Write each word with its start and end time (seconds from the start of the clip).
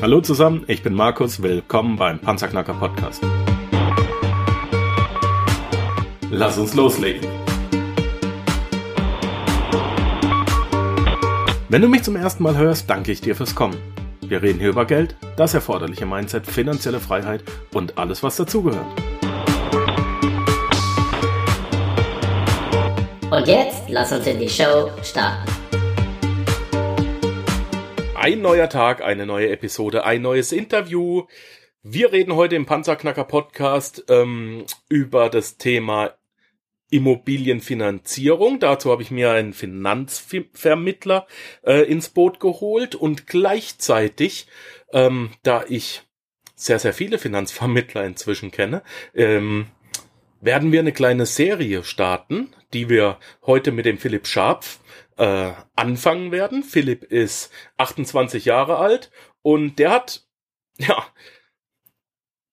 Hallo 0.00 0.20
zusammen, 0.20 0.62
ich 0.68 0.84
bin 0.84 0.94
Markus, 0.94 1.42
willkommen 1.42 1.96
beim 1.96 2.20
Panzerknacker 2.20 2.72
Podcast. 2.74 3.20
Lass 6.30 6.56
uns 6.56 6.74
loslegen. 6.74 7.28
Wenn 11.68 11.82
du 11.82 11.88
mich 11.88 12.04
zum 12.04 12.14
ersten 12.14 12.44
Mal 12.44 12.56
hörst, 12.56 12.88
danke 12.88 13.10
ich 13.10 13.22
dir 13.22 13.34
fürs 13.34 13.56
Kommen. 13.56 13.76
Wir 14.20 14.40
reden 14.40 14.60
hier 14.60 14.68
über 14.68 14.84
Geld, 14.84 15.16
das 15.36 15.54
erforderliche 15.54 16.06
Mindset, 16.06 16.46
finanzielle 16.46 17.00
Freiheit 17.00 17.42
und 17.74 17.98
alles, 17.98 18.22
was 18.22 18.36
dazugehört. 18.36 18.86
Und 23.32 23.48
jetzt 23.48 23.82
lass 23.88 24.12
uns 24.12 24.28
in 24.28 24.38
die 24.38 24.48
Show 24.48 24.90
starten. 25.02 25.57
Ein 28.28 28.42
neuer 28.42 28.68
Tag, 28.68 29.00
eine 29.00 29.24
neue 29.24 29.48
Episode, 29.48 30.04
ein 30.04 30.20
neues 30.20 30.52
Interview. 30.52 31.22
Wir 31.82 32.12
reden 32.12 32.34
heute 32.34 32.56
im 32.56 32.66
Panzerknacker 32.66 33.24
Podcast 33.24 34.04
ähm, 34.10 34.66
über 34.90 35.30
das 35.30 35.56
Thema 35.56 36.12
Immobilienfinanzierung. 36.90 38.60
Dazu 38.60 38.92
habe 38.92 39.00
ich 39.00 39.10
mir 39.10 39.30
einen 39.30 39.54
Finanzvermittler 39.54 41.26
äh, 41.64 41.90
ins 41.90 42.10
Boot 42.10 42.38
geholt 42.38 42.94
und 42.94 43.26
gleichzeitig, 43.26 44.46
ähm, 44.92 45.30
da 45.42 45.64
ich 45.66 46.02
sehr, 46.54 46.78
sehr 46.78 46.92
viele 46.92 47.16
Finanzvermittler 47.16 48.04
inzwischen 48.04 48.50
kenne, 48.50 48.82
ähm, 49.14 49.68
werden 50.42 50.70
wir 50.70 50.80
eine 50.80 50.92
kleine 50.92 51.24
Serie 51.24 51.82
starten, 51.82 52.54
die 52.74 52.90
wir 52.90 53.18
heute 53.46 53.72
mit 53.72 53.86
dem 53.86 53.96
Philipp 53.96 54.26
Scharpf 54.26 54.80
äh, 55.18 55.52
anfangen 55.74 56.32
werden. 56.32 56.62
Philipp 56.62 57.04
ist 57.04 57.52
28 57.76 58.44
Jahre 58.44 58.78
alt 58.78 59.10
und 59.42 59.78
der 59.78 59.90
hat, 59.90 60.26
ja, 60.78 61.04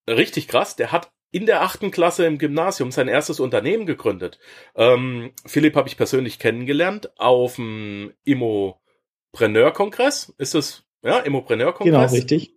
richtig 0.07 0.47
krass, 0.47 0.75
der 0.75 0.91
hat 0.91 1.11
in 1.31 1.45
der 1.45 1.61
achten 1.61 1.91
Klasse 1.91 2.25
im 2.25 2.37
Gymnasium 2.37 2.91
sein 2.91 3.07
erstes 3.07 3.39
Unternehmen 3.39 3.85
gegründet. 3.85 4.39
Ähm, 4.75 5.33
Philipp 5.45 5.75
habe 5.75 5.89
ich 5.89 5.97
persönlich 5.97 6.39
kennengelernt 6.39 7.19
auf 7.19 7.55
dem 7.55 8.13
Immopreneur-Kongress. 8.23 10.33
Ist 10.37 10.55
das, 10.55 10.85
ja, 11.03 11.19
Immopreneur-Kongress? 11.19 12.11
Genau, 12.11 12.13
richtig. 12.13 12.53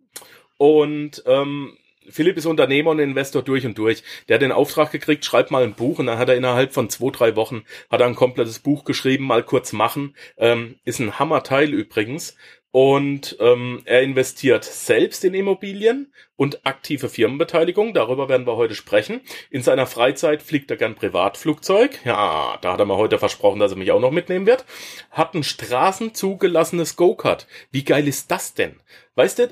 Und 0.58 1.24
ähm, 1.26 1.76
Philipp 2.10 2.36
ist 2.36 2.46
Unternehmer 2.46 2.90
und 2.90 2.98
Investor 2.98 3.42
durch 3.42 3.66
und 3.66 3.76
durch. 3.78 4.02
Der 4.28 4.34
hat 4.34 4.42
den 4.42 4.52
Auftrag 4.52 4.90
gekriegt, 4.90 5.24
schreibt 5.24 5.50
mal 5.50 5.62
ein 5.62 5.74
Buch 5.74 5.98
und 5.98 6.06
dann 6.06 6.18
hat 6.18 6.28
er 6.28 6.36
innerhalb 6.36 6.72
von 6.72 6.90
zwei, 6.90 7.10
drei 7.10 7.36
Wochen 7.36 7.64
hat 7.90 8.00
er 8.00 8.06
ein 8.06 8.14
komplettes 8.14 8.58
Buch 8.58 8.84
geschrieben, 8.84 9.24
mal 9.24 9.42
kurz 9.42 9.72
machen. 9.72 10.14
Ähm, 10.36 10.76
ist 10.84 10.98
ein 10.98 11.18
Hammerteil 11.18 11.72
übrigens. 11.72 12.36
Und 12.70 13.36
ähm, 13.40 13.80
er 13.86 14.02
investiert 14.02 14.62
selbst 14.62 15.24
in 15.24 15.32
Immobilien 15.32 16.12
und 16.36 16.66
aktive 16.66 17.08
Firmenbeteiligung. 17.08 17.94
Darüber 17.94 18.28
werden 18.28 18.46
wir 18.46 18.56
heute 18.56 18.74
sprechen. 18.74 19.22
In 19.50 19.62
seiner 19.62 19.86
Freizeit 19.86 20.42
fliegt 20.42 20.70
er 20.70 20.76
gern 20.76 20.94
Privatflugzeug. 20.94 21.98
Ja, 22.04 22.58
da 22.60 22.74
hat 22.74 22.80
er 22.80 22.86
mir 22.86 22.98
heute 22.98 23.18
versprochen, 23.18 23.58
dass 23.58 23.72
er 23.72 23.78
mich 23.78 23.90
auch 23.90 24.00
noch 24.00 24.10
mitnehmen 24.10 24.46
wird. 24.46 24.66
Hat 25.10 25.34
ein 25.34 25.44
straßenzugelassenes 25.44 26.96
Go-Kart. 26.96 27.46
Wie 27.70 27.84
geil 27.84 28.06
ist 28.06 28.30
das 28.30 28.52
denn? 28.52 28.76
Weißt 29.14 29.38
du, 29.38 29.48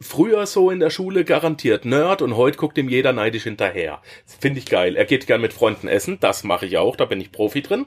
früher 0.00 0.46
so 0.46 0.70
in 0.70 0.80
der 0.80 0.90
Schule 0.90 1.24
garantiert 1.24 1.84
Nerd 1.84 2.22
und 2.22 2.36
heute 2.36 2.58
guckt 2.58 2.78
ihm 2.78 2.88
jeder 2.88 3.12
neidisch 3.12 3.44
hinterher. 3.44 4.00
Finde 4.26 4.58
ich 4.58 4.66
geil. 4.66 4.96
Er 4.96 5.04
geht 5.04 5.26
gern 5.26 5.40
mit 5.40 5.52
Freunden 5.52 5.88
essen, 5.88 6.18
das 6.20 6.44
mache 6.44 6.66
ich 6.66 6.78
auch, 6.78 6.96
da 6.96 7.04
bin 7.04 7.20
ich 7.20 7.32
Profi 7.32 7.62
drin. 7.62 7.86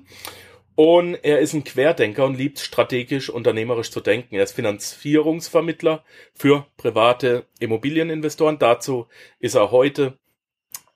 Und 0.76 1.16
er 1.24 1.40
ist 1.40 1.54
ein 1.54 1.64
Querdenker 1.64 2.26
und 2.26 2.36
liebt 2.36 2.58
strategisch 2.58 3.30
unternehmerisch 3.30 3.92
zu 3.92 4.02
denken. 4.02 4.36
Er 4.36 4.44
ist 4.44 4.54
Finanzierungsvermittler 4.54 6.04
für 6.34 6.66
private 6.78 7.46
Immobilieninvestoren. 7.60 8.58
Dazu 8.58 9.08
ist 9.40 9.54
er 9.54 9.70
heute 9.70 10.18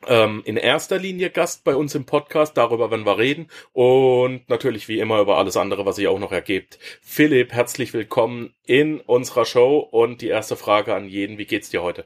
ähm, 0.05 0.41
in 0.45 0.57
erster 0.57 0.99
Linie 0.99 1.29
Gast 1.29 1.63
bei 1.63 1.75
uns 1.75 1.95
im 1.95 2.05
Podcast. 2.05 2.57
Darüber 2.57 2.91
werden 2.91 3.05
wir 3.05 3.17
reden. 3.17 3.47
Und 3.73 4.47
natürlich 4.49 4.87
wie 4.87 4.99
immer 4.99 5.19
über 5.19 5.37
alles 5.37 5.57
andere, 5.57 5.85
was 5.85 5.95
sich 5.95 6.07
auch 6.07 6.19
noch 6.19 6.31
ergibt. 6.31 6.77
Philipp, 7.01 7.53
herzlich 7.53 7.93
willkommen 7.93 8.53
in 8.65 8.99
unserer 9.01 9.45
Show. 9.45 9.79
Und 9.79 10.21
die 10.21 10.27
erste 10.27 10.55
Frage 10.55 10.93
an 10.93 11.07
jeden. 11.07 11.37
Wie 11.37 11.45
geht's 11.45 11.69
dir 11.69 11.81
heute? 11.81 12.05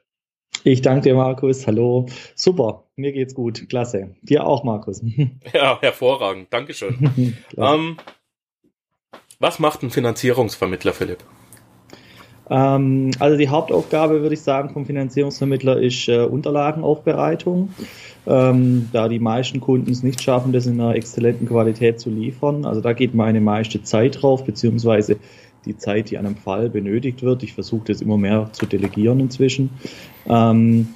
Ich 0.64 0.82
danke 0.82 1.02
dir, 1.02 1.16
Markus. 1.16 1.66
Hallo. 1.66 2.08
Super. 2.36 2.86
Mir 2.96 3.12
geht's 3.12 3.34
gut. 3.34 3.68
Klasse. 3.70 4.16
Dir 4.22 4.46
auch, 4.46 4.64
Markus. 4.64 5.02
Ja, 5.54 5.80
hervorragend. 5.82 6.54
Dankeschön. 6.54 7.36
ähm, 7.58 7.98
was 9.40 9.60
macht 9.60 9.82
ein 9.82 9.90
Finanzierungsvermittler, 9.90 10.94
Philipp? 10.94 11.24
Ähm, 12.52 13.12
also 13.18 13.38
die 13.38 13.48
Hauptaufgabe, 13.48 14.22
würde 14.22 14.34
ich 14.34 14.42
sagen, 14.42 14.70
vom 14.70 14.86
Finanzierungsvermittler 14.86 15.82
ist 15.82 16.10
äh, 16.10 16.26
Unterlagenaufbereitung. 16.26 17.70
Ähm, 18.28 18.90
da 18.92 19.08
die 19.08 19.20
meisten 19.20 19.62
Kunden 19.62 19.90
es 19.90 20.04
nicht 20.04 20.22
schaffen, 20.22 20.52
das 20.52 20.68
in 20.68 20.80
einer 20.80 20.94
exzellenten 20.94 21.48
Qualität 21.48 22.00
zu 22.00 22.10
liefern. 22.10 22.66
Also 22.66 22.82
da 22.82 22.94
geht 22.94 23.16
meine 23.16 23.42
meiste 23.42 23.82
Zeit 23.82 24.22
drauf, 24.22 24.44
beziehungsweise 24.44 25.18
die 25.66 25.78
Zeit, 25.78 26.12
die 26.12 26.18
an 26.18 26.26
einem 26.26 26.36
Fall 26.36 26.70
benötigt 26.70 27.24
wird. 27.24 27.42
Ich 27.42 27.54
versuche 27.54 27.86
das 27.88 28.02
immer 28.02 28.18
mehr 28.18 28.50
zu 28.52 28.66
delegieren 28.66 29.20
inzwischen. 29.22 29.70
Ähm, 30.28 30.90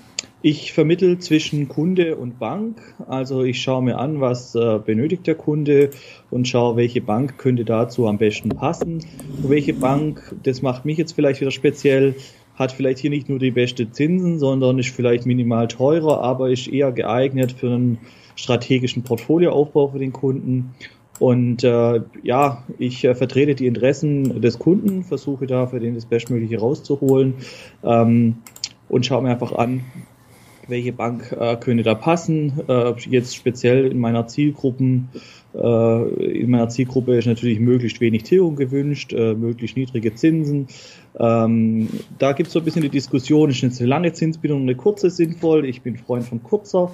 ich 0.46 0.74
vermittel 0.74 1.18
zwischen 1.18 1.68
Kunde 1.70 2.18
und 2.18 2.38
Bank. 2.38 2.80
Also 3.08 3.42
ich 3.42 3.64
schaue 3.64 3.82
mir 3.82 3.98
an, 3.98 4.22
was 4.22 4.54
äh, 4.54 4.78
benötigt 4.78 5.26
der 5.26 5.34
Kunde 5.34 5.90
und 6.30 6.48
schaue, 6.48 6.76
welche 6.76 7.02
Bank 7.02 7.40
könnte 7.40 7.66
dazu 7.66 8.06
am 8.06 8.20
besten 8.20 8.50
passen. 8.50 9.04
Und 9.42 9.50
welche 9.50 9.74
Bank, 9.74 10.36
das 10.44 10.62
macht 10.62 10.86
mich 10.86 11.00
jetzt 11.00 11.14
vielleicht 11.14 11.42
wieder 11.42 11.50
speziell, 11.50 12.14
hat 12.54 12.72
vielleicht 12.72 13.00
hier 13.00 13.10
nicht 13.10 13.28
nur 13.28 13.40
die 13.40 13.50
beste 13.50 13.90
Zinsen, 13.90 14.38
sondern 14.38 14.78
ist 14.78 14.90
vielleicht 14.90 15.26
minimal 15.26 15.68
teurer, 15.68 16.22
aber 16.22 16.52
ist 16.52 16.68
eher 16.68 16.92
geeignet 16.92 17.52
für 17.52 17.74
einen 17.74 17.98
strategischen 18.36 19.02
Portfolioaufbau 19.02 19.88
für 19.88 20.00
den 20.00 20.14
Kunden. 20.14 20.76
Und 21.18 21.64
äh, 21.64 22.02
ja, 22.22 22.64
ich 22.78 23.04
äh, 23.04 23.16
vertrete 23.16 23.56
die 23.56 23.66
Interessen 23.66 24.42
des 24.42 24.60
Kunden, 24.60 25.06
versuche 25.06 25.48
da 25.48 25.66
für 25.66 25.80
den 25.80 25.96
das 25.96 26.06
Bestmögliche 26.06 26.60
rauszuholen 26.60 27.34
ähm, 27.84 28.44
und 28.90 29.08
schaue 29.08 29.24
mir 29.24 29.32
einfach 29.32 29.54
an, 29.54 29.82
welche 30.68 30.94
Bank 30.94 31.36
äh, 31.38 31.56
könnte 31.58 31.84
da 31.84 31.96
passen. 31.96 32.54
Äh, 32.68 32.94
jetzt 33.10 33.36
speziell 33.36 33.92
in 33.92 34.00
meiner 34.00 34.28
Zielgruppen, 34.28 35.10
äh, 35.54 36.04
in 36.40 36.50
meiner 36.50 36.70
Zielgruppe 36.70 37.18
ist 37.18 37.28
natürlich 37.28 37.60
möglichst 37.60 38.02
wenig 38.02 38.24
Tilgung 38.24 38.56
gewünscht, 38.56 39.14
äh, 39.14 39.34
möglichst 39.34 39.78
niedrige 39.78 40.14
Zinsen. 40.16 40.68
Ähm, 41.18 41.90
da 42.18 42.34
gibt 42.34 42.48
es 42.48 42.54
so 42.54 42.60
ein 42.60 42.66
bisschen 42.66 42.82
die 42.82 42.90
Diskussion, 42.90 43.50
ist 43.50 43.64
eine 43.64 43.90
lange 43.90 44.14
Zinsbindung 44.14 44.62
eine 44.62 44.76
kurze 44.76 45.10
sinnvoll? 45.10 45.66
Ich 45.66 45.82
bin 45.82 45.98
Freund 45.98 46.26
von 46.26 46.44
kurzer. 46.44 46.92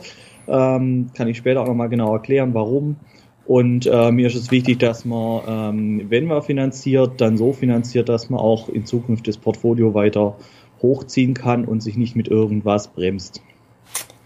Ähm, 0.47 1.09
kann 1.15 1.27
ich 1.27 1.37
später 1.37 1.61
auch 1.61 1.67
nochmal 1.67 1.89
genau 1.89 2.13
erklären, 2.13 2.53
warum. 2.53 2.97
Und 3.45 3.85
äh, 3.85 4.11
mir 4.11 4.27
ist 4.27 4.35
es 4.35 4.51
wichtig, 4.51 4.79
dass 4.79 5.03
man, 5.03 5.41
ähm, 5.47 6.05
wenn 6.09 6.25
man 6.25 6.41
finanziert, 6.41 7.19
dann 7.19 7.37
so 7.37 7.53
finanziert, 7.53 8.07
dass 8.07 8.29
man 8.29 8.39
auch 8.39 8.69
in 8.69 8.85
Zukunft 8.85 9.27
das 9.27 9.37
Portfolio 9.37 9.93
weiter 9.93 10.37
hochziehen 10.81 11.33
kann 11.33 11.65
und 11.65 11.81
sich 11.81 11.97
nicht 11.97 12.15
mit 12.15 12.27
irgendwas 12.27 12.87
bremst. 12.89 13.41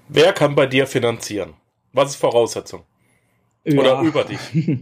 Wer 0.07 0.33
kann 0.33 0.55
bei 0.55 0.67
dir 0.67 0.85
finanzieren? 0.87 1.53
Was 1.93 2.11
ist 2.11 2.15
Voraussetzung? 2.17 2.81
Ja. 3.63 3.79
Oder 3.79 4.01
über 4.01 4.23
dich? 4.23 4.39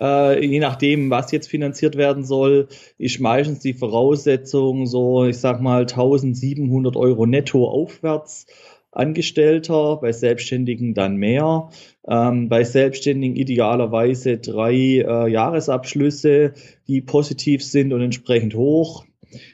äh, 0.00 0.44
je 0.44 0.58
nachdem, 0.58 1.10
was 1.10 1.30
jetzt 1.30 1.48
finanziert 1.48 1.96
werden 1.96 2.24
soll, 2.24 2.68
ist 2.98 3.20
meistens 3.20 3.60
die 3.60 3.74
Voraussetzung 3.74 4.86
so, 4.86 5.24
ich 5.24 5.38
sag 5.38 5.60
mal, 5.60 5.82
1700 5.82 6.96
Euro 6.96 7.26
netto 7.26 7.68
aufwärts. 7.68 8.46
Angestellter, 8.90 9.98
bei 9.98 10.10
Selbstständigen 10.12 10.94
dann 10.94 11.16
mehr. 11.16 11.68
Ähm, 12.08 12.48
bei 12.48 12.64
Selbstständigen 12.64 13.36
idealerweise 13.36 14.38
drei 14.38 14.74
äh, 14.74 15.30
Jahresabschlüsse, 15.30 16.54
die 16.88 17.02
positiv 17.02 17.62
sind 17.62 17.92
und 17.92 18.00
entsprechend 18.00 18.54
hoch. 18.54 19.04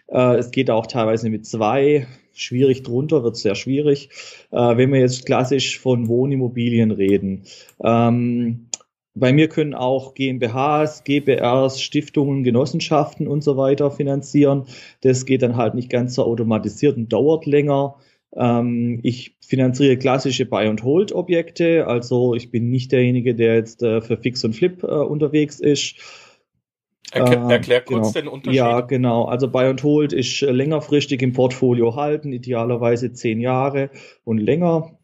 Äh, 0.08 0.36
es 0.36 0.50
geht 0.50 0.70
auch 0.70 0.86
teilweise 0.86 1.30
mit 1.30 1.46
zwei 1.46 2.06
schwierig 2.32 2.82
drunter, 2.82 3.22
wird 3.22 3.36
sehr 3.36 3.54
schwierig. 3.54 4.10
Äh, 4.50 4.76
wenn 4.76 4.92
wir 4.92 5.00
jetzt 5.00 5.26
klassisch 5.26 5.78
von 5.78 6.08
Wohnimmobilien 6.08 6.90
reden. 6.90 7.44
Ähm, 7.82 8.68
bei 9.16 9.32
mir 9.32 9.48
können 9.48 9.74
auch 9.74 10.14
GmbHs, 10.14 11.04
GBRs, 11.04 11.80
Stiftungen, 11.80 12.42
Genossenschaften 12.42 13.28
und 13.28 13.44
so 13.44 13.56
weiter 13.56 13.92
finanzieren. 13.92 14.64
Das 15.02 15.24
geht 15.24 15.42
dann 15.42 15.56
halt 15.56 15.74
nicht 15.74 15.88
ganz 15.88 16.16
so 16.16 16.24
automatisiert 16.24 16.96
und 16.96 17.12
dauert 17.12 17.46
länger. 17.46 17.94
Ähm, 18.36 18.98
ich 19.04 19.36
finanziere 19.40 19.96
klassische 19.96 20.46
Buy-and-Hold-Objekte, 20.46 21.86
also 21.86 22.34
ich 22.34 22.50
bin 22.50 22.70
nicht 22.70 22.90
derjenige, 22.90 23.36
der 23.36 23.54
jetzt 23.54 23.82
äh, 23.84 24.00
für 24.00 24.16
Fix 24.16 24.44
und 24.44 24.54
Flip 24.54 24.82
äh, 24.82 24.86
unterwegs 24.86 25.60
ist. 25.60 25.96
Erklär, 27.14 27.50
erklär 27.50 27.80
kurz 27.80 28.12
genau. 28.12 28.24
den 28.24 28.28
Unterschied. 28.28 28.56
Ja, 28.56 28.80
genau. 28.80 29.24
Also 29.24 29.48
Buy 29.48 29.66
and 29.66 29.82
Hold 29.82 30.12
ist 30.12 30.42
äh, 30.42 30.50
längerfristig 30.50 31.22
im 31.22 31.32
Portfolio 31.32 31.96
halten, 31.96 32.32
idealerweise 32.32 33.12
zehn 33.12 33.40
Jahre 33.40 33.90
und 34.24 34.38
länger, 34.38 34.98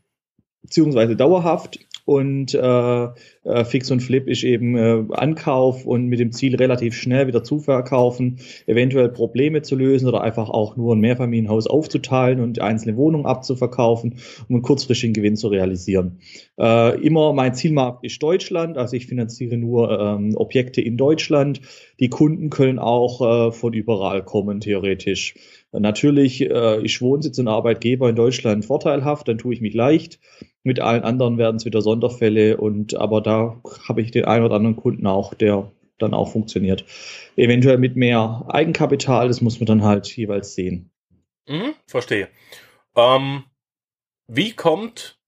beziehungsweise 0.62 1.17
dauerhaft. 1.17 1.79
Und 2.05 2.55
äh, 2.55 3.05
äh, 3.44 3.64
Fix 3.64 3.91
und 3.91 4.00
Flip 4.00 4.26
ist 4.29 4.44
eben 4.44 4.76
äh, 4.76 5.05
Ankauf 5.11 5.87
und 5.87 6.06
mit 6.06 6.20
dem 6.20 6.32
Ziel 6.32 6.56
relativ 6.56 6.94
schnell 6.94 7.26
wieder 7.26 7.44
zu 7.44 7.58
verkaufen, 7.58 8.38
eventuell 8.67 9.08
Probleme 9.08 9.62
zu 9.62 9.76
lösen 9.76 10.08
oder 10.08 10.23
einfach 10.23 10.50
auch 10.50 10.76
nur 10.76 10.94
ein 10.94 11.00
Mehrfamilienhaus 11.00 11.67
aufzuteilen 11.67 12.41
und 12.41 12.61
einzelne 12.61 12.97
Wohnungen 12.97 13.26
abzuverkaufen, 13.26 14.17
um 14.49 14.56
einen 14.56 14.62
kurzfristigen 14.62 15.14
Gewinn 15.14 15.37
zu 15.37 15.49
realisieren. 15.49 16.19
Äh, 16.58 17.00
immer 17.00 17.32
mein 17.32 17.55
Zielmarkt 17.55 18.05
ist 18.05 18.23
Deutschland, 18.23 18.76
also 18.76 18.97
ich 18.97 19.06
finanziere 19.06 19.56
nur 19.56 19.99
ähm, 19.99 20.35
Objekte 20.37 20.81
in 20.81 20.97
Deutschland. 20.97 21.61
Die 21.99 22.08
Kunden 22.08 22.50
können 22.50 22.79
auch 22.79 23.49
äh, 23.49 23.52
von 23.52 23.73
überall 23.73 24.25
kommen, 24.25 24.61
theoretisch. 24.61 25.35
Natürlich 25.72 26.40
äh, 26.40 26.84
ist 26.84 27.00
Wohnsitz 27.00 27.38
und 27.38 27.49
Arbeitgeber 27.49 28.08
in 28.08 28.17
Deutschland 28.17 28.64
vorteilhaft, 28.64 29.28
dann 29.28 29.38
tue 29.38 29.55
ich 29.55 29.61
mich 29.61 29.75
leicht. 29.75 30.19
Mit 30.64 30.81
allen 30.81 31.05
anderen 31.05 31.38
werden 31.38 31.56
es 31.56 31.64
wieder 31.64 31.81
Sonderfälle 31.81 32.56
und 32.56 32.96
aber 32.96 33.20
da 33.20 33.61
habe 33.88 34.02
ich 34.02 34.11
den 34.11 34.25
einen 34.25 34.44
oder 34.44 34.56
anderen 34.56 34.76
Kunden 34.76 35.06
auch, 35.06 35.32
der 35.34 35.70
dann 35.99 36.14
auch 36.14 36.32
funktioniert. 36.32 36.84
Eventuell 37.37 37.78
mit 37.78 37.94
mehr 37.94 38.46
Eigenkapital, 38.49 39.28
das 39.28 39.40
muss 39.40 39.61
man 39.61 39.67
dann 39.67 39.84
halt 39.84 40.08
jeweils 40.17 40.55
sehen. 40.55 40.90
Mhm, 41.46 41.75
verstehe. 41.87 42.28
Ähm, 42.96 43.44
wie 44.26 44.52
kommt 44.52 45.19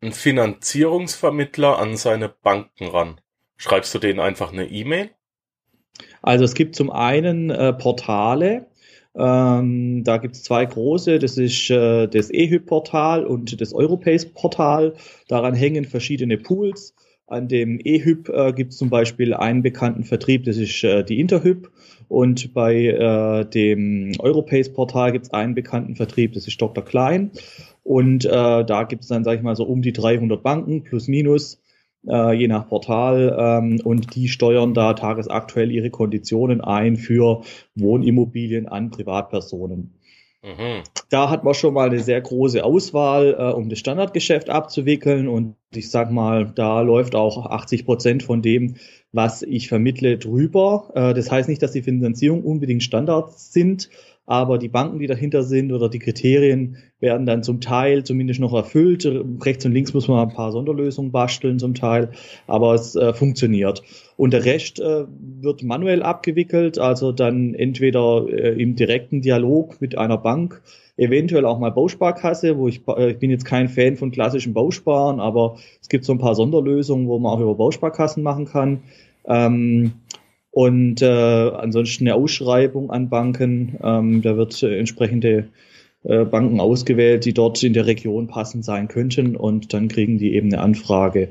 ein 0.00 0.12
Finanzierungsvermittler 0.12 1.78
an 1.78 1.96
seine 1.96 2.28
Banken 2.28 2.86
ran? 2.88 3.20
Schreibst 3.56 3.94
du 3.94 3.98
denen 3.98 4.20
einfach 4.20 4.52
eine 4.52 4.66
E-Mail? 4.66 5.10
Also 6.22 6.44
es 6.44 6.54
gibt 6.54 6.76
zum 6.76 6.90
einen 6.90 7.50
äh, 7.50 7.72
Portale, 7.72 8.66
ähm, 9.16 10.02
da 10.02 10.16
gibt 10.16 10.34
es 10.34 10.42
zwei 10.42 10.64
große, 10.64 11.18
das 11.18 11.38
ist 11.38 11.70
äh, 11.70 12.08
das 12.08 12.30
EHYP-Portal 12.30 13.24
und 13.24 13.60
das 13.60 13.72
Europace-Portal. 13.72 14.94
Daran 15.28 15.54
hängen 15.54 15.84
verschiedene 15.84 16.36
Pools. 16.36 16.94
An 17.26 17.48
dem 17.48 17.80
EHYP 17.82 18.28
äh, 18.28 18.52
gibt 18.52 18.72
es 18.72 18.78
zum 18.78 18.90
Beispiel 18.90 19.32
einen 19.32 19.62
bekannten 19.62 20.04
Vertrieb, 20.04 20.44
das 20.44 20.56
ist 20.56 20.82
äh, 20.84 21.04
die 21.04 21.20
Interhyp. 21.20 21.70
Und 22.08 22.52
bei 22.52 22.86
äh, 22.86 23.44
dem 23.46 24.12
Europace-Portal 24.18 25.12
gibt 25.12 25.26
es 25.26 25.32
einen 25.32 25.54
bekannten 25.54 25.96
Vertrieb, 25.96 26.34
das 26.34 26.46
ist 26.46 26.60
Dr. 26.60 26.84
Klein. 26.84 27.30
Und 27.82 28.24
äh, 28.24 28.28
da 28.30 28.84
gibt 28.84 29.02
es 29.02 29.08
dann, 29.08 29.24
sage 29.24 29.38
ich 29.38 29.42
mal, 29.42 29.56
so 29.56 29.64
um 29.64 29.80
die 29.80 29.92
300 29.92 30.42
Banken 30.42 30.82
plus 30.82 31.06
minus 31.08 31.63
äh, 32.08 32.32
je 32.32 32.48
nach 32.48 32.68
Portal. 32.68 33.36
Ähm, 33.38 33.80
und 33.84 34.14
die 34.14 34.28
steuern 34.28 34.74
da 34.74 34.94
tagesaktuell 34.94 35.70
ihre 35.70 35.90
Konditionen 35.90 36.60
ein 36.60 36.96
für 36.96 37.42
Wohnimmobilien 37.74 38.68
an 38.68 38.90
Privatpersonen. 38.90 39.94
Mhm. 40.44 40.82
Da 41.08 41.30
hat 41.30 41.42
man 41.42 41.54
schon 41.54 41.72
mal 41.72 41.88
eine 41.88 42.00
sehr 42.00 42.20
große 42.20 42.62
Auswahl, 42.62 43.34
äh, 43.38 43.52
um 43.52 43.70
das 43.70 43.78
Standardgeschäft 43.78 44.50
abzuwickeln. 44.50 45.26
Und 45.26 45.56
ich 45.74 45.90
sag 45.90 46.10
mal, 46.10 46.52
da 46.54 46.82
läuft 46.82 47.14
auch 47.14 47.46
80 47.46 47.86
Prozent 47.86 48.22
von 48.22 48.42
dem, 48.42 48.76
was 49.10 49.42
ich 49.42 49.68
vermittle, 49.68 50.18
drüber. 50.18 50.90
Äh, 50.94 51.14
das 51.14 51.30
heißt 51.30 51.48
nicht, 51.48 51.62
dass 51.62 51.72
die 51.72 51.82
Finanzierung 51.82 52.44
unbedingt 52.44 52.82
Standards 52.82 53.54
sind, 53.54 53.88
aber 54.26 54.58
die 54.58 54.68
Banken, 54.68 54.98
die 54.98 55.06
dahinter 55.06 55.42
sind 55.42 55.72
oder 55.72 55.88
die 55.88 55.98
Kriterien 55.98 56.76
werden 56.98 57.26
dann 57.26 57.42
zum 57.42 57.60
Teil 57.60 58.04
zumindest 58.04 58.40
noch 58.40 58.54
erfüllt. 58.54 59.06
Rechts 59.44 59.66
und 59.66 59.72
links 59.72 59.92
muss 59.92 60.08
man 60.08 60.28
ein 60.28 60.34
paar 60.34 60.52
Sonderlösungen 60.52 61.12
basteln 61.12 61.58
zum 61.58 61.74
Teil, 61.74 62.10
aber 62.46 62.74
es 62.74 62.96
äh, 62.96 63.12
funktioniert. 63.12 63.82
Und 64.16 64.32
der 64.32 64.44
Rest 64.44 64.80
äh, 64.80 65.04
wird 65.40 65.62
manuell 65.62 66.02
abgewickelt, 66.02 66.78
also 66.78 67.12
dann 67.12 67.54
entweder 67.54 68.26
äh, 68.28 68.60
im 68.60 68.76
direkten 68.76 69.20
Dialog 69.20 69.80
mit 69.80 69.98
einer 69.98 70.16
Bank, 70.16 70.62
eventuell 70.96 71.44
auch 71.44 71.58
mal 71.58 71.70
Bausparkasse, 71.70 72.56
wo 72.56 72.68
ich, 72.68 72.82
äh, 72.88 73.10
ich 73.10 73.18
bin 73.18 73.30
jetzt 73.30 73.44
kein 73.44 73.68
Fan 73.68 73.96
von 73.96 74.10
klassischen 74.10 74.54
Bausparen, 74.54 75.20
aber 75.20 75.56
es 75.82 75.88
gibt 75.88 76.04
so 76.04 76.12
ein 76.12 76.18
paar 76.18 76.34
Sonderlösungen, 76.34 77.08
wo 77.08 77.18
man 77.18 77.32
auch 77.32 77.40
über 77.40 77.54
Bausparkassen 77.54 78.22
machen 78.22 78.46
kann. 78.46 78.82
Ähm, 79.26 79.92
und 80.54 81.02
äh, 81.02 81.06
ansonsten 81.06 82.04
eine 82.04 82.14
Ausschreibung 82.14 82.88
an 82.92 83.08
Banken. 83.08 83.76
Ähm, 83.82 84.22
da 84.22 84.36
wird 84.36 84.62
äh, 84.62 84.78
entsprechende 84.78 85.48
äh, 86.04 86.24
Banken 86.24 86.60
ausgewählt, 86.60 87.24
die 87.24 87.34
dort 87.34 87.60
in 87.64 87.72
der 87.72 87.86
Region 87.86 88.28
passend 88.28 88.64
sein 88.64 88.86
könnten. 88.86 89.34
Und 89.34 89.74
dann 89.74 89.88
kriegen 89.88 90.16
die 90.16 90.34
eben 90.34 90.52
eine 90.52 90.62
Anfrage. 90.62 91.30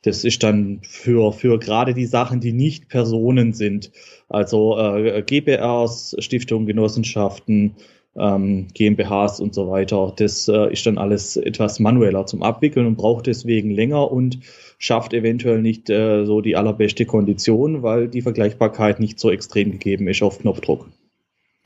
Das 0.00 0.24
ist 0.24 0.42
dann 0.42 0.80
für, 0.88 1.34
für 1.34 1.58
gerade 1.58 1.92
die 1.92 2.06
Sachen, 2.06 2.40
die 2.40 2.54
nicht 2.54 2.88
Personen 2.88 3.52
sind. 3.52 3.90
Also 4.30 4.78
äh, 4.78 5.22
GBRs, 5.22 6.16
Stiftungen, 6.20 6.66
Genossenschaften, 6.66 7.74
ähm, 8.18 8.68
GmbHs 8.74 9.40
und 9.40 9.54
so 9.54 9.70
weiter. 9.70 10.12
Das 10.16 10.48
äh, 10.48 10.72
ist 10.72 10.86
dann 10.86 10.98
alles 10.98 11.36
etwas 11.36 11.80
manueller 11.80 12.26
zum 12.26 12.42
Abwickeln 12.42 12.86
und 12.86 12.96
braucht 12.96 13.26
deswegen 13.26 13.70
länger 13.70 14.10
und 14.10 14.38
schafft 14.78 15.12
eventuell 15.12 15.62
nicht 15.62 15.90
äh, 15.90 16.24
so 16.24 16.40
die 16.40 16.56
allerbeste 16.56 17.06
Kondition, 17.06 17.82
weil 17.82 18.08
die 18.08 18.22
Vergleichbarkeit 18.22 19.00
nicht 19.00 19.18
so 19.18 19.30
extrem 19.30 19.72
gegeben 19.72 20.08
ist 20.08 20.22
auf 20.22 20.38
Knopfdruck. 20.38 20.88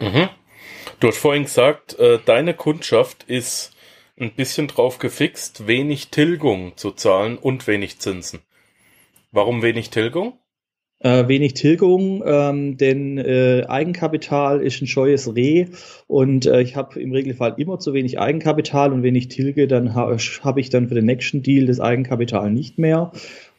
Mhm. 0.01 0.29
Du 1.01 1.09
hast 1.09 1.19
vorhin 1.19 1.45
gesagt, 1.45 1.99
äh, 1.99 2.19
deine 2.25 2.55
Kundschaft 2.55 3.25
ist 3.25 3.75
ein 4.19 4.33
bisschen 4.33 4.69
drauf 4.69 4.99
gefixt, 4.99 5.67
wenig 5.67 6.09
Tilgung 6.09 6.73
zu 6.77 6.91
zahlen 6.91 7.39
und 7.39 7.67
wenig 7.67 7.99
Zinsen. 8.01 8.41
Warum 9.33 9.63
wenig 9.63 9.91
Tilgung? 9.91 10.35
Äh, 11.03 11.29
wenig 11.29 11.55
Tilgung, 11.55 12.23
ähm, 12.27 12.77
denn 12.77 13.17
äh, 13.17 13.65
Eigenkapital 13.67 14.61
ist 14.61 14.83
ein 14.83 14.87
scheues 14.87 15.35
Reh 15.35 15.69
und 16.07 16.45
äh, 16.45 16.61
ich 16.61 16.77
habe 16.77 17.01
im 17.01 17.13
Regelfall 17.13 17.55
immer 17.57 17.79
zu 17.79 17.95
wenig 17.95 18.19
Eigenkapital 18.19 18.93
und 18.93 19.03
wenn 19.03 19.15
ich 19.15 19.29
tilge, 19.29 19.67
dann 19.67 19.95
ha 19.95 20.15
habe 20.43 20.61
ich 20.61 20.69
dann 20.69 20.89
für 20.89 20.95
den 20.95 21.07
nächsten 21.07 21.43
Deal 21.43 21.65
das 21.65 21.81
Eigenkapital 21.81 22.51
nicht 22.51 22.79
mehr. 22.79 23.13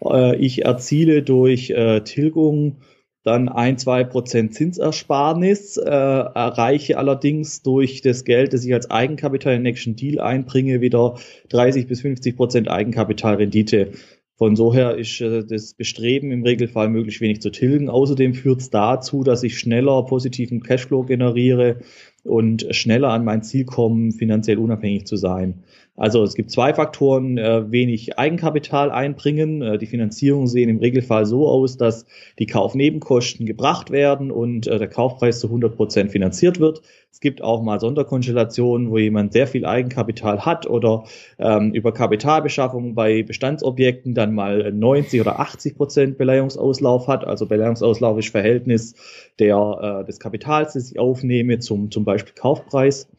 Äh, 0.06 0.36
ich 0.36 0.66
erziele 0.66 1.24
durch 1.24 1.72
äh, 1.72 2.02
Tilgung 2.02 2.78
dann 3.24 3.50
ein, 3.50 3.80
zwei 3.80 4.04
Prozent 4.04 4.54
Zinsersparnis, 4.54 5.78
äh, 5.78 5.90
erreiche 5.90 7.00
allerdings 7.00 7.64
durch 7.64 8.02
das 8.02 8.24
Geld, 8.24 8.54
das 8.54 8.66
ich 8.66 8.74
als 8.76 8.92
Eigenkapital 8.92 9.54
in 9.54 9.64
den 9.64 9.72
nächsten 9.72 9.96
Deal 9.96 10.20
einbringe, 10.20 10.82
wieder 10.82 11.16
30 11.50 11.88
bis 11.88 12.02
50 12.02 12.36
Prozent 12.36 12.70
Eigenkapitalrendite. 12.70 13.94
Von 14.38 14.56
so 14.56 14.74
her 14.74 14.98
ist 14.98 15.22
äh, 15.22 15.44
das 15.46 15.74
Bestreben 15.74 16.32
im 16.32 16.44
Regelfall 16.44 16.90
möglichst 16.90 17.22
wenig 17.22 17.42
zu 17.42 17.52
tilgen. 17.52 17.90
Außerdem 17.90 18.34
führt 18.34 18.62
es 18.62 18.70
dazu, 18.70 19.24
dass 19.24 19.44
ich 19.44 19.60
schneller 19.60 20.04
positiven 20.04 20.62
Cashflow 20.62 21.04
generiere 21.04 21.82
und 22.24 22.66
schneller 22.72 23.10
an 23.10 23.24
mein 23.24 23.44
Ziel 23.44 23.66
komme, 23.66 24.12
finanziell 24.12 24.58
unabhängig 24.58 25.06
zu 25.06 25.16
sein. 25.16 25.64
Also 25.98 26.24
es 26.24 26.36
gibt 26.36 26.52
zwei 26.52 26.74
Faktoren, 26.74 27.38
äh, 27.38 27.70
wenig 27.70 28.18
Eigenkapital 28.18 28.92
einbringen. 28.92 29.62
Äh, 29.62 29.78
die 29.78 29.86
Finanzierungen 29.86 30.48
sehen 30.48 30.70
im 30.70 30.78
Regelfall 30.78 31.26
so 31.26 31.48
aus, 31.48 31.76
dass 31.76 32.06
die 32.40 32.46
Kaufnebenkosten 32.46 33.46
gebracht 33.46 33.92
werden 33.92 34.32
und 34.32 34.68
äh, 34.68 34.80
der 34.80 34.88
Kaufpreis 34.88 35.40
zu 35.40 35.48
100 35.48 35.76
Prozent 35.76 36.12
finanziert 36.12 36.62
wird. 36.62 36.82
Es 37.12 37.20
gibt 37.20 37.44
auch 37.44 37.62
mal 37.62 37.82
Sonderkonstellationen, 37.82 38.90
wo 38.90 38.98
jemand 38.98 39.34
sehr 39.34 39.48
viel 39.48 39.66
Eigenkapital 39.66 40.46
hat 40.46 40.66
oder 40.66 41.04
ähm, 41.38 41.74
über 41.74 41.94
Kapitalbeschaffung 41.94 42.96
bei 42.96 43.22
Bestandsobjekten 43.24 44.14
dann 44.14 44.34
mal 44.34 44.72
90 44.72 45.20
oder 45.20 45.42
80 45.42 45.76
Prozent 45.76 46.18
Beleihungsauslauf 46.18 47.10
hat. 47.10 47.28
Also 47.28 47.48
Beleihungsauslauf 47.48 48.18
ist 48.18 48.30
Verhältnis 48.30 48.96
der, 49.40 50.04
äh, 50.04 50.06
des 50.06 50.22
Kapitals, 50.22 50.74
das 50.74 50.90
ich 50.90 51.00
aufnehme, 51.00 51.60
zum, 51.60 51.92
zum 51.92 52.06
Beispiel 52.06 52.34
Kaufpreis 52.34 53.10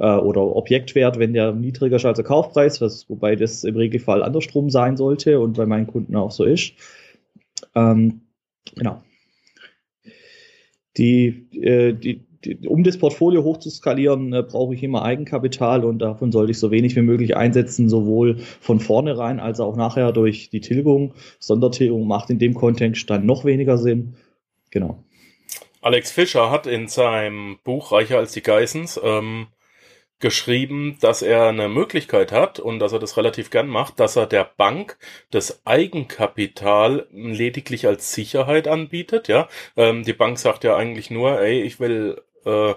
äh, 0.00 0.16
oder 0.16 0.56
Objektwert, 0.56 1.18
wenn 1.18 1.34
der 1.34 1.52
niedriger 1.52 1.96
ist 1.96 2.06
als 2.06 2.16
der 2.16 2.24
Kaufpreis, 2.24 2.80
was, 2.80 3.08
wobei 3.08 3.36
das 3.36 3.64
im 3.64 3.76
Regelfall 3.76 4.22
andersrum 4.22 4.70
sein 4.70 4.96
sollte 4.96 5.38
und 5.38 5.56
bei 5.56 5.66
meinen 5.66 5.86
Kunden 5.86 6.16
auch 6.16 6.30
so 6.30 6.44
ist. 6.44 6.72
Ähm, 7.74 8.22
genau. 8.74 9.02
Die, 10.96 11.46
äh, 11.60 11.92
die, 11.92 12.24
die, 12.44 12.66
um 12.66 12.82
das 12.82 12.96
Portfolio 12.96 13.44
hochzuskalieren, 13.44 14.32
äh, 14.32 14.42
brauche 14.42 14.74
ich 14.74 14.82
immer 14.82 15.02
Eigenkapital 15.02 15.84
und 15.84 15.98
davon 15.98 16.32
sollte 16.32 16.52
ich 16.52 16.58
so 16.58 16.70
wenig 16.70 16.96
wie 16.96 17.02
möglich 17.02 17.36
einsetzen, 17.36 17.90
sowohl 17.90 18.38
von 18.38 18.80
vornherein 18.80 19.38
als 19.38 19.60
auch 19.60 19.76
nachher 19.76 20.12
durch 20.12 20.48
die 20.48 20.60
Tilgung. 20.60 21.12
Sondertilgung 21.38 22.06
macht 22.06 22.30
in 22.30 22.38
dem 22.38 22.54
Kontext 22.54 23.08
dann 23.10 23.26
noch 23.26 23.44
weniger 23.44 23.76
Sinn. 23.76 24.14
Genau. 24.70 25.04
Alex 25.82 26.10
Fischer 26.10 26.50
hat 26.50 26.66
in 26.66 26.88
seinem 26.88 27.58
Buch 27.64 27.92
Reicher 27.92 28.18
als 28.18 28.32
die 28.32 28.42
Geissens 28.42 28.98
ähm, 29.02 29.46
geschrieben, 30.20 30.98
dass 31.00 31.22
er 31.22 31.48
eine 31.48 31.68
Möglichkeit 31.68 32.30
hat 32.30 32.60
und 32.60 32.78
dass 32.78 32.92
er 32.92 32.98
das 32.98 33.16
relativ 33.16 33.50
gern 33.50 33.68
macht, 33.68 33.98
dass 34.00 34.16
er 34.16 34.26
der 34.26 34.44
Bank 34.44 34.98
das 35.30 35.66
Eigenkapital 35.66 37.08
lediglich 37.10 37.86
als 37.86 38.12
Sicherheit 38.12 38.68
anbietet. 38.68 39.28
Ja, 39.28 39.48
ähm, 39.76 40.04
die 40.04 40.12
Bank 40.12 40.38
sagt 40.38 40.64
ja 40.64 40.76
eigentlich 40.76 41.10
nur, 41.10 41.40
ey, 41.40 41.62
ich 41.62 41.80
will 41.80 42.22
äh, 42.44 42.74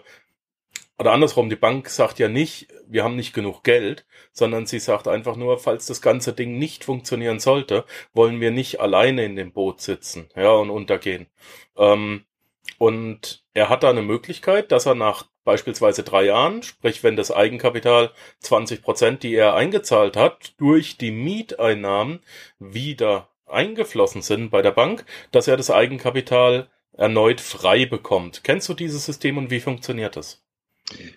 oder 0.97 1.11
andersrum, 1.11 1.49
die 1.49 1.55
Bank 1.55 1.89
sagt 1.89 2.19
ja 2.19 2.29
nicht, 2.29 2.67
wir 2.87 3.03
haben 3.03 3.15
nicht 3.15 3.33
genug 3.33 3.63
Geld, 3.63 4.05
sondern 4.31 4.65
sie 4.65 4.79
sagt 4.79 5.07
einfach 5.07 5.35
nur, 5.35 5.59
falls 5.59 5.85
das 5.85 6.01
ganze 6.01 6.33
Ding 6.33 6.57
nicht 6.57 6.85
funktionieren 6.85 7.39
sollte, 7.39 7.85
wollen 8.13 8.39
wir 8.39 8.51
nicht 8.51 8.79
alleine 8.79 9.25
in 9.25 9.35
dem 9.35 9.51
Boot 9.51 9.81
sitzen, 9.81 10.29
ja, 10.35 10.51
und 10.51 10.69
untergehen. 10.69 11.27
Ähm, 11.77 12.23
und 12.77 13.43
er 13.53 13.69
hat 13.69 13.83
da 13.83 13.89
eine 13.89 14.01
Möglichkeit, 14.01 14.71
dass 14.71 14.85
er 14.85 14.95
nach 14.95 15.25
beispielsweise 15.43 16.03
drei 16.03 16.25
Jahren, 16.25 16.63
sprich 16.63 17.03
wenn 17.03 17.15
das 17.15 17.31
Eigenkapital 17.31 18.11
20 18.39 18.81
Prozent, 18.81 19.23
die 19.23 19.35
er 19.35 19.55
eingezahlt 19.55 20.15
hat, 20.15 20.53
durch 20.57 20.97
die 20.97 21.11
Mieteinnahmen 21.11 22.21
wieder 22.59 23.29
eingeflossen 23.45 24.21
sind 24.21 24.49
bei 24.49 24.61
der 24.61 24.71
Bank, 24.71 25.05
dass 25.31 25.47
er 25.47 25.57
das 25.57 25.69
Eigenkapital 25.69 26.69
erneut 26.93 27.41
frei 27.41 27.85
bekommt. 27.85 28.43
Kennst 28.43 28.69
du 28.69 28.73
dieses 28.73 29.05
System 29.05 29.37
und 29.37 29.49
wie 29.49 29.59
funktioniert 29.59 30.15
das? 30.15 30.42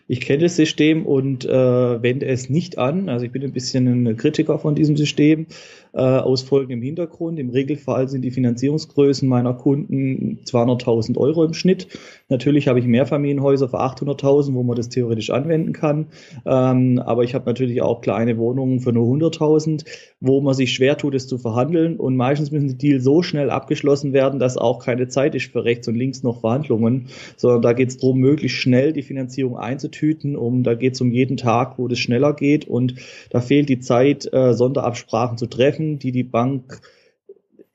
Ich 0.08 0.20
kenne 0.20 0.44
das 0.44 0.56
System 0.56 1.04
und 1.04 1.44
äh, 1.44 2.02
wende 2.02 2.26
es 2.26 2.49
nicht 2.49 2.78
an. 2.78 3.08
Also 3.08 3.26
ich 3.26 3.32
bin 3.32 3.42
ein 3.42 3.52
bisschen 3.52 4.06
ein 4.06 4.16
Kritiker 4.16 4.58
von 4.58 4.75
diesem 4.75 4.96
System 4.96 5.46
äh, 5.92 6.00
aus 6.00 6.42
folgendem 6.42 6.82
Hintergrund. 6.82 7.38
Im 7.38 7.50
Regelfall 7.50 8.08
sind 8.08 8.23
die 8.23 8.30
Finanzierungsgrößen 8.30 9.28
meiner 9.28 9.54
Kunden 9.54 10.40
200.000 10.44 11.16
Euro 11.16 11.44
im 11.44 11.54
Schnitt. 11.54 11.88
Natürlich 12.28 12.68
habe 12.68 12.78
ich 12.78 12.87
Mehrfamilienhäuser 12.87 13.68
für 13.68 13.80
800.000, 13.80 14.54
wo 14.54 14.62
man 14.62 14.76
das 14.76 14.88
theoretisch 14.88 15.30
anwenden 15.30 15.73
kann. 15.73 16.06
Ähm, 16.44 17.00
aber 17.04 17.25
ich 17.25 17.35
habe 17.35 17.46
natürlich 17.46 17.82
auch 17.82 18.00
kleine 18.02 18.38
Wohnungen 18.38 18.80
für 18.80 18.92
nur 18.92 19.06
100.000, 19.06 19.85
wo 20.20 20.40
man 20.40 20.54
sich 20.54 20.73
schwer 20.73 20.96
tut, 20.96 21.14
es 21.14 21.26
zu 21.26 21.38
verhandeln. 21.38 21.96
Und 21.96 22.16
meistens 22.16 22.52
müssen 22.52 22.68
die 22.68 22.78
Deals 22.78 23.04
so 23.04 23.23
schnell 23.23 23.50
abgeschlossen 23.50 24.12
werden, 24.12 24.38
dass 24.38 24.56
auch 24.56 24.85
keine 24.85 25.08
Zeit 25.08 25.35
ist 25.35 25.50
für 25.50 25.64
rechts 25.64 25.88
und 25.88 25.96
links 25.96 26.23
noch 26.23 26.40
Verhandlungen, 26.40 27.06
sondern 27.37 27.62
da 27.62 27.73
geht 27.73 27.88
es 27.88 27.96
darum, 27.96 28.18
möglichst 28.18 28.58
schnell 28.58 28.92
die 28.92 29.02
Finanzierung 29.02 29.55
einzutüten. 29.56 30.36
Um, 30.36 30.62
da 30.62 30.75
geht 30.75 30.94
es 30.94 31.00
um 31.00 31.10
jeden 31.10 31.36
Tag, 31.36 31.78
wo 31.78 31.88
das 31.88 31.98
schneller 31.98 32.34
geht. 32.34 32.66
Und 32.66 32.94
da 33.30 33.40
fehlt 33.40 33.68
die 33.68 33.80
Zeit, 33.80 34.32
äh, 34.32 34.54
Sonderabsprachen 34.54 35.38
zu 35.38 35.46
treffen 35.46 35.98
die 35.98 36.12
die 36.12 36.25
Bank 36.25 36.80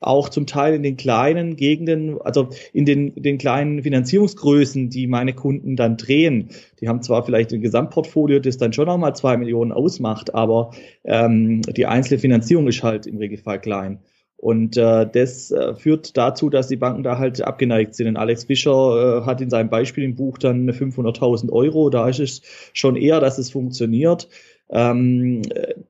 auch 0.02 0.28
zum 0.28 0.46
Teil 0.46 0.74
in 0.74 0.82
den 0.82 0.96
kleinen 0.96 1.54
Gegenden, 1.54 2.20
also 2.20 2.48
in 2.72 2.84
den, 2.84 3.14
den 3.14 3.38
kleinen 3.38 3.82
Finanzierungsgrößen, 3.82 4.90
die 4.90 5.06
meine 5.06 5.32
Kunden 5.32 5.76
dann 5.76 5.96
drehen. 5.96 6.48
Die 6.80 6.88
haben 6.88 7.02
zwar 7.02 7.24
vielleicht 7.24 7.52
ein 7.52 7.60
Gesamtportfolio, 7.60 8.40
das 8.40 8.56
dann 8.56 8.72
schon 8.72 8.86
nochmal 8.86 9.14
zwei 9.14 9.36
Millionen 9.36 9.70
ausmacht, 9.70 10.34
aber 10.34 10.72
ähm, 11.04 11.62
die 11.62 11.86
einzelne 11.86 12.18
Finanzierung 12.18 12.66
ist 12.66 12.82
halt 12.82 13.06
im 13.06 13.18
Regelfall 13.18 13.60
klein. 13.60 14.00
Und 14.42 14.76
äh, 14.76 15.06
das 15.08 15.52
äh, 15.52 15.76
führt 15.76 16.16
dazu, 16.16 16.50
dass 16.50 16.66
die 16.66 16.74
Banken 16.74 17.04
da 17.04 17.16
halt 17.16 17.40
abgeneigt 17.42 17.94
sind. 17.94 18.08
Und 18.08 18.16
Alex 18.16 18.42
Fischer 18.42 19.20
äh, 19.22 19.24
hat 19.24 19.40
in 19.40 19.50
seinem 19.50 19.70
Beispiel 19.70 20.02
im 20.02 20.16
Buch 20.16 20.36
dann 20.36 20.68
500.000 20.68 21.52
Euro. 21.52 21.90
Da 21.90 22.08
ist 22.08 22.18
es 22.18 22.42
schon 22.72 22.96
eher, 22.96 23.20
dass 23.20 23.38
es 23.38 23.52
funktioniert. 23.52 24.28
Ähm, 24.68 25.42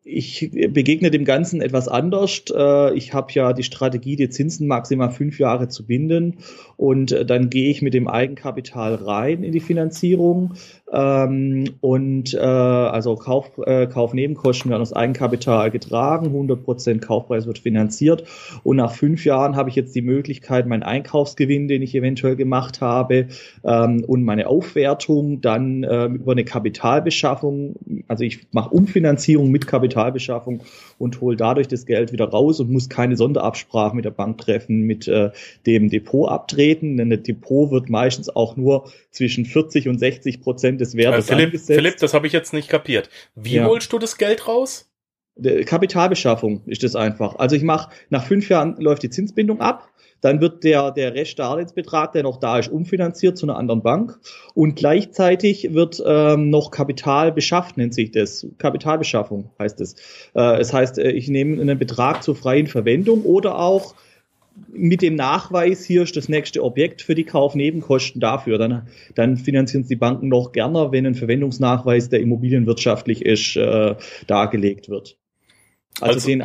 ich 0.05 0.51
begegne 0.51 1.11
dem 1.11 1.25
Ganzen 1.25 1.63
etwas 1.63 1.89
anders. 1.89 2.43
Äh, 2.55 2.95
ich 2.95 3.15
habe 3.15 3.33
ja 3.33 3.55
die 3.55 3.63
Strategie, 3.63 4.17
die 4.17 4.29
Zinsen 4.29 4.67
maximal 4.67 5.11
fünf 5.11 5.39
Jahre 5.39 5.69
zu 5.69 5.87
binden 5.87 6.41
und 6.83 7.13
äh, 7.13 7.25
dann 7.25 7.49
gehe 7.49 7.71
ich 7.71 7.81
mit 7.81 7.95
dem 7.95 8.09
Eigenkapital 8.09 8.97
rein 8.97 9.45
in 9.45 9.53
die 9.53 9.61
Finanzierung. 9.61 10.55
Ähm, 10.93 11.77
und 11.81 12.35
äh, 12.35 12.39
also 12.39 13.15
Kauf, 13.15 13.53
äh, 13.65 13.87
Kaufnebenkosten 13.87 14.69
werden 14.69 14.83
aus 14.83 14.93
Eigenkapital 14.93 15.71
getragen, 15.71 16.35
100% 16.37 16.99
Kaufpreis 16.99 17.47
wird 17.47 17.61
finanziert. 17.61 18.25
Und 18.65 18.77
nach 18.79 18.93
fünf 18.93 19.25
Jahren 19.25 19.55
habe 19.55 19.71
ich 19.71 19.77
jetzt 19.77 19.95
die 19.95 20.03
Möglichkeit, 20.03 20.67
meinen 20.67 20.83
Einkaufsgewinn, 20.83 21.69
den 21.69 21.83
ich 21.83 21.95
eventuell 21.95 22.35
gemacht 22.35 22.81
habe 22.81 23.29
ähm, 23.63 24.05
und 24.05 24.25
meine 24.25 24.49
Aufwertung 24.49 25.41
dann 25.41 25.85
äh, 25.85 26.07
über 26.07 26.33
eine 26.33 26.45
Kapitalbeschaffung, 26.45 27.77
also 28.09 28.25
ich 28.25 28.49
mache 28.51 28.71
Umfinanzierung 28.71 29.53
mit 29.53 29.69
Kapitalbeschaffung 29.69 30.63
und 30.99 31.21
hole 31.21 31.37
dadurch 31.37 31.69
das 31.69 31.87
Geld 31.87 32.13
wieder 32.13 32.29
raus 32.29 32.59
und 32.59 32.71
muss 32.71 32.89
keine 32.89 33.17
Sonderabsprache 33.17 33.95
mit 33.95 34.05
der 34.05 34.11
Bank 34.11 34.39
treffen, 34.39 34.83
mit 34.83 35.07
äh, 35.07 35.31
dem 35.65 35.89
Depot 35.89 36.29
abtreten, 36.73 36.97
denn 36.97 37.13
ein 37.13 37.23
Depot 37.23 37.71
wird 37.71 37.89
meistens 37.89 38.29
auch 38.29 38.57
nur 38.57 38.91
zwischen 39.11 39.45
40 39.45 39.89
und 39.89 39.99
60 39.99 40.41
Prozent 40.41 40.81
des 40.81 40.97
Wertes 40.97 41.29
äh, 41.29 41.37
Philipp, 41.37 41.61
Philipp, 41.61 41.97
das 41.99 42.15
habe 42.15 42.27
ich 42.27 42.33
jetzt 42.33 42.53
nicht 42.53 42.69
kapiert. 42.69 43.09
Wie 43.35 43.57
ja. 43.57 43.67
holst 43.67 43.93
du 43.93 43.99
das 43.99 44.17
Geld 44.19 44.49
raus? 44.49 44.89
Kapitalbeschaffung 45.65 46.63
ist 46.67 46.83
das 46.83 46.95
einfach. 46.95 47.37
Also 47.37 47.57
ich 47.57 47.63
mache, 47.63 47.91
nach 48.11 48.25
fünf 48.25 48.51
Jahren 48.51 48.77
läuft 48.79 49.03
die 49.03 49.09
Zinsbindung 49.09 49.61
ab, 49.61 49.89
dann 50.21 50.41
wird 50.41 50.63
der, 50.63 50.91
der 50.91 51.15
Restdarlehensbetrag, 51.15 52.13
der 52.13 52.23
noch 52.23 52.39
da 52.39 52.59
ist, 52.59 52.71
umfinanziert 52.71 53.39
zu 53.39 53.47
einer 53.47 53.57
anderen 53.57 53.83
Bank 53.83 54.21
und 54.55 54.77
gleichzeitig 54.77 55.73
wird 55.73 56.03
ähm, 56.07 56.51
noch 56.51 56.71
Kapital 56.71 57.33
beschafft, 57.33 57.79
nennt 57.79 57.95
sich 57.95 58.11
das. 58.13 58.47
Kapitalbeschaffung 58.59 59.51
heißt 59.59 59.81
es. 59.81 59.97
Äh, 60.35 60.61
es 60.61 60.73
heißt, 60.73 60.99
äh, 60.99 61.11
ich 61.11 61.29
nehme 61.29 61.61
einen 61.61 61.79
Betrag 61.79 62.23
zur 62.23 62.37
freien 62.37 62.67
Verwendung 62.67 63.23
oder 63.25 63.59
auch 63.59 63.95
mit 64.69 65.03
dem 65.03 65.15
Nachweis, 65.15 65.85
hier 65.85 66.03
ist 66.03 66.17
das 66.17 66.29
nächste 66.29 66.63
Objekt 66.63 67.03
für 67.03 67.15
die 67.15 67.25
Kaufnebenkosten 67.25 68.21
dafür. 68.21 68.59
Dann, 68.59 68.89
dann 69.15 69.37
finanzieren 69.37 69.87
die 69.87 69.97
Banken 69.97 70.29
noch 70.29 70.53
gerne, 70.53 70.93
wenn 70.93 71.07
ein 71.07 71.15
Verwendungsnachweis, 71.15 72.09
der 72.09 72.21
immobilienwirtschaftlich 72.21 73.25
ist, 73.25 73.57
äh, 73.57 73.97
dargelegt 74.27 74.89
wird. 74.89 75.19
Also, 76.01 76.15
also 76.15 76.29
den, 76.29 76.45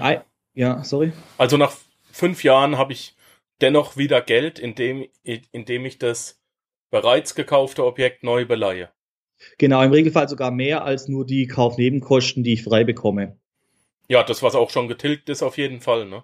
ja, 0.54 0.84
sorry. 0.84 1.14
Also 1.38 1.58
nach 1.58 1.74
fünf 2.12 2.44
Jahren 2.44 2.78
habe 2.78 2.94
ich 2.94 3.16
dennoch 3.62 3.98
wieder 3.98 4.22
Geld, 4.22 4.60
indem, 4.60 5.06
indem 5.24 5.86
ich 5.86 6.00
das 6.00 6.42
bereits 6.90 7.36
gekaufte 7.36 7.86
Objekt 7.86 8.24
neu 8.24 8.46
beleihe. 8.46 8.90
Genau, 9.58 9.82
im 9.84 9.92
Regelfall 9.92 10.28
sogar 10.28 10.52
mehr 10.52 10.84
als 10.84 11.08
nur 11.08 11.26
die 11.26 11.48
Kaufnebenkosten, 11.48 12.44
die 12.44 12.54
ich 12.54 12.64
frei 12.64 12.84
bekomme. 12.84 13.38
Ja, 14.08 14.24
das, 14.24 14.42
was 14.42 14.56
auch 14.56 14.70
schon 14.70 14.88
getilgt 14.88 15.30
ist, 15.30 15.44
auf 15.44 15.58
jeden 15.58 15.82
Fall, 15.82 16.06
ne? 16.06 16.24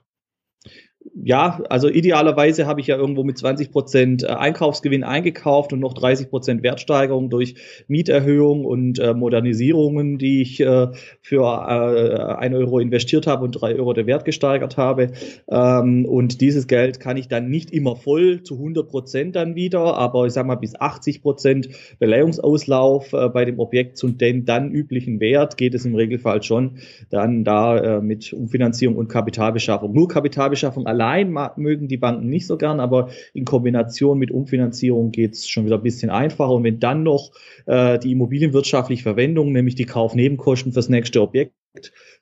Ja, 1.15 1.61
also 1.69 1.89
idealerweise 1.89 2.65
habe 2.65 2.81
ich 2.81 2.87
ja 2.87 2.97
irgendwo 2.97 3.23
mit 3.23 3.37
20 3.37 3.71
Prozent 3.71 4.23
äh, 4.23 4.27
Einkaufsgewinn 4.27 5.03
eingekauft 5.03 5.73
und 5.73 5.79
noch 5.79 5.93
30 5.93 6.29
Prozent 6.29 6.63
Wertsteigerung 6.63 7.29
durch 7.29 7.55
Mieterhöhung 7.87 8.65
und 8.65 8.99
äh, 8.99 9.13
Modernisierungen, 9.13 10.17
die 10.17 10.41
ich 10.41 10.59
äh, 10.59 10.87
für 11.21 11.43
äh, 11.43 12.35
ein 12.35 12.53
Euro 12.53 12.79
investiert 12.79 13.27
habe 13.27 13.43
und 13.43 13.51
drei 13.51 13.75
Euro 13.75 13.93
der 13.93 14.07
Wert 14.07 14.25
gesteigert 14.25 14.77
habe. 14.77 15.11
Ähm, 15.49 16.05
und 16.05 16.41
dieses 16.41 16.67
Geld 16.67 16.99
kann 16.99 17.17
ich 17.17 17.27
dann 17.27 17.49
nicht 17.49 17.71
immer 17.71 17.95
voll 17.95 18.43
zu 18.43 18.55
100 18.55 18.87
Prozent 18.87 19.35
dann 19.35 19.55
wieder, 19.55 19.95
aber 19.95 20.25
ich 20.25 20.33
sage 20.33 20.47
mal 20.47 20.55
bis 20.55 20.79
80 20.79 21.21
Prozent 21.21 21.69
Beleihungsauslauf 21.99 23.13
äh, 23.13 23.29
bei 23.29 23.45
dem 23.45 23.59
Objekt 23.59 23.97
zu 23.97 24.09
den 24.09 24.45
dann 24.45 24.71
üblichen 24.71 25.19
Wert 25.19 25.57
geht 25.57 25.75
es 25.75 25.85
im 25.85 25.95
Regelfall 25.95 26.43
schon 26.43 26.77
dann 27.09 27.43
da 27.43 27.77
äh, 27.77 28.01
mit 28.01 28.33
Umfinanzierung 28.33 28.95
und 28.95 29.09
Kapitalbeschaffung. 29.09 29.93
Nur 29.93 30.07
Kapitalbeschaffung 30.07 30.87
allein 30.93 31.35
mögen 31.57 31.87
die 31.87 31.97
Banken 31.97 32.29
nicht 32.29 32.47
so 32.47 32.57
gern, 32.57 32.79
aber 32.79 33.09
in 33.33 33.45
Kombination 33.45 34.17
mit 34.19 34.31
Umfinanzierung 34.31 35.11
geht 35.11 35.33
es 35.33 35.49
schon 35.49 35.65
wieder 35.65 35.77
ein 35.77 35.83
bisschen 35.83 36.09
einfacher. 36.09 36.51
Und 36.51 36.63
wenn 36.63 36.79
dann 36.79 37.03
noch 37.03 37.31
äh, 37.65 37.99
die 37.99 38.11
immobilienwirtschaftliche 38.11 39.03
Verwendung, 39.03 39.51
nämlich 39.51 39.75
die 39.75 39.85
Kaufnebenkosten 39.85 40.73
fürs 40.73 40.89
nächste 40.89 41.21
Objekt, 41.21 41.53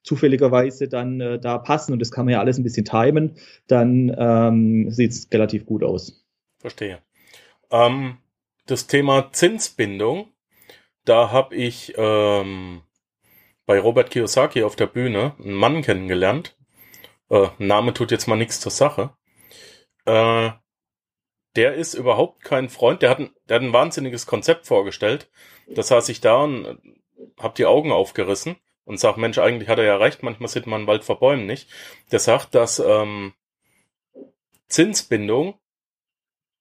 zufälligerweise 0.04 0.88
dann 0.88 1.22
äh, 1.22 1.40
da 1.40 1.58
passen 1.58 1.94
und 1.94 2.00
das 2.00 2.12
kann 2.12 2.26
man 2.26 2.34
ja 2.34 2.40
alles 2.40 2.58
ein 2.58 2.64
bisschen 2.64 2.86
timen, 2.86 3.36
dann 3.68 4.16
ähm, 4.18 4.90
sieht 4.90 5.12
es 5.12 5.28
relativ 5.32 5.66
gut 5.66 5.84
aus. 5.84 6.26
Verstehe. 6.60 7.00
Ähm, 7.70 8.18
das 8.66 8.88
Thema 8.88 9.32
Zinsbindung, 9.32 10.28
da 11.06 11.32
habe 11.32 11.56
ich 11.56 11.94
ähm, 11.98 12.82
bei 13.66 13.80
Robert 13.80 14.12
Kiyosaki 14.12 14.64
auf 14.64 14.76
der 14.76 14.88
Bühne 14.88 15.34
einen 15.40 15.54
Mann 15.54 15.82
kennengelernt, 15.82 16.56
äh, 17.32 17.50
Name 17.58 17.94
tut 17.94 18.12
jetzt 18.12 18.28
mal 18.28 18.36
nichts 18.36 18.60
zur 18.60 18.72
Sache. 18.72 19.16
Äh, 20.06 20.52
der 21.56 21.74
ist 21.74 21.94
überhaupt 21.94 22.44
kein 22.44 22.70
Freund. 22.70 23.02
Der 23.02 23.10
hat, 23.10 23.20
ein, 23.20 23.32
der 23.48 23.56
hat 23.56 23.64
ein 23.64 23.74
wahnsinniges 23.74 24.26
Konzept 24.26 24.68
vorgestellt. 24.68 25.30
Das 25.68 25.88
saß 25.88 26.10
ich 26.10 26.22
da 26.22 26.44
und 26.44 26.66
äh, 26.66 26.76
hab 27.40 27.56
die 27.56 27.66
Augen 27.66 27.92
aufgerissen 27.92 28.58
und 28.84 29.00
sag, 29.00 29.18
Mensch, 29.18 29.38
eigentlich 29.38 29.70
hat 29.70 29.80
er 29.80 29.86
ja 29.86 29.96
recht, 29.98 30.24
manchmal 30.24 30.50
sieht 30.50 30.68
man 30.68 30.88
Wald 30.88 31.04
vor 31.04 31.20
Bäumen 31.20 31.46
nicht. 31.46 31.70
Der 32.12 32.20
sagt, 32.20 32.54
dass 32.54 32.80
ähm, 32.80 33.34
Zinsbindung 34.68 35.58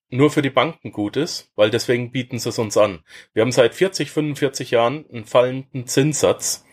nur 0.09 0.31
für 0.31 0.43
die 0.43 0.51
Banken 0.51 0.93
gut 0.93 1.17
ist, 1.17 1.51
weil 1.55 1.71
deswegen 1.71 2.11
bieten 2.13 2.39
sie 2.39 2.49
es 2.49 2.59
uns 2.59 2.77
an. 2.77 3.05
Wir 3.33 3.43
haben 3.43 3.53
seit 3.53 3.75
40, 3.75 4.11
45 4.11 4.73
Jahren 4.73 5.07
einen 5.11 5.25
fallenden 5.25 5.87
Zinssatz 5.87 6.65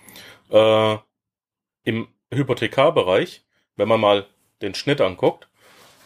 äh, 0.50 0.98
im 1.84 2.08
Hypothekarbereich 2.32 3.47
wenn 3.78 3.88
man 3.88 4.02
mal 4.02 4.28
den 4.62 4.76
Schnitt 4.76 5.02
anguckt. 5.02 5.48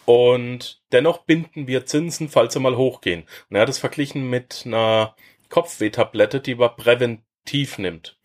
Und 0.04 0.82
dennoch 0.92 1.18
binden 1.18 1.66
wir 1.66 1.86
Zinsen, 1.86 2.28
falls 2.28 2.54
sie 2.54 2.60
mal 2.60 2.76
hochgehen. 2.76 3.24
Und 3.48 3.56
er 3.56 3.62
hat 3.62 3.68
es 3.68 3.78
verglichen 3.78 4.28
mit 4.28 4.62
einer 4.64 5.14
Kopfwehtablette, 5.48 6.40
die 6.40 6.54
man 6.54 6.76
präventiv 6.76 7.78
nimmt. 7.78 8.16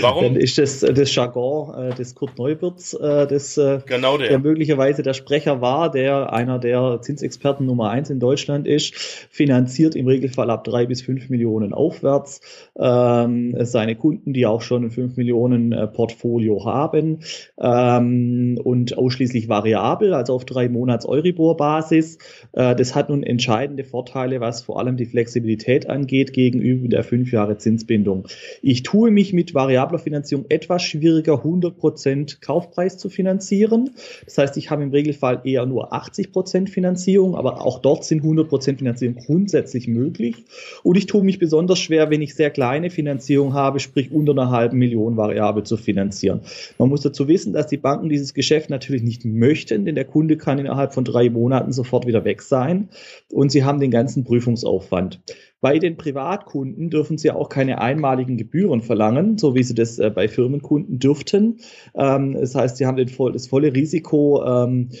Warum? 0.00 0.24
Dann 0.24 0.36
ist 0.36 0.58
das 0.58 0.80
das 0.80 1.14
Jargon 1.14 1.90
äh, 1.90 1.94
des 1.94 2.14
Kurt 2.14 2.38
Neuwirts, 2.38 2.94
äh, 2.94 3.26
des, 3.26 3.56
äh, 3.56 3.80
genau 3.86 4.18
der. 4.18 4.28
der 4.28 4.38
möglicherweise 4.38 5.02
der 5.02 5.14
Sprecher 5.14 5.60
war, 5.60 5.90
der 5.90 6.32
einer 6.32 6.58
der 6.58 7.00
Zinsexperten 7.00 7.66
Nummer 7.66 7.90
eins 7.90 8.10
in 8.10 8.20
Deutschland 8.20 8.66
ist, 8.66 8.94
finanziert 8.94 9.94
im 9.96 10.06
Regelfall 10.06 10.50
ab 10.50 10.64
drei 10.64 10.86
bis 10.86 11.02
fünf 11.02 11.30
Millionen 11.30 11.72
aufwärts 11.72 12.40
ähm, 12.78 13.56
seine 13.60 13.96
Kunden, 13.96 14.32
die 14.32 14.46
auch 14.46 14.62
schon 14.62 14.84
ein 14.84 14.90
fünf 14.90 15.16
Millionen 15.16 15.72
äh, 15.72 15.86
Portfolio 15.86 16.64
haben 16.64 17.20
ähm, 17.58 18.58
und 18.62 18.98
ausschließlich 18.98 19.48
variabel, 19.48 20.14
also 20.14 20.34
auf 20.34 20.44
drei 20.44 20.68
Monats 20.68 21.06
Euribor-Basis. 21.06 22.18
Äh, 22.52 22.74
das 22.76 22.94
hat 22.94 23.08
nun 23.08 23.22
entscheidende 23.22 23.84
Vorteile, 23.84 24.40
was 24.40 24.62
vor 24.62 24.78
allem 24.78 24.96
die 24.96 25.06
Flexibilität 25.06 25.88
angeht 25.88 26.32
gegenüber 26.32 26.88
der 26.88 27.04
fünf 27.04 27.32
Jahre 27.32 27.56
Zinsbindung. 27.58 28.26
Ich 28.62 28.82
tue 28.82 29.05
mich 29.10 29.32
mit 29.32 29.54
variabler 29.54 29.98
Finanzierung 29.98 30.46
etwas 30.48 30.82
schwieriger, 30.82 31.44
100% 31.44 32.40
Kaufpreis 32.40 32.98
zu 32.98 33.08
finanzieren. 33.08 33.90
Das 34.24 34.38
heißt, 34.38 34.56
ich 34.56 34.70
habe 34.70 34.82
im 34.82 34.90
Regelfall 34.90 35.40
eher 35.44 35.66
nur 35.66 35.92
80% 35.92 36.68
Finanzierung, 36.68 37.34
aber 37.34 37.64
auch 37.64 37.80
dort 37.80 38.04
sind 38.04 38.22
100% 38.22 38.78
Finanzierung 38.78 39.16
grundsätzlich 39.16 39.88
möglich. 39.88 40.44
Und 40.82 40.96
ich 40.96 41.06
tue 41.06 41.22
mich 41.22 41.38
besonders 41.38 41.78
schwer, 41.78 42.10
wenn 42.10 42.22
ich 42.22 42.34
sehr 42.34 42.50
kleine 42.50 42.90
Finanzierung 42.90 43.54
habe, 43.54 43.80
sprich 43.80 44.12
unter 44.12 44.32
einer 44.32 44.50
halben 44.50 44.78
Million 44.78 45.16
variabel 45.16 45.64
zu 45.64 45.76
finanzieren. 45.76 46.40
Man 46.78 46.88
muss 46.88 47.02
dazu 47.02 47.28
wissen, 47.28 47.52
dass 47.52 47.66
die 47.66 47.76
Banken 47.76 48.08
dieses 48.08 48.34
Geschäft 48.34 48.70
natürlich 48.70 49.02
nicht 49.02 49.24
möchten, 49.24 49.84
denn 49.84 49.94
der 49.94 50.04
Kunde 50.04 50.36
kann 50.36 50.58
innerhalb 50.58 50.94
von 50.94 51.04
drei 51.04 51.30
Monaten 51.30 51.72
sofort 51.72 52.06
wieder 52.06 52.24
weg 52.24 52.42
sein 52.42 52.88
und 53.32 53.50
sie 53.50 53.64
haben 53.64 53.80
den 53.80 53.90
ganzen 53.90 54.24
Prüfungsaufwand. 54.24 55.20
Bei 55.66 55.80
den 55.80 55.96
Privatkunden 55.96 56.90
dürfen 56.90 57.18
sie 57.18 57.32
auch 57.32 57.48
keine 57.48 57.80
einmaligen 57.80 58.36
Gebühren 58.36 58.82
verlangen, 58.82 59.36
so 59.36 59.56
wie 59.56 59.64
sie 59.64 59.74
das 59.74 59.98
äh, 59.98 60.12
bei 60.14 60.28
Firmenkunden 60.28 61.00
dürften. 61.00 61.58
Ähm, 61.96 62.34
das 62.34 62.54
heißt, 62.54 62.76
sie 62.76 62.86
haben 62.86 62.96
das 62.96 63.48
volle 63.48 63.74
Risiko, 63.74 64.44
ähm, 64.46 64.90
äh, 64.92 64.96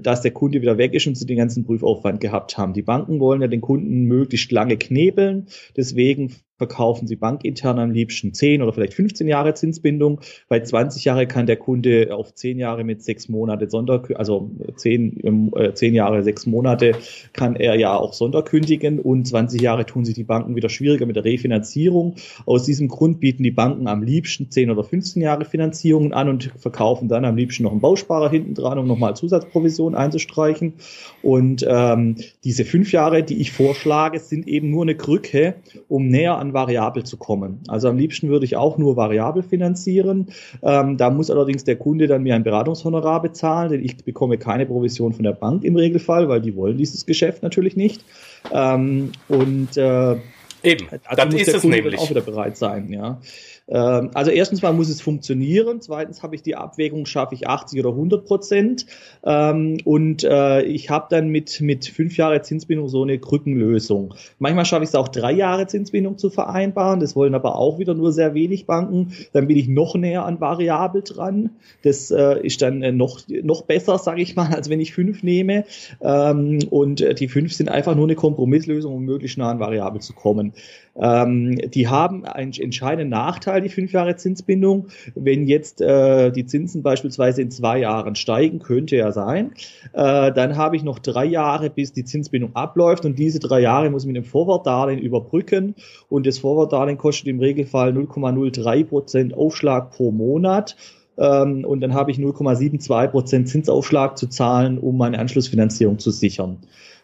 dass 0.00 0.22
der 0.22 0.30
Kunde 0.30 0.62
wieder 0.62 0.78
weg 0.78 0.94
ist 0.94 1.06
und 1.06 1.16
sie 1.16 1.26
den 1.26 1.38
ganzen 1.38 1.64
Prüfaufwand 1.64 2.20
gehabt 2.20 2.56
haben. 2.56 2.72
Die 2.72 2.82
Banken 2.82 3.20
wollen 3.20 3.42
ja 3.42 3.48
den 3.48 3.60
Kunden 3.60 4.04
möglichst 4.04 4.52
lange 4.52 4.76
knebeln. 4.76 5.46
Deswegen 5.76 6.32
verkaufen 6.58 7.06
sie 7.06 7.16
bankintern 7.16 7.78
am 7.78 7.90
liebsten 7.90 8.32
10 8.32 8.62
oder 8.62 8.72
vielleicht 8.72 8.94
15 8.94 9.28
Jahre 9.28 9.54
Zinsbindung. 9.54 10.20
Bei 10.48 10.60
20 10.60 11.04
Jahre 11.04 11.26
kann 11.26 11.46
der 11.46 11.56
Kunde 11.56 12.14
auf 12.14 12.34
10 12.34 12.58
Jahre 12.58 12.84
mit 12.84 13.02
6 13.02 13.28
Monate 13.28 13.68
Sonder, 13.68 14.02
also 14.14 14.50
10, 14.74 15.52
äh, 15.54 15.74
10 15.74 15.94
Jahre, 15.94 16.22
6 16.22 16.46
Monate 16.46 16.92
kann 17.32 17.56
er 17.56 17.74
ja 17.74 17.94
auch 17.96 18.14
sonderkündigen 18.14 18.98
und 18.98 19.26
20 19.26 19.60
Jahre 19.60 19.84
tun 19.84 20.04
sich 20.04 20.14
die 20.14 20.24
Banken 20.24 20.56
wieder 20.56 20.68
schwieriger 20.68 21.04
mit 21.04 21.16
der 21.16 21.24
Refinanzierung. 21.24 22.16
Aus 22.46 22.64
diesem 22.64 22.88
Grund 22.88 23.20
bieten 23.20 23.42
die 23.42 23.50
Banken 23.50 23.86
am 23.86 24.02
liebsten 24.02 24.50
10 24.50 24.70
oder 24.70 24.82
15 24.82 25.20
Jahre 25.20 25.44
Finanzierungen 25.44 26.14
an 26.14 26.28
und 26.28 26.52
verkaufen 26.56 27.08
dann 27.08 27.24
am 27.24 27.36
liebsten 27.36 27.64
noch 27.64 27.72
einen 27.72 27.80
Bausparer 27.80 28.30
hinten 28.30 28.54
dran, 28.54 28.78
um 28.78 28.86
nochmal 28.86 29.14
Zusatzprovision 29.56 29.94
einzustreichen. 29.94 30.74
Und 31.22 31.64
ähm, 31.68 32.16
diese 32.44 32.64
fünf 32.64 32.92
Jahre, 32.92 33.22
die 33.22 33.40
ich 33.40 33.52
vorschlage, 33.52 34.18
sind 34.18 34.46
eben 34.46 34.70
nur 34.70 34.82
eine 34.82 34.94
Krücke, 34.94 35.54
um 35.88 36.08
näher 36.08 36.36
an 36.36 36.52
variabel 36.52 37.04
zu 37.04 37.16
kommen. 37.16 37.60
Also 37.68 37.88
am 37.88 37.96
liebsten 37.96 38.28
würde 38.28 38.44
ich 38.44 38.56
auch 38.56 38.78
nur 38.78 38.96
variabel 38.96 39.42
finanzieren. 39.42 40.28
Ähm, 40.62 40.96
da 40.96 41.10
muss 41.10 41.30
allerdings 41.30 41.64
der 41.64 41.76
Kunde 41.76 42.06
dann 42.06 42.22
mir 42.22 42.34
ein 42.34 42.44
Beratungshonorar 42.44 43.22
bezahlen, 43.22 43.70
denn 43.70 43.84
ich 43.84 43.96
bekomme 44.04 44.38
keine 44.38 44.66
Provision 44.66 45.12
von 45.12 45.24
der 45.24 45.32
Bank 45.32 45.64
im 45.64 45.76
Regelfall, 45.76 46.28
weil 46.28 46.40
die 46.40 46.54
wollen 46.54 46.76
dieses 46.76 47.06
Geschäft 47.06 47.42
natürlich 47.42 47.76
nicht. 47.76 48.04
Ähm, 48.52 49.12
und 49.28 49.76
äh, 49.76 50.16
Eben, 50.62 50.88
dann 51.14 51.32
ist 51.32 51.48
es 51.48 51.62
nämlich. 51.62 51.98
auch 51.98 52.10
wieder 52.10 52.22
bereit 52.22 52.56
sein, 52.56 52.90
ja. 52.90 53.20
Ähm, 53.68 54.10
also 54.14 54.30
erstens 54.30 54.62
mal 54.62 54.72
muss 54.72 54.88
es 54.88 55.00
funktionieren. 55.00 55.80
Zweitens 55.80 56.22
habe 56.22 56.34
ich 56.34 56.42
die 56.42 56.56
Abwägung, 56.56 57.06
schaffe 57.06 57.34
ich 57.34 57.48
80 57.48 57.80
oder 57.80 57.90
100 57.90 58.24
Prozent. 58.24 58.86
Ähm, 59.24 59.78
und 59.84 60.24
äh, 60.24 60.62
ich 60.62 60.90
habe 60.90 61.06
dann 61.10 61.28
mit, 61.28 61.60
mit 61.60 61.86
fünf 61.86 62.16
Jahre 62.16 62.42
Zinsbindung 62.42 62.88
so 62.88 63.02
eine 63.02 63.18
Krückenlösung. 63.18 64.14
Manchmal 64.38 64.64
schaffe 64.64 64.84
ich 64.84 64.90
es 64.90 64.94
auch 64.94 65.08
drei 65.08 65.32
Jahre 65.32 65.66
Zinsbindung 65.66 66.18
zu 66.18 66.30
vereinbaren. 66.30 67.00
Das 67.00 67.16
wollen 67.16 67.34
aber 67.34 67.56
auch 67.56 67.78
wieder 67.78 67.94
nur 67.94 68.12
sehr 68.12 68.34
wenig 68.34 68.66
Banken. 68.66 69.12
Dann 69.32 69.48
bin 69.48 69.56
ich 69.56 69.68
noch 69.68 69.94
näher 69.96 70.24
an 70.24 70.40
variabel 70.40 71.02
dran. 71.02 71.50
Das 71.82 72.10
äh, 72.10 72.40
ist 72.40 72.62
dann 72.62 72.82
äh, 72.82 72.92
noch, 72.92 73.20
noch 73.42 73.62
besser, 73.62 73.98
sage 73.98 74.22
ich 74.22 74.36
mal, 74.36 74.46
als 74.54 74.70
wenn 74.70 74.80
ich 74.80 74.92
fünf 74.92 75.22
nehme. 75.22 75.64
Ähm, 76.00 76.60
und 76.70 77.04
die 77.18 77.28
fünf 77.28 77.52
sind 77.52 77.68
einfach 77.68 77.94
nur 77.94 78.04
eine 78.04 78.14
Kompromisslösung, 78.14 78.94
um 78.94 79.04
möglichst 79.04 79.38
nah 79.38 79.50
an 79.50 79.60
variabel 79.60 80.00
zu 80.00 80.12
kommen. 80.12 80.52
Die 80.98 81.88
haben 81.88 82.24
einen 82.24 82.52
entscheidenden 82.54 83.10
Nachteil, 83.10 83.55
die 83.60 83.68
fünf 83.68 83.92
Jahre 83.92 84.16
Zinsbindung. 84.16 84.88
Wenn 85.14 85.46
jetzt 85.46 85.80
äh, 85.80 86.30
die 86.30 86.46
Zinsen 86.46 86.82
beispielsweise 86.82 87.42
in 87.42 87.50
zwei 87.50 87.78
Jahren 87.80 88.14
steigen, 88.14 88.58
könnte 88.58 88.96
ja 88.96 89.12
sein, 89.12 89.52
äh, 89.92 90.32
dann 90.32 90.56
habe 90.56 90.76
ich 90.76 90.82
noch 90.82 90.98
drei 90.98 91.24
Jahre, 91.24 91.70
bis 91.70 91.92
die 91.92 92.04
Zinsbindung 92.04 92.54
abläuft 92.54 93.04
und 93.04 93.18
diese 93.18 93.38
drei 93.38 93.60
Jahre 93.60 93.90
muss 93.90 94.02
ich 94.02 94.08
mit 94.08 94.16
dem 94.16 94.24
Vorwartdarlehen 94.24 95.00
überbrücken 95.00 95.74
und 96.08 96.26
das 96.26 96.38
Vorwartdarlehen 96.38 96.98
kostet 96.98 97.28
im 97.28 97.40
Regelfall 97.40 97.92
0,03 97.92 98.84
Prozent 98.84 99.34
Aufschlag 99.34 99.90
pro 99.90 100.10
Monat 100.10 100.76
ähm, 101.18 101.64
und 101.64 101.80
dann 101.80 101.94
habe 101.94 102.10
ich 102.10 102.18
0,72 102.18 103.08
Prozent 103.08 103.48
Zinsaufschlag 103.48 104.18
zu 104.18 104.28
zahlen, 104.28 104.78
um 104.78 104.96
meine 104.96 105.18
Anschlussfinanzierung 105.18 105.98
zu 105.98 106.10
sichern. 106.10 106.58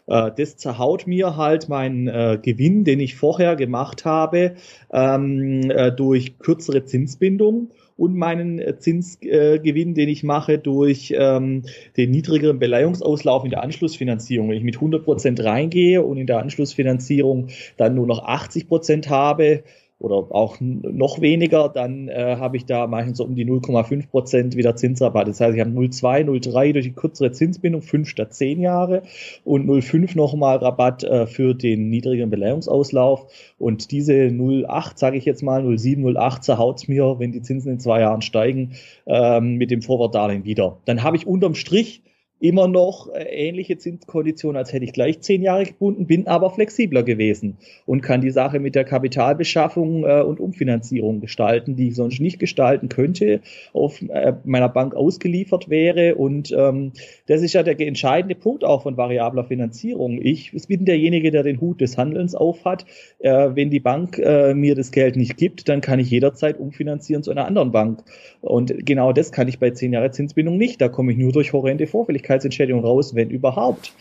Äh, 0.07 0.31
das 0.35 0.57
zerhaut 0.57 1.07
mir 1.07 1.37
halt 1.37 1.69
meinen 1.69 2.07
äh, 2.07 2.39
Gewinn, 2.41 2.83
den 2.83 2.99
ich 2.99 3.15
vorher 3.15 3.55
gemacht 3.55 4.05
habe, 4.05 4.55
ähm, 4.91 5.69
äh, 5.69 5.91
durch 5.91 6.39
kürzere 6.39 6.85
Zinsbindung 6.85 7.71
und 7.95 8.15
meinen 8.15 8.59
äh, 8.59 8.77
Zinsgewinn, 8.77 9.91
äh, 9.91 9.93
den 9.93 10.09
ich 10.09 10.23
mache 10.23 10.57
durch 10.57 11.13
ähm, 11.17 11.63
den 11.97 12.11
niedrigeren 12.11 12.59
Beleihungsauslauf 12.59 13.43
in 13.43 13.51
der 13.51 13.63
Anschlussfinanzierung. 13.63 14.49
Wenn 14.49 14.57
ich 14.57 14.63
mit 14.63 14.75
100 14.75 15.03
Prozent 15.03 15.43
reingehe 15.43 16.01
und 16.01 16.17
in 16.17 16.27
der 16.27 16.39
Anschlussfinanzierung 16.39 17.47
dann 17.77 17.95
nur 17.95 18.07
noch 18.07 18.23
80 18.23 18.67
Prozent 18.67 19.09
habe, 19.09 19.63
oder 20.03 20.35
auch 20.35 20.57
noch 20.59 21.21
weniger, 21.21 21.69
dann 21.69 22.09
äh, 22.09 22.35
habe 22.37 22.57
ich 22.57 22.65
da 22.65 22.87
meistens 22.87 23.19
so 23.19 23.23
um 23.23 23.35
die 23.35 23.45
0,5 23.45 24.09
Prozent 24.09 24.57
wieder 24.57 24.75
Zinsrabatt. 24.75 25.29
Das 25.29 25.39
heißt, 25.39 25.55
ich 25.55 25.61
habe 25.61 25.71
0,2, 25.71 26.25
0,3 26.25 26.73
durch 26.73 26.85
die 26.85 26.91
kürzere 26.91 27.31
Zinsbindung, 27.31 27.81
5 27.81 28.09
statt 28.09 28.33
10 28.33 28.59
Jahre 28.59 29.03
und 29.45 29.65
0,5 29.65 30.17
nochmal 30.17 30.57
Rabatt 30.57 31.05
äh, 31.05 31.25
für 31.25 31.53
den 31.55 31.89
niedrigeren 31.89 32.29
Beleihungsauslauf. 32.29 33.27
Und 33.57 33.91
diese 33.91 34.13
0,8, 34.13 34.91
sage 34.97 35.17
ich 35.17 35.23
jetzt 35.23 35.41
mal, 35.41 35.63
0,7, 35.63 36.01
0,8 36.01 36.41
zerhaut 36.41 36.87
mir, 36.89 37.15
wenn 37.19 37.31
die 37.31 37.41
Zinsen 37.41 37.71
in 37.71 37.79
zwei 37.79 38.01
Jahren 38.01 38.21
steigen, 38.21 38.73
ähm, 39.05 39.55
mit 39.55 39.71
dem 39.71 39.81
Vorwortdarlehen 39.81 40.43
wieder. 40.43 40.79
Dann 40.83 41.03
habe 41.03 41.15
ich 41.15 41.25
unterm 41.25 41.55
Strich 41.55 42.03
immer 42.43 42.67
noch 42.67 43.07
äh, 43.07 43.23
ähnliche 43.23 43.77
Zinskonditionen, 43.77 44.57
als 44.57 44.73
hätte 44.73 44.83
ich 44.83 44.91
gleich 44.91 45.21
zehn 45.21 45.41
Jahre 45.41 45.63
gebunden, 45.63 46.07
bin 46.07 46.27
aber 46.27 46.49
flexibler 46.49 47.01
gewesen 47.01 47.57
und 47.85 48.01
kann 48.01 48.19
die 48.19 48.31
Sache 48.31 48.59
mit 48.59 48.75
der 48.75 48.83
Kapitalbeschaffung 48.83 50.03
äh, 50.03 50.21
und 50.21 50.41
Umfinanzierung 50.41 51.21
gestalten, 51.21 51.77
die 51.77 51.87
ich 51.87 51.95
sonst 51.95 52.19
nicht 52.19 52.39
gestalten 52.39 52.89
könnte, 52.89 53.39
auf 53.71 54.01
äh, 54.01 54.33
meiner 54.43 54.67
Bank 54.67 54.93
ausgeliefert 54.93 55.69
wäre. 55.69 56.15
Und 56.15 56.51
ähm, 56.51 56.91
das 57.27 57.41
ist 57.43 57.53
ja 57.53 57.63
der 57.63 57.79
entscheidende 57.79 58.35
Punkt 58.35 58.65
auch 58.65 58.83
von 58.83 58.97
variabler 58.97 59.45
Finanzierung. 59.45 60.19
Ich 60.21 60.51
bin 60.67 60.83
derjenige, 60.83 61.31
der 61.31 61.43
den 61.43 61.61
Hut 61.61 61.79
des 61.79 61.97
Handelns 61.97 62.35
aufhat. 62.35 62.85
Äh, 63.19 63.51
wenn 63.53 63.69
die 63.69 63.79
Bank 63.79 64.17
mir 64.53 64.75
das 64.75 64.91
Geld 64.91 65.15
nicht 65.15 65.37
gibt, 65.37 65.69
dann 65.69 65.81
kann 65.81 65.99
ich 65.99 66.09
jederzeit 66.09 66.59
umfinanzieren 66.59 67.23
zu 67.23 67.31
einer 67.31 67.45
anderen 67.45 67.71
Bank. 67.71 68.03
Und 68.41 68.85
genau 68.85 69.13
das 69.13 69.31
kann 69.31 69.47
ich 69.47 69.59
bei 69.59 69.71
zehn 69.71 69.93
Jahre 69.93 70.11
Zinsbindung 70.11 70.57
nicht. 70.57 70.81
Da 70.81 70.89
komme 70.89 71.13
ich 71.13 71.17
nur 71.17 71.31
durch 71.31 71.53
horrende 71.53 71.87
Vorfälligkeit 71.87 72.32
Nachhaltigkeitsentschädigung 72.33 72.83
raus, 72.83 73.15
wenn 73.15 73.29
überhaupt. 73.29 73.93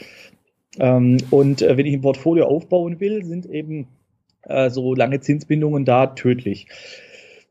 Ähm, 0.79 1.18
und 1.31 1.62
äh, 1.62 1.77
wenn 1.77 1.87
ich 1.87 1.95
ein 1.95 2.01
Portfolio 2.01 2.47
aufbauen 2.47 3.01
will, 3.01 3.25
sind 3.25 3.47
eben 3.47 3.88
äh, 4.45 4.71
so 4.71 4.95
lange 4.95 5.21
Zinsbindungen 5.21 5.85
da 5.85 6.09
tödlich. 6.09 6.66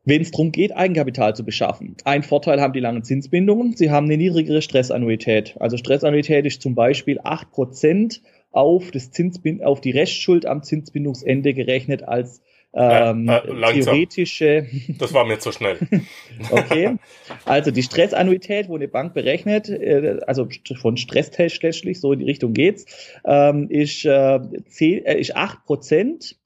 Wenn 0.04 0.20
es 0.20 0.32
darum 0.32 0.50
geht, 0.50 0.76
Eigenkapital 0.76 1.36
zu 1.36 1.44
beschaffen. 1.44 1.96
Ein 2.04 2.24
Vorteil 2.24 2.60
haben 2.60 2.72
die 2.72 2.80
langen 2.80 3.04
Zinsbindungen. 3.04 3.76
Sie 3.76 3.92
haben 3.92 4.06
eine 4.06 4.16
niedrigere 4.16 4.60
Stressannuität. 4.60 5.54
Also 5.60 5.76
Stressannuität 5.76 6.44
ist 6.44 6.60
zum 6.60 6.74
Beispiel 6.74 7.20
8% 7.20 8.20
auf, 8.50 8.90
das 8.90 9.12
Zinsbind 9.12 9.62
auf 9.62 9.80
die 9.80 9.92
Restschuld 9.92 10.44
am 10.44 10.64
Zinsbindungsende 10.64 11.54
gerechnet 11.54 12.02
als 12.02 12.42
ähm, 12.74 13.28
äh, 13.28 13.36
äh, 13.38 13.82
theoretische. 13.82 14.66
Das 14.98 15.12
war 15.12 15.24
mir 15.24 15.38
zu 15.38 15.52
schnell. 15.52 15.78
okay. 16.50 16.96
Also 17.44 17.70
die 17.70 17.82
Stressannuität, 17.82 18.68
wo 18.68 18.76
eine 18.76 18.88
Bank 18.88 19.14
berechnet, 19.14 19.68
äh, 19.68 20.20
also 20.26 20.48
von 20.80 20.96
Stresstest 20.96 21.56
schlechtlich, 21.56 22.00
so 22.00 22.12
in 22.12 22.20
die 22.20 22.24
Richtung 22.24 22.52
geht's, 22.52 22.86
ähm, 23.24 23.68
ist, 23.68 24.04
äh, 24.04 24.40
10, 24.68 25.04
äh, 25.04 25.20
ist 25.20 25.36
8 25.36 25.64
Prozent 25.64 26.36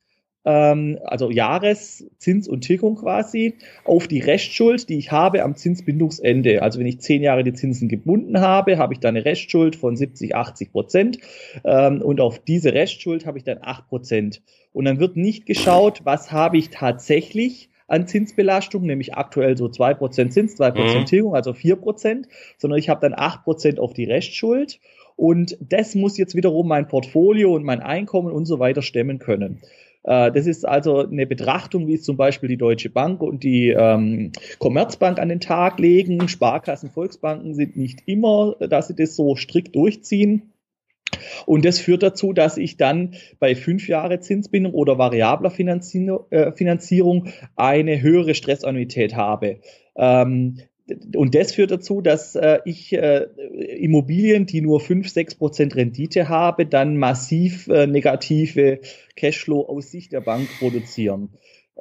ähm, 0.46 0.98
also 1.04 1.30
Jahreszins 1.30 2.48
und 2.48 2.62
Tilgung 2.62 2.94
quasi, 2.94 3.54
auf 3.85 4.06
die 4.06 4.20
Restschuld, 4.20 4.88
die 4.88 4.96
ich 4.96 5.12
habe 5.12 5.42
am 5.42 5.56
Zinsbindungsende. 5.56 6.62
Also 6.62 6.78
wenn 6.78 6.87
ich 6.87 7.00
zehn 7.00 7.22
Jahre 7.22 7.44
die 7.44 7.52
Zinsen 7.52 7.88
gebunden 7.88 8.40
habe, 8.40 8.78
habe 8.78 8.94
ich 8.94 9.00
dann 9.00 9.16
eine 9.16 9.24
Restschuld 9.24 9.76
von 9.76 9.96
70, 9.96 10.35
80 10.35 10.72
Prozent 10.72 11.18
ähm, 11.64 12.00
und 12.00 12.20
auf 12.20 12.38
diese 12.38 12.72
Restschuld 12.72 13.26
habe 13.26 13.38
ich 13.38 13.44
dann 13.44 13.59
8 13.61 13.88
Prozent. 13.88 14.42
Und 14.72 14.85
dann 14.85 15.00
wird 15.00 15.16
nicht 15.16 15.46
geschaut, 15.46 16.02
was 16.04 16.32
habe 16.32 16.59
ich 16.59 16.70
tatsächlich 16.70 17.70
an 17.88 18.06
Zinsbelastung, 18.06 18.82
nämlich 18.82 19.14
aktuell 19.14 19.56
so 19.56 19.66
2% 19.66 20.30
Zins, 20.30 20.61
2% 20.61 21.00
mhm. 21.00 21.06
Tilgung, 21.06 21.35
also 21.35 21.52
4%, 21.52 22.24
sondern 22.59 22.78
ich 22.78 22.88
habe 22.88 23.00
dann 23.00 23.14
8% 23.14 23.78
auf 23.78 23.94
die 23.94 24.04
Restschuld. 24.04 24.80
Und 25.16 25.56
das 25.61 25.94
muss 25.94 26.18
jetzt 26.18 26.35
wiederum 26.35 26.68
mein 26.68 26.88
Portfolio 26.88 27.54
und 27.54 27.64
mein 27.64 27.80
Einkommen 27.80 28.32
und 28.32 28.44
so 28.44 28.59
weiter 28.59 28.82
stemmen 28.82 29.18
können. 29.18 29.62
Äh, 30.06 30.32
das 30.32 30.46
ist 30.46 30.66
also 30.66 31.00
eine 31.00 31.26
Betrachtung, 31.26 31.86
wie 31.86 31.94
es 31.94 32.02
zum 32.02 32.16
Beispiel 32.16 32.48
die 32.48 32.56
Deutsche 32.56 32.88
Bank 32.88 33.20
und 33.20 33.42
die 33.42 33.68
ähm, 33.68 34.32
Commerzbank 34.58 35.18
an 35.18 35.28
den 35.28 35.40
Tag 35.40 35.78
legen. 35.78 36.28
Sparkassen, 36.28 36.90
Volksbanken 36.90 37.54
sind 37.54 37.76
nicht 37.76 38.02
immer, 38.06 38.56
dass 38.60 38.88
sie 38.88 38.94
das 38.94 39.16
so 39.16 39.36
strikt 39.36 39.74
durchziehen. 39.74 40.52
Und 41.46 41.64
das 41.64 41.78
führt 41.78 42.02
dazu, 42.02 42.32
dass 42.32 42.56
ich 42.56 42.76
dann 42.76 43.14
bei 43.38 43.54
fünf 43.54 43.88
Jahre 43.88 44.20
Zinsbindung 44.20 44.74
oder 44.74 44.98
variabler 44.98 45.50
äh, 45.50 46.52
Finanzierung 46.52 47.28
eine 47.54 48.00
höhere 48.00 48.34
Stressannuität 48.34 49.14
habe. 49.16 49.60
Ähm, 49.96 50.58
und 51.16 51.35
das 51.35 51.53
führt 51.53 51.70
dazu, 51.72 52.01
dass 52.01 52.37
äh, 52.37 52.61
ich 52.64 52.92
äh, 52.92 53.27
Immobilien, 53.79 54.46
die 54.46 54.61
nur 54.61 54.81
5, 54.81 55.09
6 55.09 55.35
Prozent 55.35 55.75
Rendite 55.75 56.29
habe, 56.29 56.64
dann 56.64 56.96
massiv 56.96 57.66
äh, 57.68 57.87
negative 57.87 58.81
Cashflow 59.16 59.62
aus 59.62 59.90
Sicht 59.90 60.12
der 60.12 60.20
Bank 60.20 60.49
produzieren. 60.61 61.31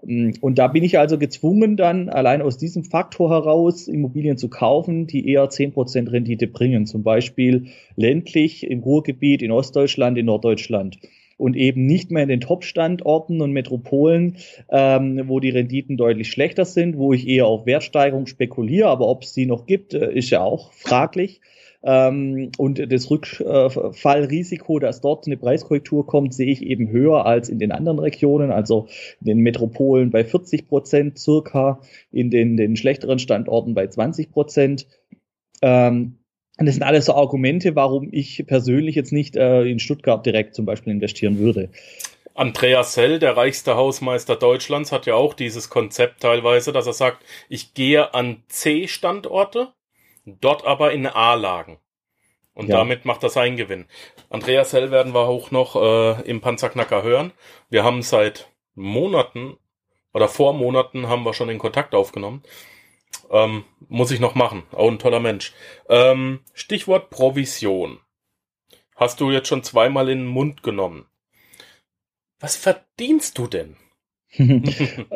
Mm, 0.04 0.32
und 0.42 0.58
da 0.58 0.68
bin 0.68 0.84
ich 0.84 0.98
also 0.98 1.20
gezwungen, 1.20 1.78
dann 1.78 2.10
allein 2.10 2.42
aus 2.42 2.58
diesem 2.58 2.84
Faktor 2.84 3.30
heraus 3.30 3.88
Immobilien 3.88 4.38
zu 4.38 4.50
kaufen, 4.50 5.06
die 5.06 5.30
eher 5.30 5.50
10 5.50 5.74
Prozent 5.74 6.12
Rendite 6.12 6.48
bringen. 6.48 6.88
Zum 6.88 7.04
Beispiel 7.04 7.68
ländlich 7.96 8.66
im 8.66 8.80
Ruhrgebiet, 8.80 9.44
in 9.44 9.52
Ostdeutschland, 9.52 10.18
in 10.18 10.26
Norddeutschland 10.26 10.98
und 11.38 11.56
eben 11.56 11.86
nicht 11.86 12.12
mehr 12.12 12.24
in 12.24 12.30
den 12.30 12.42
Top-Standorten 12.42 13.42
und 13.42 13.52
Metropolen, 13.52 14.38
ähm, 14.70 15.24
wo 15.26 15.40
die 15.40 15.50
Renditen 15.50 15.98
deutlich 15.98 16.32
schlechter 16.32 16.66
sind, 16.66 16.98
wo 16.98 17.14
ich 17.14 17.28
eher 17.28 17.48
auf 17.48 17.66
Wertsteigerung 17.66 18.28
spekuliere, 18.28 18.88
aber 18.88 19.08
ob 19.08 19.24
es 19.24 19.34
die 19.34 19.46
noch 19.46 19.66
gibt, 19.66 19.94
äh, 19.94 20.14
ist 20.14 20.30
ja 20.30 20.42
auch 20.42 20.72
fraglich. 20.74 21.42
Ähm, 21.84 22.52
und 22.58 22.92
das 22.92 23.12
Rückfallrisiko, 23.12 24.80
dass 24.80 25.02
dort 25.02 25.28
eine 25.28 25.38
Preiskorrektur 25.38 26.08
kommt, 26.08 26.34
sehe 26.34 26.52
ich 26.52 26.64
eben 26.64 26.90
höher 26.90 27.28
als 27.28 27.48
in 27.48 27.60
den 27.60 27.72
anderen 27.72 28.00
Regionen, 28.00 28.52
also 28.52 28.88
in 29.22 29.28
den 29.28 29.38
Metropolen 29.40 30.10
bei 30.10 30.24
40 30.24 30.68
Prozent 30.68 31.20
circa, 31.20 31.80
in 32.12 32.32
den, 32.32 32.58
den 32.58 32.76
schlechteren 32.76 33.20
Standorten 33.20 33.76
bei 33.76 33.86
20 33.86 34.32
Prozent. 34.32 34.88
Ähm, 35.62 36.18
und 36.58 36.66
das 36.66 36.76
sind 36.76 36.84
alles 36.84 37.06
so 37.06 37.14
Argumente, 37.16 37.76
warum 37.76 38.10
ich 38.12 38.46
persönlich 38.48 38.96
jetzt 38.96 39.12
nicht 39.12 39.36
äh, 39.36 39.64
in 39.64 39.80
Stuttgart 39.80 40.26
direkt 40.26 40.56
zum 40.56 40.66
Beispiel 40.66 40.94
investieren 40.94 41.38
würde. 41.38 41.70
Andreas 42.34 42.94
Sell, 42.94 43.20
der 43.20 43.38
reichste 43.38 43.76
Hausmeister 43.76 44.36
Deutschlands, 44.36 44.92
hat 44.92 45.06
ja 45.06 45.16
auch 45.16 45.34
dieses 45.34 45.70
Konzept 45.70 46.22
teilweise, 46.22 46.74
dass 46.74 46.86
er 46.86 46.94
sagt, 46.94 47.24
ich 47.50 47.74
gehe 47.74 48.14
an 48.14 48.44
C-Standorte, 48.50 49.74
dort 50.26 50.66
aber 50.66 50.92
in 50.92 51.08
A-Lagen. 51.08 51.78
Und 52.54 52.70
ja. 52.70 52.78
damit 52.78 53.06
macht 53.06 53.24
das 53.24 53.36
einen 53.36 53.58
Gewinn. 53.58 53.86
Andreas 54.30 54.72
Sell 54.72 54.92
werden 54.92 55.14
wir 55.14 55.28
auch 55.28 55.52
noch 55.52 55.76
äh, 55.76 56.22
im 56.24 56.40
Panzerknacker 56.40 57.04
hören. 57.04 57.32
Wir 57.70 57.84
haben 57.84 58.02
seit 58.02 58.50
Monaten 58.76 59.58
oder 60.14 60.30
vor 60.30 60.54
Monaten 60.54 61.10
haben 61.10 61.24
wir 61.24 61.34
schon 61.34 61.50
den 61.50 61.60
Kontakt 61.60 61.94
aufgenommen. 61.94 62.44
Ähm, 63.32 63.64
muss 63.88 64.12
ich 64.12 64.20
noch 64.20 64.36
machen. 64.36 64.64
Auch 64.72 64.90
ein 64.90 65.00
toller 65.00 65.20
Mensch. 65.20 65.54
Ähm, 65.90 66.42
Stichwort 66.54 67.10
Provision. 67.10 68.00
Hast 68.96 69.20
du 69.20 69.32
jetzt 69.32 69.48
schon 69.48 69.64
zweimal 69.64 70.10
in 70.10 70.20
den 70.20 70.28
Mund 70.28 70.64
genommen. 70.64 71.06
Was 72.40 72.56
verdienst 72.56 73.38
du 73.38 73.48
denn? 73.48 73.78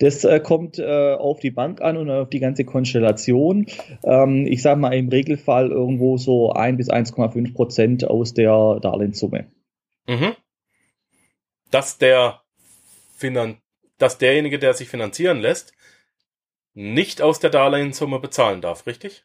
Das 0.00 0.24
äh, 0.24 0.40
kommt 0.40 0.80
äh, 0.80 1.14
auf 1.14 1.38
die 1.38 1.52
Bank 1.52 1.80
an 1.80 1.96
und 1.96 2.10
auf 2.10 2.28
die 2.28 2.40
ganze 2.40 2.64
Konstellation. 2.64 3.66
Ähm, 4.02 4.44
ich 4.44 4.60
sage 4.60 4.80
mal 4.80 4.92
im 4.92 5.08
Regelfall 5.08 5.70
irgendwo 5.70 6.16
so 6.18 6.52
1 6.52 6.76
bis 6.76 6.90
1,5 6.90 7.54
Prozent 7.54 8.04
aus 8.04 8.34
der 8.34 8.80
Darlehenssumme. 8.80 9.46
Mhm. 10.08 10.34
Dass 11.70 11.98
der 11.98 12.42
Finan 13.14 13.58
dass 13.98 14.18
derjenige, 14.18 14.58
der 14.58 14.74
sich 14.74 14.88
finanzieren 14.88 15.40
lässt, 15.40 15.72
nicht 16.76 17.22
aus 17.22 17.40
der 17.40 17.48
Darlehenssumme 17.50 18.20
bezahlen 18.20 18.60
darf, 18.60 18.86
richtig? 18.86 19.24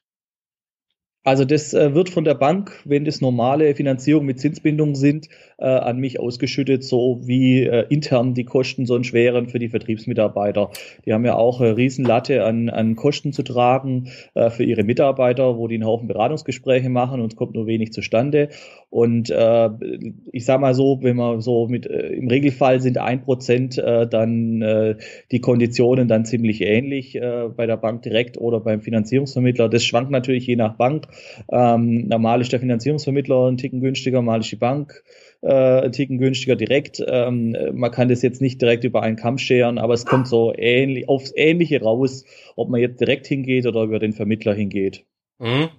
Also 1.23 1.45
das 1.45 1.75
äh, 1.75 1.93
wird 1.93 2.09
von 2.09 2.23
der 2.23 2.33
Bank, 2.33 2.81
wenn 2.83 3.05
das 3.05 3.21
normale 3.21 3.75
Finanzierung 3.75 4.25
mit 4.25 4.39
Zinsbindung 4.39 4.95
sind, 4.95 5.29
äh, 5.59 5.65
an 5.65 5.97
mich 5.97 6.19
ausgeschüttet, 6.19 6.83
so 6.83 7.21
wie 7.23 7.61
äh, 7.61 7.85
intern 7.89 8.33
die 8.33 8.43
Kosten 8.43 8.87
sonst 8.87 9.13
wären 9.13 9.47
für 9.47 9.59
die 9.59 9.69
Vertriebsmitarbeiter. 9.69 10.71
Die 11.05 11.13
haben 11.13 11.23
ja 11.23 11.35
auch 11.35 11.61
eine 11.61 11.77
Riesenlatte 11.77 12.43
an, 12.43 12.69
an 12.69 12.95
Kosten 12.95 13.33
zu 13.33 13.43
tragen 13.43 14.09
für 14.49 14.63
ihre 14.63 14.83
Mitarbeiter, 14.83 15.57
wo 15.57 15.67
die 15.67 15.75
einen 15.75 15.85
Haufen 15.85 16.07
Beratungsgespräche 16.07 16.89
machen 16.89 17.21
und 17.21 17.33
es 17.33 17.35
kommt 17.35 17.53
nur 17.53 17.67
wenig 17.67 17.93
zustande. 17.93 18.49
Und 18.89 19.29
ich 19.29 20.45
sage 20.45 20.61
mal 20.61 20.73
so, 20.73 20.99
wenn 21.01 21.15
man 21.15 21.41
so 21.41 21.67
mit 21.67 21.85
im 21.85 22.27
Regelfall 22.27 22.79
sind 22.81 22.97
ein 22.97 23.21
Prozent 23.21 23.77
dann 23.77 24.97
die 25.31 25.41
Konditionen 25.41 26.07
dann 26.07 26.25
ziemlich 26.25 26.61
ähnlich 26.61 27.15
äh, 27.15 27.49
bei 27.55 27.65
der 27.65 27.77
Bank 27.77 28.01
direkt 28.03 28.37
oder 28.37 28.59
beim 28.59 28.81
Finanzierungsvermittler. 28.81 29.69
Das 29.69 29.83
schwankt 29.83 30.11
natürlich 30.11 30.47
je 30.47 30.55
nach 30.55 30.75
Bank. 30.75 31.07
Ähm, 31.51 32.07
normal 32.07 32.41
ist 32.41 32.51
der 32.51 32.59
Finanzierungsvermittler 32.59 33.49
ein 33.49 33.57
Ticken 33.57 33.81
günstiger, 33.81 34.21
mal 34.21 34.39
ist 34.39 34.51
die 34.51 34.55
Bank 34.55 35.03
äh, 35.41 35.81
ein 35.81 35.91
Ticken 35.91 36.17
günstiger 36.17 36.55
direkt. 36.55 37.03
Ähm, 37.05 37.55
man 37.73 37.91
kann 37.91 38.09
das 38.09 38.21
jetzt 38.21 38.41
nicht 38.41 38.61
direkt 38.61 38.83
über 38.83 39.01
einen 39.01 39.15
Kamm 39.15 39.37
scheren, 39.37 39.77
aber 39.77 39.93
es 39.93 40.05
kommt 40.05 40.27
so 40.27 40.53
ähnlich 40.55 41.09
aufs 41.09 41.33
Ähnliche 41.35 41.81
raus, 41.81 42.25
ob 42.55 42.69
man 42.69 42.81
jetzt 42.81 42.99
direkt 42.99 43.27
hingeht 43.27 43.65
oder 43.65 43.83
über 43.83 43.99
den 43.99 44.13
Vermittler 44.13 44.53
hingeht. 44.53 45.05
Mhm. 45.39 45.69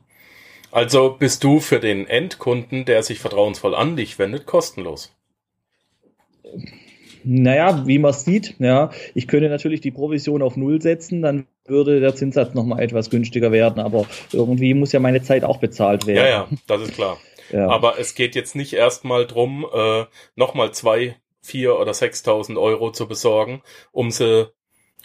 Also 0.71 1.17
bist 1.19 1.45
du 1.45 1.61
für 1.61 1.81
den 1.81 2.07
Endkunden, 2.07 2.85
der 2.87 3.03
sich 3.03 3.19
vertrauensvoll 3.19 3.75
an 3.75 3.97
dich 3.97 4.19
wendet, 4.19 4.47
kostenlos? 4.47 5.15
Naja, 7.25 7.87
wie 7.87 7.99
man 7.99 8.13
sieht, 8.13 8.57
ja, 8.59 8.91
ich 9.15 9.29
könnte 9.29 9.49
natürlich 9.49 9.81
die 9.81 9.91
Provision 9.91 10.43
auf 10.43 10.57
Null 10.57 10.81
setzen, 10.83 11.23
dann 11.23 11.47
würde 11.65 12.01
der 12.01 12.15
Zinssatz 12.15 12.55
nochmal 12.55 12.81
etwas 12.81 13.11
günstiger 13.11 13.53
werden, 13.53 13.81
aber 13.81 14.07
irgendwie 14.33 14.75
muss 14.75 14.93
ja 14.93 15.01
meine 15.01 15.23
Zeit 15.23 15.45
auch 15.45 15.59
bezahlt 15.59 16.07
werden. 16.07 16.25
Ja, 16.25 16.29
ja, 16.29 16.49
das 16.67 16.83
ist 16.83 16.95
klar. 16.95 17.19
ja. 17.51 17.69
Aber 17.69 17.99
es 17.99 18.15
geht 18.15 18.35
jetzt 18.35 18.55
nicht 18.55 18.73
erstmal 18.73 19.27
drum, 19.27 19.67
äh, 19.73 20.05
nochmal 20.35 20.73
zwei, 20.73 21.17
vier 21.41 21.79
oder 21.79 21.95
sechstausend 21.95 22.59
Euro 22.59 22.93
zu 22.93 23.07
besorgen, 23.07 23.63
um 23.93 24.11
sie, 24.11 24.49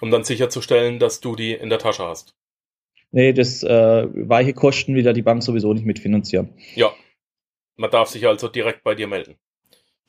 um 0.01 0.11
dann 0.11 0.23
sicherzustellen, 0.23 0.99
dass 0.99 1.19
du 1.19 1.35
die 1.35 1.53
in 1.53 1.69
der 1.69 1.79
Tasche 1.79 2.05
hast. 2.05 2.35
Nee, 3.11 3.33
das 3.33 3.63
äh, 3.63 4.07
weiche 4.13 4.53
Kosten 4.53 4.95
will 4.95 5.05
ja 5.05 5.13
die 5.13 5.21
Bank 5.21 5.41
sowieso 5.41 5.73
nicht 5.73 5.85
mitfinanzieren. 5.85 6.53
Ja. 6.75 6.93
Man 7.75 7.91
darf 7.91 8.09
sich 8.09 8.27
also 8.27 8.47
direkt 8.47 8.83
bei 8.83 8.95
dir 8.95 9.07
melden. 9.07 9.37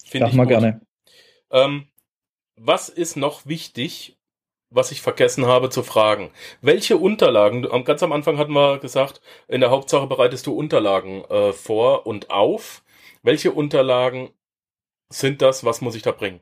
Finde 0.05 0.29
ich 0.29 0.35
mal 0.35 0.47
gerne. 0.47 0.81
Ähm, 1.51 1.89
was 2.57 2.89
ist 2.89 3.17
noch 3.17 3.47
wichtig, 3.47 4.18
was 4.71 4.93
ich 4.93 5.03
vergessen 5.03 5.47
habe 5.47 5.71
zu 5.71 5.83
fragen? 5.83 6.31
Welche 6.61 6.97
Unterlagen, 6.97 7.63
ganz 7.85 8.03
am 8.03 8.13
Anfang 8.13 8.39
hatten 8.39 8.53
wir 8.53 8.79
gesagt, 8.79 9.21
in 9.49 9.61
der 9.61 9.71
Hauptsache 9.71 10.07
bereitest 10.07 10.47
du 10.47 10.55
Unterlagen 10.55 11.25
äh, 11.25 11.53
vor 11.53 12.07
und 12.07 12.31
auf. 12.31 12.83
Welche 13.23 13.53
Unterlagen 13.53 14.31
sind 15.11 15.43
das? 15.43 15.65
Was 15.65 15.81
muss 15.81 15.95
ich 15.97 16.03
da 16.03 16.13
bringen? 16.13 16.41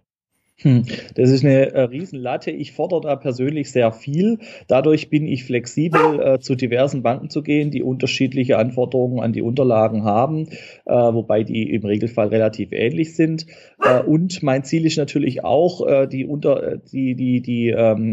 Hm, 0.62 0.84
das 1.14 1.30
ist 1.30 1.44
eine 1.44 1.72
äh, 1.72 1.82
Riesenlatte. 1.82 2.50
Ich 2.50 2.72
fordere 2.72 3.02
da 3.02 3.16
persönlich 3.16 3.70
sehr 3.70 3.92
viel. 3.92 4.38
Dadurch 4.68 5.10
bin 5.10 5.26
ich 5.26 5.44
flexibel, 5.44 6.20
äh, 6.20 6.38
zu 6.40 6.54
diversen 6.54 7.02
Banken 7.02 7.28
zu 7.28 7.42
gehen, 7.42 7.70
die 7.70 7.82
unterschiedliche 7.82 8.56
Anforderungen 8.56 9.20
an 9.20 9.34
die 9.34 9.42
Unterlagen 9.42 10.04
haben, 10.04 10.48
äh, 10.86 10.92
wobei 10.94 11.44
die 11.44 11.70
im 11.74 11.84
Regelfall 11.84 12.28
relativ 12.28 12.72
ähnlich 12.72 13.14
sind. 13.14 13.46
Äh, 13.84 14.00
und 14.00 14.42
mein 14.42 14.64
Ziel 14.64 14.86
ist 14.86 14.96
natürlich 14.96 15.44
auch, 15.44 15.86
äh, 15.86 16.06
die 16.06 16.24
unter, 16.24 16.78
die, 16.78 17.14
die, 17.14 17.42
die, 17.42 17.68
ähm, 17.68 18.12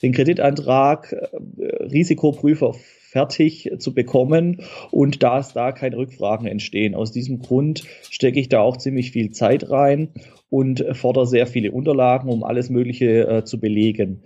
den 0.00 0.12
Kreditantrag 0.12 1.12
äh, 1.12 1.66
Risikoprüfer 1.84 2.74
fertig 3.12 3.70
zu 3.78 3.92
bekommen 3.92 4.62
und 4.90 5.22
dass 5.22 5.52
da 5.52 5.72
keine 5.72 5.98
Rückfragen 5.98 6.46
entstehen. 6.46 6.94
Aus 6.94 7.12
diesem 7.12 7.40
Grund 7.40 7.84
stecke 8.10 8.40
ich 8.40 8.48
da 8.48 8.60
auch 8.60 8.78
ziemlich 8.78 9.10
viel 9.10 9.32
Zeit 9.32 9.70
rein 9.70 10.08
und 10.48 10.84
fordere 10.92 11.26
sehr 11.26 11.46
viele 11.46 11.72
Unterlagen, 11.72 12.30
um 12.30 12.42
alles 12.42 12.70
Mögliche 12.70 13.26
äh, 13.26 13.44
zu 13.44 13.60
belegen. 13.60 14.22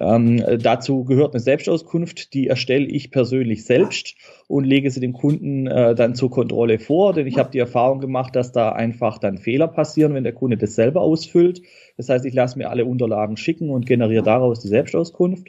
Ähm, 0.00 0.42
dazu 0.60 1.04
gehört 1.04 1.34
eine 1.34 1.40
Selbstauskunft, 1.40 2.32
die 2.34 2.48
erstelle 2.48 2.86
ich 2.86 3.10
persönlich 3.10 3.64
selbst 3.64 4.14
und 4.48 4.64
lege 4.64 4.90
sie 4.90 5.00
dem 5.00 5.12
Kunden 5.12 5.66
äh, 5.66 5.94
dann 5.94 6.14
zur 6.14 6.30
Kontrolle 6.30 6.78
vor, 6.78 7.12
denn 7.12 7.26
ich 7.26 7.38
habe 7.38 7.50
die 7.50 7.58
Erfahrung 7.58 8.00
gemacht, 8.00 8.36
dass 8.36 8.52
da 8.52 8.70
einfach 8.70 9.18
dann 9.18 9.38
Fehler 9.38 9.68
passieren, 9.68 10.14
wenn 10.14 10.22
der 10.24 10.32
Kunde 10.32 10.56
das 10.56 10.76
selber 10.76 11.00
ausfüllt. 11.00 11.62
Das 11.96 12.08
heißt, 12.08 12.24
ich 12.24 12.34
lasse 12.34 12.58
mir 12.58 12.70
alle 12.70 12.84
Unterlagen 12.84 13.36
schicken 13.36 13.70
und 13.70 13.86
generiere 13.86 14.24
daraus 14.24 14.60
die 14.60 14.68
Selbstauskunft 14.68 15.48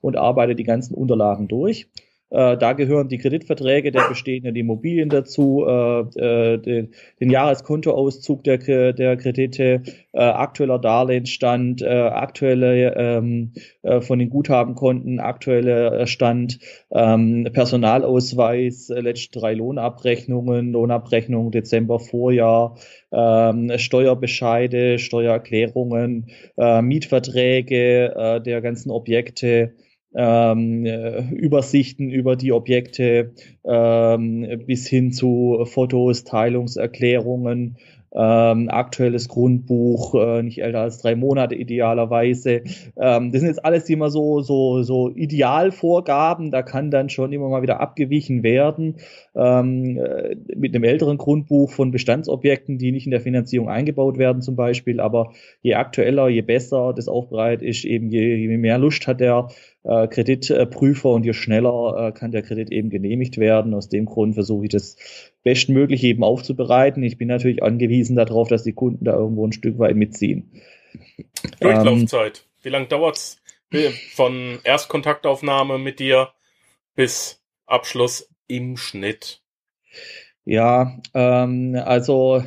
und 0.00 0.16
arbeite 0.16 0.54
die 0.54 0.64
ganzen 0.64 0.94
Unterlagen 0.94 1.48
durch. 1.48 1.88
Äh, 2.30 2.56
da 2.56 2.72
gehören 2.72 3.08
die 3.08 3.18
Kreditverträge 3.18 3.92
der 3.92 4.08
bestehenden 4.08 4.56
Immobilien 4.56 5.08
dazu, 5.08 5.64
äh, 5.66 6.00
äh, 6.00 6.58
den, 6.58 6.94
den 7.20 7.30
Jahreskontoauszug 7.30 8.42
der, 8.42 8.92
der 8.92 9.16
Kredite, 9.16 9.82
äh, 10.12 10.18
aktueller 10.20 10.78
Darlehensstand, 10.78 11.82
äh, 11.82 11.86
aktuelle 11.86 12.94
ähm, 12.96 13.52
äh, 13.82 14.00
von 14.00 14.18
den 14.18 14.30
Guthabenkonten, 14.30 15.20
aktueller 15.20 16.06
Stand, 16.06 16.58
ähm, 16.90 17.48
Personalausweis, 17.52 18.88
letzte 18.88 19.38
drei 19.38 19.54
Lohnabrechnungen, 19.54 20.72
Lohnabrechnung 20.72 21.50
Dezember 21.50 22.00
Vorjahr, 22.00 22.76
ähm, 23.12 23.70
Steuerbescheide, 23.76 24.98
Steuererklärungen, 24.98 26.26
Mietverträge 26.56 28.42
der 28.44 28.60
ganzen 28.60 28.90
Objekte, 28.90 29.74
ähm, 30.14 30.86
äh, 30.86 31.28
Übersichten 31.30 32.10
über 32.10 32.36
die 32.36 32.52
Objekte 32.52 33.32
ähm, 33.64 34.62
bis 34.66 34.86
hin 34.86 35.12
zu 35.12 35.64
Fotos, 35.64 36.24
Teilungserklärungen, 36.24 37.76
ähm, 38.14 38.68
aktuelles 38.70 39.28
Grundbuch, 39.28 40.14
äh, 40.14 40.42
nicht 40.42 40.62
älter 40.62 40.80
als 40.80 40.98
drei 40.98 41.16
Monate 41.16 41.56
idealerweise. 41.56 42.62
Ähm, 42.96 43.32
das 43.32 43.40
sind 43.40 43.48
jetzt 43.48 43.64
alles 43.64 43.88
immer 43.90 44.08
so, 44.08 44.40
so, 44.40 44.82
so 44.82 45.10
Idealvorgaben, 45.10 46.52
da 46.52 46.62
kann 46.62 46.92
dann 46.92 47.08
schon 47.08 47.32
immer 47.32 47.48
mal 47.48 47.62
wieder 47.62 47.80
abgewichen 47.80 48.44
werden 48.44 48.96
ähm, 49.34 49.98
äh, 49.98 50.36
mit 50.54 50.74
einem 50.74 50.84
älteren 50.84 51.18
Grundbuch 51.18 51.72
von 51.72 51.90
Bestandsobjekten, 51.90 52.78
die 52.78 52.92
nicht 52.92 53.06
in 53.06 53.10
der 53.10 53.20
Finanzierung 53.20 53.68
eingebaut 53.68 54.16
werden 54.16 54.42
zum 54.42 54.54
Beispiel. 54.54 55.00
Aber 55.00 55.32
je 55.62 55.74
aktueller, 55.74 56.28
je 56.28 56.42
besser 56.42 56.92
das 56.94 57.08
aufbereitet 57.08 57.66
ist, 57.66 57.84
eben 57.84 58.10
je, 58.10 58.36
je 58.36 58.56
mehr 58.56 58.78
Lust 58.78 59.08
hat 59.08 59.20
der 59.20 59.48
äh, 59.84 60.08
Kreditprüfer 60.08 61.10
und 61.10 61.24
je 61.24 61.32
schneller 61.32 62.08
äh, 62.08 62.12
kann 62.12 62.32
der 62.32 62.42
Kredit 62.42 62.72
eben 62.72 62.90
genehmigt 62.90 63.38
werden. 63.38 63.74
Aus 63.74 63.88
dem 63.88 64.06
Grund 64.06 64.34
versuche 64.34 64.64
ich 64.64 64.70
das 64.70 64.96
bestmöglich 65.42 66.02
eben 66.04 66.24
aufzubereiten. 66.24 67.02
Ich 67.02 67.18
bin 67.18 67.28
natürlich 67.28 67.62
angewiesen 67.62 68.16
darauf, 68.16 68.48
dass 68.48 68.64
die 68.64 68.72
Kunden 68.72 69.04
da 69.04 69.14
irgendwo 69.14 69.46
ein 69.46 69.52
Stück 69.52 69.78
weit 69.78 69.96
mitziehen. 69.96 70.62
Durchlaufzeit. 71.60 72.38
Ähm, 72.38 72.62
Wie 72.62 72.68
lange 72.70 72.86
dauert's 72.86 73.40
von 74.14 74.58
Erstkontaktaufnahme 74.62 75.78
mit 75.78 75.98
dir 75.98 76.30
bis 76.94 77.42
Abschluss 77.66 78.30
im 78.46 78.76
Schnitt? 78.76 79.42
Ja, 80.44 80.98
ähm, 81.14 81.76
also 81.84 82.44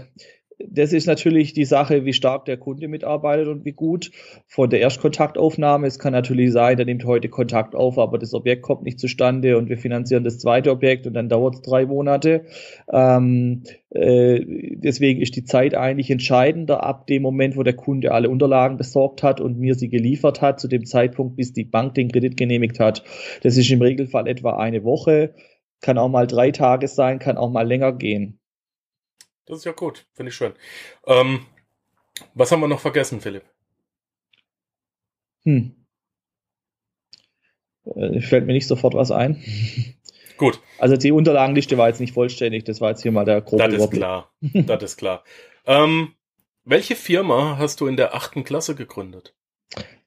das 0.59 0.91
ist 0.91 1.05
natürlich 1.05 1.53
die 1.53 1.65
Sache, 1.65 2.03
wie 2.05 2.13
stark 2.13 2.45
der 2.45 2.57
Kunde 2.57 2.87
mitarbeitet 2.87 3.47
und 3.47 3.63
wie 3.63 3.73
gut. 3.73 4.11
Von 4.47 4.69
der 4.69 4.79
Erstkontaktaufnahme, 4.79 5.85
es 5.85 5.99
kann 5.99 6.13
natürlich 6.13 6.51
sein, 6.51 6.77
der 6.77 6.85
nimmt 6.87 7.05
heute 7.05 7.29
Kontakt 7.29 7.75
auf, 7.75 7.99
aber 7.99 8.17
das 8.17 8.33
Objekt 8.33 8.63
kommt 8.63 8.83
nicht 8.83 8.99
zustande 8.99 9.57
und 9.57 9.69
wir 9.69 9.77
finanzieren 9.77 10.23
das 10.23 10.39
zweite 10.39 10.71
Objekt 10.71 11.05
und 11.05 11.13
dann 11.13 11.29
dauert 11.29 11.55
es 11.55 11.61
drei 11.61 11.85
Monate. 11.85 12.45
Ähm, 12.91 13.63
äh, 13.91 14.41
deswegen 14.75 15.21
ist 15.21 15.35
die 15.35 15.43
Zeit 15.43 15.75
eigentlich 15.75 16.09
entscheidender 16.09 16.83
ab 16.83 17.05
dem 17.05 17.21
Moment, 17.21 17.55
wo 17.55 17.61
der 17.61 17.75
Kunde 17.75 18.11
alle 18.11 18.29
Unterlagen 18.29 18.77
besorgt 18.77 19.21
hat 19.21 19.39
und 19.39 19.59
mir 19.59 19.75
sie 19.75 19.89
geliefert 19.89 20.41
hat, 20.41 20.59
zu 20.59 20.67
dem 20.67 20.85
Zeitpunkt, 20.85 21.35
bis 21.35 21.53
die 21.53 21.65
Bank 21.65 21.93
den 21.93 22.11
Kredit 22.11 22.35
genehmigt 22.35 22.79
hat. 22.79 23.03
Das 23.43 23.57
ist 23.57 23.69
im 23.69 23.81
Regelfall 23.81 24.27
etwa 24.27 24.57
eine 24.57 24.83
Woche, 24.83 25.35
kann 25.81 25.99
auch 25.99 26.09
mal 26.09 26.25
drei 26.25 26.49
Tage 26.49 26.87
sein, 26.87 27.19
kann 27.19 27.37
auch 27.37 27.51
mal 27.51 27.67
länger 27.67 27.93
gehen. 27.93 28.39
Das 29.47 29.59
ist 29.59 29.65
ja 29.65 29.71
gut, 29.71 30.05
finde 30.13 30.29
ich 30.29 30.35
schön. 30.35 30.53
Ähm, 31.05 31.45
was 32.33 32.51
haben 32.51 32.59
wir 32.59 32.67
noch 32.67 32.81
vergessen, 32.81 33.21
Philipp? 33.21 33.45
Hm. 35.43 35.73
Äh, 37.85 38.21
fällt 38.21 38.45
mir 38.45 38.53
nicht 38.53 38.67
sofort 38.67 38.93
was 38.93 39.11
ein. 39.11 39.41
Gut. 40.37 40.61
Also 40.77 40.97
die 40.97 41.11
Unterlagenliste 41.11 41.79
war 41.79 41.87
jetzt 41.87 41.99
nicht 41.99 42.13
vollständig, 42.13 42.63
das 42.65 42.79
war 42.79 42.91
jetzt 42.91 43.01
hier 43.01 43.11
mal 43.11 43.25
der 43.25 43.41
grobe 43.41 43.69
Das 43.69 43.73
ist 43.73 43.91
klar. 43.91 44.31
das 44.41 44.83
ist 44.83 44.97
klar. 44.97 45.23
Ähm, 45.65 46.13
welche 46.63 46.95
Firma 46.95 47.57
hast 47.57 47.81
du 47.81 47.87
in 47.87 47.97
der 47.97 48.13
achten 48.13 48.43
Klasse 48.43 48.75
gegründet? 48.75 49.33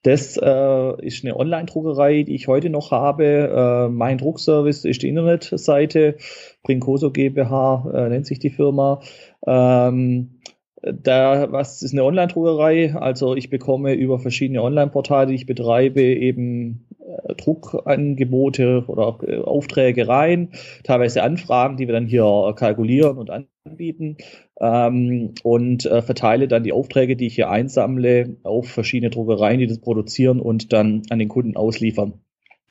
Das 0.03 0.39
äh, 0.39 1.07
ist 1.07 1.25
eine 1.25 1.37
Online-Druckerei, 1.37 2.23
die 2.23 2.35
ich 2.35 2.49
heute 2.49 2.71
noch 2.71 2.91
habe. 2.91 3.25
Äh, 3.25 3.89
mein 3.91 4.17
Druckservice 4.17 4.85
ist 4.87 5.03
die 5.03 5.09
Internetseite. 5.09 6.17
Brincoso 6.63 7.11
GmbH 7.11 7.91
äh, 7.93 8.09
nennt 8.09 8.27
sich 8.27 8.39
die 8.39 8.51
Firma. 8.51 9.01
Ähm, 9.47 10.40
da, 10.83 11.53
was 11.53 11.83
ist 11.83 11.93
eine 11.93 12.05
Online-Druckerei? 12.05 12.95
Also 12.95 13.35
ich 13.35 13.51
bekomme 13.51 13.95
über 13.95 14.19
verschiedene 14.19 14.63
Online-Portale, 14.63 15.29
die 15.29 15.35
ich 15.35 15.47
betreibe, 15.47 16.03
eben 16.03 16.87
äh, 16.99 17.35
Druckangebote 17.35 18.85
oder 18.87 19.19
äh, 19.27 19.37
Aufträge 19.39 20.09
rein, 20.09 20.53
teilweise 20.85 21.23
Anfragen, 21.23 21.77
die 21.77 21.87
wir 21.87 21.93
dann 21.93 22.07
hier 22.07 22.55
kalkulieren 22.57 23.19
und 23.19 23.31
anbieten 23.31 24.17
ähm, 24.59 25.35
und 25.43 25.85
äh, 25.85 26.01
verteile 26.01 26.49
dann 26.49 26.65
die 26.65 26.73
Aufträge, 26.73 27.17
die 27.17 27.27
ich 27.27 27.35
hier 27.35 27.51
einsammle, 27.51 28.37
auf 28.43 28.69
verschiedene 28.69 29.11
Druckereien, 29.11 29.61
die 29.61 29.67
das 29.67 29.81
produzieren 29.81 30.41
und 30.41 30.73
dann 30.73 31.03
an 31.11 31.19
den 31.19 31.29
Kunden 31.29 31.57
ausliefern. 31.57 32.15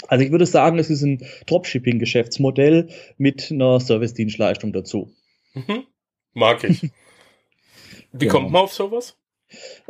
Also 0.08 0.24
ich 0.24 0.32
würde 0.32 0.46
sagen, 0.46 0.80
es 0.80 0.90
ist 0.90 1.04
ein 1.04 1.24
Dropshipping-Geschäftsmodell 1.46 2.88
mit 3.18 3.52
einer 3.52 3.80
Service-Dienstleistung 3.80 4.74
dazu. 4.74 5.12
Mhm. 5.54 5.84
Mag 6.34 6.64
ich. 6.64 6.90
Wie 8.12 8.26
genau. 8.26 8.40
kommt 8.40 8.52
man 8.52 8.64
auf 8.64 8.74
sowas? 8.74 9.18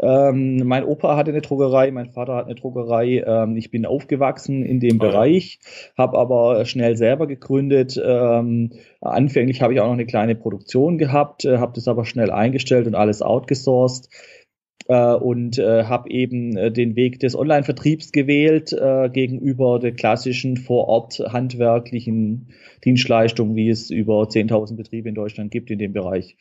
Ähm, 0.02 0.66
mein 0.66 0.86
Opa 0.86 1.18
hatte 1.18 1.32
eine 1.32 1.42
Druckerei, 1.42 1.92
mein 1.92 2.12
Vater 2.12 2.36
hat 2.36 2.46
eine 2.46 2.56
Druckerei. 2.56 3.24
Ähm, 3.26 3.58
ich 3.58 3.72
bin 3.72 3.86
aufgewachsen 3.86 4.64
in 4.64 4.80
dem 4.80 5.02
ah, 5.02 5.06
Bereich, 5.06 5.60
habe 5.98 6.18
aber 6.18 6.66
schnell 6.66 6.96
selber 6.96 7.28
gegründet. 7.28 8.02
Ähm, 8.04 8.72
anfänglich 9.02 9.62
habe 9.62 9.74
ich 9.74 9.82
auch 9.82 9.88
noch 9.88 9.94
eine 9.94 10.06
kleine 10.06 10.36
Produktion 10.36 10.98
gehabt, 10.98 11.46
äh, 11.46 11.58
habe 11.58 11.74
das 11.76 11.88
aber 11.88 12.06
schnell 12.06 12.32
eingestellt 12.32 12.88
und 12.88 12.96
alles 12.96 13.22
outgesourced 13.22 14.10
äh, 14.88 15.14
und 15.14 15.60
äh, 15.60 15.84
habe 15.84 16.10
eben 16.10 16.56
äh, 16.56 16.72
den 16.72 16.96
Weg 16.96 17.20
des 17.20 17.36
Online-Vertriebs 17.36 18.14
gewählt 18.14 18.72
äh, 18.72 19.10
gegenüber 19.10 19.80
der 19.80 19.92
klassischen 19.92 20.56
vor 20.56 20.88
Ort 20.88 21.20
handwerklichen 21.20 22.48
Dienstleistungen, 22.86 23.58
wie 23.58 23.70
es 23.70 23.90
über 23.90 24.24
10.000 24.24 24.78
Betriebe 24.78 25.10
in 25.10 25.16
Deutschland 25.16 25.52
gibt 25.52 25.70
in 25.70 25.80
dem 25.80 25.92
Bereich. 25.92 26.38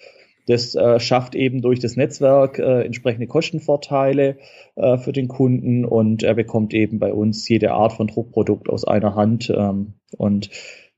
Das 0.49 0.75
äh, 0.75 0.99
schafft 0.99 1.35
eben 1.35 1.61
durch 1.61 1.79
das 1.79 1.97
Netzwerk 1.97 2.59
äh, 2.59 2.83
entsprechende 2.83 3.27
Kostenvorteile 3.27 4.39
äh, 4.77 4.97
für 4.97 5.13
den 5.13 5.29
Kunden 5.29 5.85
und 5.85 6.23
er 6.23 6.35
bekommt 6.35 6.73
eben 6.73 6.99
bei 6.99 7.13
uns 7.13 7.47
jede 7.47 7.73
Art 7.73 7.93
von 7.93 8.07
Druckprodukt 8.07 8.71
aus 8.71 8.85
einer 8.87 9.15
Hand. 9.15 9.53
Ähm, 9.55 9.93
und 10.17 10.49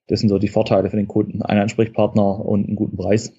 das 0.06 0.20
sind 0.20 0.28
so 0.28 0.38
die 0.38 0.48
Vorteile 0.48 0.88
für 0.88 0.96
den 0.96 1.08
Kunden. 1.08 1.42
Ein 1.42 1.58
Ansprechpartner 1.58 2.44
und 2.44 2.68
einen 2.68 2.76
guten 2.76 2.96
Preis. 2.96 3.32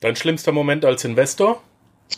Dein 0.00 0.16
schlimmster 0.16 0.50
Moment 0.50 0.84
als 0.84 1.04
Investor? 1.04 1.62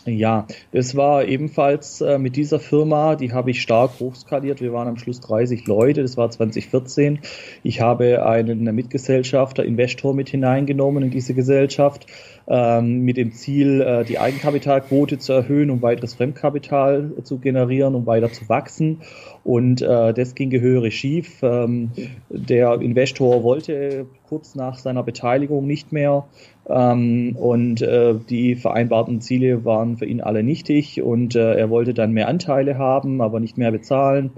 Ja, 0.05 0.47
das 0.71 0.95
war 0.95 1.25
ebenfalls 1.25 2.01
äh, 2.01 2.17
mit 2.17 2.35
dieser 2.35 2.59
Firma, 2.59 3.15
die 3.15 3.33
habe 3.33 3.51
ich 3.51 3.61
stark 3.61 3.99
hochskaliert. 3.99 4.59
Wir 4.59 4.73
waren 4.73 4.87
am 4.87 4.97
Schluss 4.97 5.19
30 5.19 5.67
Leute, 5.67 6.01
das 6.01 6.17
war 6.17 6.31
2014. 6.31 7.19
Ich 7.61 7.81
habe 7.81 8.25
einen 8.25 8.63
Mitgesellschafter, 8.73 9.63
Investor 9.63 10.15
mit 10.15 10.29
hineingenommen 10.29 11.03
in 11.03 11.11
diese 11.11 11.35
Gesellschaft, 11.35 12.07
ähm, 12.47 13.01
mit 13.01 13.17
dem 13.17 13.33
Ziel, 13.33 13.81
äh, 13.81 14.03
die 14.03 14.17
Eigenkapitalquote 14.17 15.19
zu 15.19 15.33
erhöhen, 15.33 15.69
um 15.69 15.83
weiteres 15.83 16.15
Fremdkapital 16.15 17.11
zu 17.23 17.37
generieren, 17.37 17.93
um 17.93 18.07
weiter 18.07 18.31
zu 18.31 18.49
wachsen. 18.49 19.01
Und 19.43 19.83
äh, 19.83 20.13
das 20.13 20.33
ging 20.33 20.49
gehörig 20.49 20.95
schief. 20.95 21.43
Ähm, 21.43 21.91
der 22.29 22.81
Investor 22.81 23.43
wollte 23.43 24.07
kurz 24.31 24.55
nach 24.55 24.77
seiner 24.77 25.03
Beteiligung 25.03 25.67
nicht 25.67 25.91
mehr 25.91 26.23
ähm, 26.65 27.35
und 27.37 27.81
äh, 27.81 28.15
die 28.29 28.55
vereinbarten 28.55 29.19
Ziele 29.19 29.65
waren 29.65 29.97
für 29.97 30.05
ihn 30.05 30.21
alle 30.21 30.41
nichtig 30.41 31.01
und 31.01 31.35
äh, 31.35 31.55
er 31.55 31.69
wollte 31.69 31.93
dann 31.93 32.13
mehr 32.13 32.29
Anteile 32.29 32.77
haben, 32.77 33.21
aber 33.21 33.41
nicht 33.41 33.57
mehr 33.57 33.73
bezahlen. 33.73 34.31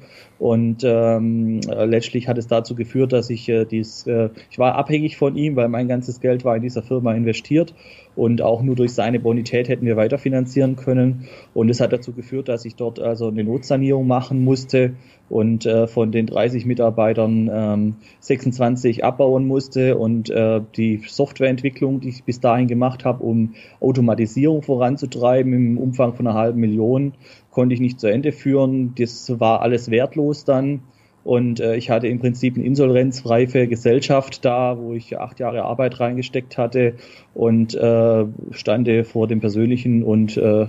Und 0.43 0.83
ähm, 0.83 1.61
letztlich 1.61 2.27
hat 2.27 2.37
es 2.37 2.47
dazu 2.47 2.75
geführt, 2.75 3.13
dass 3.13 3.29
ich 3.29 3.47
äh, 3.47 3.63
dies, 3.63 4.05
äh, 4.07 4.27
ich 4.51 4.59
war 4.59 4.75
abhängig 4.75 5.15
von 5.15 5.37
ihm, 5.37 5.55
weil 5.55 5.69
mein 5.69 5.87
ganzes 5.87 6.19
Geld 6.19 6.43
war 6.43 6.57
in 6.57 6.61
dieser 6.61 6.83
Firma 6.83 7.13
investiert 7.13 7.73
und 8.17 8.41
auch 8.41 8.61
nur 8.61 8.75
durch 8.75 8.93
seine 8.93 9.21
Bonität 9.21 9.69
hätten 9.69 9.85
wir 9.85 9.95
weiterfinanzieren 9.95 10.75
können. 10.75 11.29
Und 11.53 11.69
es 11.69 11.79
hat 11.79 11.93
dazu 11.93 12.11
geführt, 12.11 12.49
dass 12.49 12.65
ich 12.65 12.75
dort 12.75 12.99
also 12.99 13.29
eine 13.29 13.45
Notsanierung 13.45 14.05
machen 14.05 14.43
musste 14.43 14.95
und 15.29 15.65
äh, 15.65 15.87
von 15.87 16.11
den 16.11 16.27
30 16.27 16.65
Mitarbeitern 16.65 17.49
ähm, 17.51 17.95
26 18.19 19.03
abbauen 19.03 19.47
musste 19.47 19.97
und 19.97 20.29
äh, 20.29 20.59
die 20.75 21.01
Softwareentwicklung, 21.07 22.01
die 22.01 22.09
ich 22.09 22.23
bis 22.25 22.41
dahin 22.41 22.67
gemacht 22.67 23.05
habe, 23.05 23.23
um 23.23 23.53
Automatisierung 23.79 24.61
voranzutreiben 24.61 25.53
im 25.53 25.77
Umfang 25.77 26.13
von 26.13 26.27
einer 26.27 26.37
halben 26.37 26.59
Million, 26.59 27.13
konnte 27.53 27.73
ich 27.73 27.79
nicht 27.79 27.99
zu 27.99 28.07
Ende 28.07 28.31
führen. 28.31 28.93
Das 28.97 29.39
war 29.39 29.61
alles 29.61 29.89
wertlos 29.89 30.43
dann. 30.43 30.81
Und 31.23 31.61
äh, 31.61 31.77
ich 31.77 31.89
hatte 31.89 32.07
im 32.07 32.19
Prinzip 32.19 32.55
eine 32.55 32.65
insolvenzreife 32.65 33.67
Gesellschaft 33.67 34.43
da, 34.43 34.77
wo 34.77 34.93
ich 34.93 35.17
acht 35.17 35.39
Jahre 35.39 35.63
Arbeit 35.63 35.99
reingesteckt 35.99 36.57
hatte 36.57 36.95
und 37.33 37.73
äh, 37.75 38.25
stande 38.51 39.05
vor 39.05 39.27
dem 39.27 39.39
persönlichen 39.39 40.03
und 40.03 40.35
äh, 40.35 40.67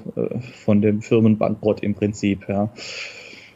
von 0.62 0.81
dem 0.81 1.03
Firmenbankrott 1.03 1.81
im 1.83 1.94
Prinzip. 1.94 2.49
Ja. 2.49 2.70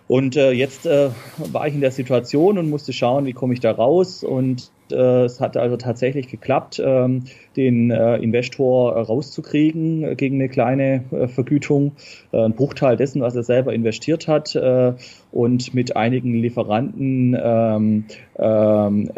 Und 0.09 0.37
äh, 0.37 0.51
jetzt 0.51 0.87
äh, 0.87 1.11
war 1.53 1.69
ich 1.69 1.75
in 1.75 1.83
der 1.83 1.93
Situation 1.93 2.59
und 2.59 2.69
musste 2.69 2.93
schauen, 2.93 3.27
wie 3.27 3.33
komme 3.33 3.55
ich 3.55 3.61
da 3.61 3.71
raus. 3.71 4.25
Und 4.25 4.73
es 4.92 5.40
hat 5.40 5.57
also 5.57 5.77
tatsächlich 5.77 6.29
geklappt, 6.29 6.81
ähm, 6.85 7.24
den 7.57 7.90
äh, 7.90 8.16
Investor 8.16 8.92
rauszukriegen 8.92 10.05
äh, 10.05 10.14
gegen 10.14 10.37
eine 10.37 10.48
kleine 10.48 11.05
Vergütung, 11.35 11.92
ein 12.33 12.55
Bruchteil 12.55 12.96
dessen, 12.96 13.22
was 13.22 13.35
er 13.35 13.42
selber 13.42 13.72
investiert 13.72 14.29
hat 14.29 14.55
und 15.33 15.75
mit 15.75 15.97
einigen 15.97 16.35
Lieferanten 16.35 17.37
ähm, 17.41 18.05
ähm, 18.38 19.11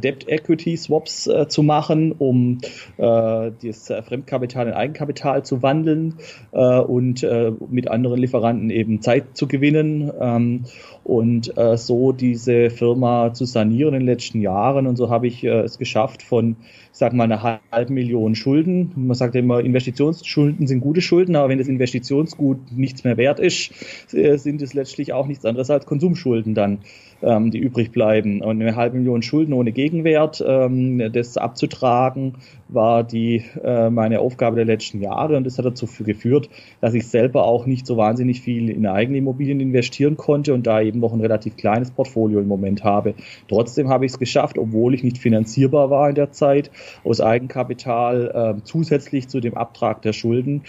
Debt 0.00 0.28
Equity 0.28 0.76
Swaps 0.76 1.28
zu 1.48 1.62
machen, 1.62 2.12
um 2.12 2.58
das 2.98 3.92
Fremdkapital 4.06 4.68
in 4.68 4.74
Eigenkapital 4.74 5.42
zu 5.44 5.62
wandeln 5.62 6.14
und 6.50 7.26
mit 7.70 7.88
anderen 7.88 8.20
Lieferanten 8.20 8.68
eben 8.68 9.00
Zeit 9.00 9.36
zu 9.36 9.48
gewinnen 9.48 10.64
und 11.04 11.52
so 11.76 12.12
diese 12.12 12.68
Firma 12.68 13.32
zu 13.32 13.46
sanieren 13.46 13.94
in 13.94 14.00
den 14.00 14.06
letzten 14.06 14.42
Jahren 14.42 14.86
und 14.86 14.96
so 14.96 15.08
habe 15.10 15.26
ich 15.26 15.44
äh, 15.44 15.60
es 15.60 15.78
geschafft 15.78 16.22
von, 16.22 16.56
ich 16.60 16.98
sag 16.98 17.12
mal, 17.12 17.24
einer 17.24 17.60
halben 17.70 17.94
Million 17.94 18.34
Schulden. 18.34 18.92
Man 18.96 19.14
sagt 19.14 19.34
immer, 19.34 19.60
Investitionsschulden 19.60 20.66
sind 20.66 20.80
gute 20.80 21.00
Schulden, 21.00 21.36
aber 21.36 21.48
wenn 21.48 21.58
das 21.58 21.68
Investitionsgut 21.68 22.58
nichts 22.72 23.04
mehr 23.04 23.16
wert 23.16 23.40
ist, 23.40 23.72
äh, 24.12 24.36
sind 24.36 24.62
es 24.62 24.74
letztlich 24.74 25.12
auch 25.12 25.26
nichts 25.26 25.44
anderes 25.48 25.70
als 25.70 25.86
Konsumschulden 25.86 26.54
dann 26.54 26.80
ähm, 27.22 27.50
die 27.50 27.58
übrig 27.58 27.92
bleiben. 27.92 28.42
Und 28.42 28.60
eine 28.62 28.76
halbe 28.76 28.96
Million 28.96 29.22
Schulden 29.22 29.52
ohne 29.52 29.72
Gegenwert, 29.72 30.42
ähm, 30.46 31.12
das 31.12 31.36
abzutragen, 31.36 32.34
war 32.68 33.02
die 33.02 33.44
äh, 33.62 33.90
meine 33.90 34.20
Aufgabe 34.20 34.56
der 34.56 34.64
letzten 34.64 35.00
Jahre 35.00 35.36
und 35.36 35.44
das 35.44 35.58
hat 35.58 35.64
dazu 35.64 35.86
geführt, 35.86 36.50
dass 36.80 36.94
ich 36.94 37.06
selber 37.06 37.44
auch 37.44 37.66
nicht 37.66 37.86
so 37.86 37.96
wahnsinnig 37.96 38.40
viel 38.42 38.68
in 38.68 38.86
eigene 38.86 39.18
Immobilien 39.18 39.60
investieren 39.60 40.16
konnte 40.16 40.54
und 40.54 40.66
da 40.66 40.80
eben 40.80 41.00
noch 41.00 41.12
ein 41.12 41.20
relativ 41.20 41.56
kleines 41.56 41.90
Portfolio 41.90 42.40
im 42.40 42.48
Moment 42.48 42.84
habe. 42.84 43.14
Trotzdem 43.48 43.88
habe 43.88 44.04
ich 44.04 44.12
es 44.12 44.18
geschafft, 44.18 44.58
obwohl 44.58 44.94
ich 44.94 45.02
nicht 45.02 45.18
finanzierbar 45.18 45.90
war 45.90 46.08
in 46.08 46.14
der 46.14 46.30
Zeit, 46.32 46.70
aus 47.04 47.20
Eigenkapital 47.20 48.56
äh, 48.58 48.62
zusätzlich 48.64 49.28
zu 49.28 49.40
dem 49.40 49.56
Abtrag 49.56 50.02
der 50.02 50.12
Schulden 50.12 50.62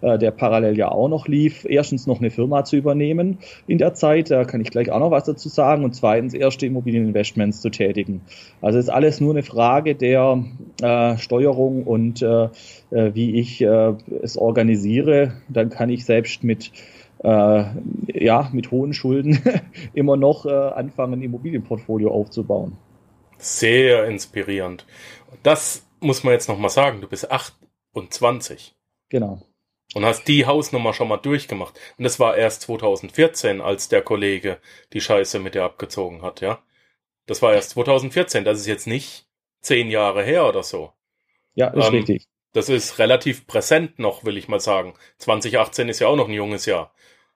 äh, 0.00 0.18
der 0.18 0.30
parallel 0.30 0.76
ja 0.78 0.90
auch 0.90 1.08
noch 1.08 1.28
lief, 1.28 1.64
erstens 1.68 2.06
noch 2.06 2.20
eine 2.20 2.30
Firma 2.30 2.64
zu 2.64 2.76
übernehmen 2.76 3.38
in 3.66 3.78
der 3.78 3.94
Zeit, 3.94 4.30
da 4.30 4.44
kann 4.44 4.60
ich 4.60 4.70
gleich 4.70 4.90
auch 4.90 5.00
noch 5.00 5.10
was 5.10 5.24
dazu 5.24 5.48
sagen, 5.48 5.81
und 5.84 5.94
zweitens 5.94 6.34
erste 6.34 6.66
Immobilieninvestments 6.66 7.60
zu 7.60 7.70
tätigen. 7.70 8.22
Also 8.60 8.78
ist 8.78 8.88
alles 8.88 9.20
nur 9.20 9.32
eine 9.32 9.42
Frage 9.42 9.94
der 9.94 10.44
äh, 10.80 11.16
Steuerung 11.18 11.84
und 11.84 12.22
äh, 12.22 12.44
äh, 12.90 13.14
wie 13.14 13.38
ich 13.38 13.60
äh, 13.60 13.94
es 14.22 14.36
organisiere. 14.36 15.34
Dann 15.48 15.70
kann 15.70 15.90
ich 15.90 16.04
selbst 16.04 16.44
mit 16.44 16.72
äh, 17.22 17.64
ja, 18.08 18.50
mit 18.52 18.70
hohen 18.70 18.94
Schulden 18.94 19.38
immer 19.94 20.16
noch 20.16 20.46
äh, 20.46 20.50
anfangen, 20.50 21.14
ein 21.14 21.22
Immobilienportfolio 21.22 22.10
aufzubauen. 22.10 22.76
Sehr 23.38 24.06
inspirierend. 24.06 24.86
Das 25.42 25.86
muss 26.00 26.24
man 26.24 26.32
jetzt 26.32 26.48
nochmal 26.48 26.70
sagen. 26.70 27.00
Du 27.00 27.08
bist 27.08 27.30
28. 27.30 28.74
Genau. 29.08 29.42
Und 29.94 30.04
hast 30.04 30.24
die 30.24 30.46
Hausnummer 30.46 30.94
schon 30.94 31.08
mal 31.08 31.18
durchgemacht. 31.18 31.78
Und 31.98 32.04
das 32.04 32.18
war 32.18 32.36
erst 32.36 32.62
2014, 32.62 33.60
als 33.60 33.88
der 33.88 34.02
Kollege 34.02 34.58
die 34.92 35.00
Scheiße 35.00 35.38
mit 35.38 35.54
dir 35.54 35.64
abgezogen 35.64 36.22
hat, 36.22 36.40
ja? 36.40 36.62
Das 37.26 37.42
war 37.42 37.52
erst 37.52 37.70
2014. 37.70 38.44
Das 38.44 38.58
ist 38.58 38.66
jetzt 38.66 38.86
nicht 38.86 39.26
zehn 39.60 39.90
Jahre 39.90 40.24
her 40.24 40.48
oder 40.48 40.62
so. 40.62 40.92
Ja, 41.54 41.68
ist 41.68 41.86
ähm, 41.86 41.94
richtig. 41.94 42.26
Das 42.52 42.68
ist 42.68 42.98
relativ 42.98 43.46
präsent 43.46 43.98
noch, 43.98 44.24
will 44.24 44.36
ich 44.36 44.48
mal 44.48 44.60
sagen. 44.60 44.94
2018 45.18 45.88
ist 45.88 46.00
ja 46.00 46.08
auch 46.08 46.16
noch 46.16 46.28
ein 46.28 46.34
junges 46.34 46.66
Jahr. 46.66 46.92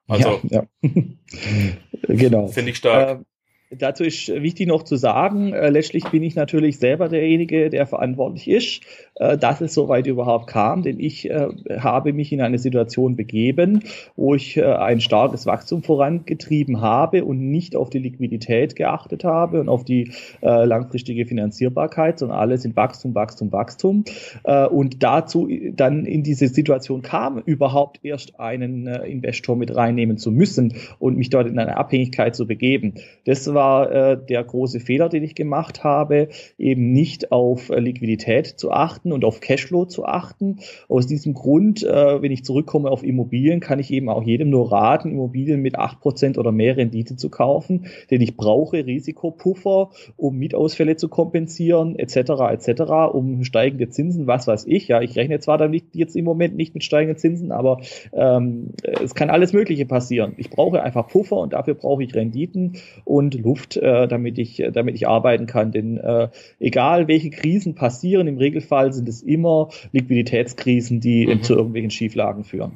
Also, 0.08 0.40
ja, 0.48 0.66
ja. 0.82 0.90
genau. 2.02 2.48
Finde 2.48 2.70
ich 2.70 2.76
stark. 2.76 3.20
Äh, 3.20 3.24
Dazu 3.70 4.04
ist 4.04 4.28
wichtig 4.28 4.68
noch 4.68 4.84
zu 4.84 4.94
sagen, 4.94 5.52
äh, 5.52 5.70
letztlich 5.70 6.04
bin 6.10 6.22
ich 6.22 6.36
natürlich 6.36 6.78
selber 6.78 7.08
derjenige, 7.08 7.68
der 7.68 7.86
verantwortlich 7.86 8.48
ist, 8.48 8.82
äh, 9.16 9.36
dass 9.36 9.60
es 9.60 9.74
so 9.74 9.88
weit 9.88 10.06
überhaupt 10.06 10.46
kam, 10.46 10.82
denn 10.82 11.00
ich 11.00 11.28
äh, 11.28 11.48
habe 11.80 12.12
mich 12.12 12.32
in 12.32 12.40
eine 12.40 12.60
Situation 12.60 13.16
begeben, 13.16 13.82
wo 14.14 14.36
ich 14.36 14.56
äh, 14.56 14.62
ein 14.62 15.00
starkes 15.00 15.46
Wachstum 15.46 15.82
vorangetrieben 15.82 16.80
habe 16.80 17.24
und 17.24 17.50
nicht 17.50 17.74
auf 17.74 17.90
die 17.90 17.98
Liquidität 17.98 18.76
geachtet 18.76 19.24
habe 19.24 19.60
und 19.60 19.68
auf 19.68 19.84
die 19.84 20.12
äh, 20.42 20.64
langfristige 20.64 21.26
Finanzierbarkeit, 21.26 22.20
sondern 22.20 22.38
alles 22.38 22.64
in 22.64 22.76
Wachstum, 22.76 23.16
Wachstum, 23.16 23.50
Wachstum. 23.50 24.04
Äh, 24.44 24.66
und 24.66 25.02
dazu 25.02 25.48
dann 25.72 26.06
in 26.06 26.22
diese 26.22 26.46
Situation 26.46 27.02
kam, 27.02 27.38
überhaupt 27.38 27.98
erst 28.04 28.38
einen 28.38 28.86
Investor 28.86 29.56
mit 29.56 29.74
reinnehmen 29.74 30.18
zu 30.18 30.30
müssen 30.30 30.74
und 31.00 31.16
mich 31.16 31.30
dort 31.30 31.48
in 31.48 31.58
eine 31.58 31.76
Abhängigkeit 31.76 32.36
zu 32.36 32.46
begeben. 32.46 32.94
Das 33.24 33.55
war 33.56 33.90
äh, 33.90 34.18
der 34.24 34.44
große 34.44 34.78
Fehler, 34.78 35.08
den 35.08 35.24
ich 35.24 35.34
gemacht 35.34 35.82
habe, 35.82 36.28
eben 36.58 36.92
nicht 36.92 37.32
auf 37.32 37.70
äh, 37.70 37.80
Liquidität 37.80 38.46
zu 38.46 38.70
achten 38.70 39.12
und 39.12 39.24
auf 39.24 39.40
Cashflow 39.40 39.86
zu 39.86 40.04
achten. 40.04 40.58
Aus 40.88 41.08
diesem 41.08 41.34
Grund, 41.34 41.82
äh, 41.82 42.22
wenn 42.22 42.30
ich 42.30 42.44
zurückkomme 42.44 42.90
auf 42.90 43.02
Immobilien, 43.02 43.58
kann 43.58 43.80
ich 43.80 43.90
eben 43.90 44.08
auch 44.08 44.22
jedem 44.22 44.50
nur 44.50 44.70
raten, 44.70 45.10
Immobilien 45.10 45.62
mit 45.62 45.76
acht 45.76 46.00
Prozent 46.00 46.38
oder 46.38 46.52
mehr 46.52 46.76
Rendite 46.76 47.16
zu 47.16 47.30
kaufen, 47.30 47.86
denn 48.10 48.20
ich 48.20 48.36
brauche 48.36 48.86
Risikopuffer, 48.86 49.90
um 50.16 50.36
Mietausfälle 50.36 50.96
zu 50.96 51.08
kompensieren, 51.08 51.98
etc., 51.98 52.16
etc., 52.52 52.82
um 53.12 53.42
steigende 53.42 53.88
Zinsen, 53.88 54.26
was 54.26 54.46
weiß 54.46 54.66
ich. 54.66 54.86
Ja, 54.88 55.00
ich 55.00 55.16
rechne 55.16 55.40
zwar 55.40 55.56
dann 55.56 55.70
nicht, 55.70 55.86
jetzt 55.94 56.14
im 56.14 56.26
Moment 56.26 56.56
nicht 56.56 56.74
mit 56.74 56.84
steigenden 56.84 57.18
Zinsen, 57.18 57.52
aber 57.52 57.80
ähm, 58.12 58.72
es 58.82 59.14
kann 59.14 59.30
alles 59.30 59.54
Mögliche 59.54 59.86
passieren. 59.86 60.34
Ich 60.36 60.50
brauche 60.50 60.82
einfach 60.82 61.08
Puffer 61.08 61.38
und 61.38 61.54
dafür 61.54 61.74
brauche 61.74 62.04
ich 62.04 62.14
Renditen 62.14 62.74
und 63.04 63.42
Luft, 63.46 63.76
äh, 63.76 64.08
damit 64.08 64.38
ich, 64.38 64.62
damit 64.72 64.96
ich 64.96 65.08
arbeiten 65.08 65.46
kann. 65.46 65.72
Denn 65.72 65.96
äh, 65.98 66.28
egal 66.58 67.08
welche 67.08 67.30
Krisen 67.30 67.74
passieren, 67.74 68.26
im 68.26 68.38
Regelfall 68.38 68.92
sind 68.92 69.08
es 69.08 69.22
immer 69.22 69.70
Liquiditätskrisen, 69.92 71.00
die 71.00 71.26
mhm. 71.26 71.42
zu 71.42 71.54
irgendwelchen 71.54 71.90
Schieflagen 71.90 72.44
führen. 72.44 72.72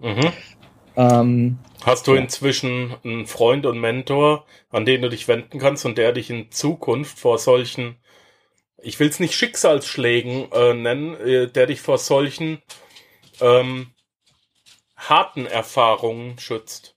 Mhm. 0.00 0.32
Ähm, 0.96 1.58
Hast 1.84 2.06
du 2.06 2.14
ja. 2.14 2.20
inzwischen 2.20 2.94
einen 3.02 3.26
Freund 3.26 3.66
und 3.66 3.80
Mentor, 3.80 4.44
an 4.70 4.84
den 4.84 5.02
du 5.02 5.08
dich 5.08 5.26
wenden 5.26 5.58
kannst 5.58 5.86
und 5.86 5.96
der 5.96 6.12
dich 6.12 6.30
in 6.30 6.50
Zukunft 6.50 7.18
vor 7.18 7.38
solchen, 7.38 7.96
ich 8.82 9.00
will 9.00 9.08
es 9.08 9.20
nicht 9.20 9.34
Schicksalsschlägen 9.34 10.52
äh, 10.52 10.74
nennen, 10.74 11.16
äh, 11.16 11.48
der 11.48 11.66
dich 11.66 11.80
vor 11.80 11.98
solchen 11.98 12.60
ähm, 13.40 13.88
harten 14.96 15.46
Erfahrungen 15.46 16.38
schützt? 16.38 16.96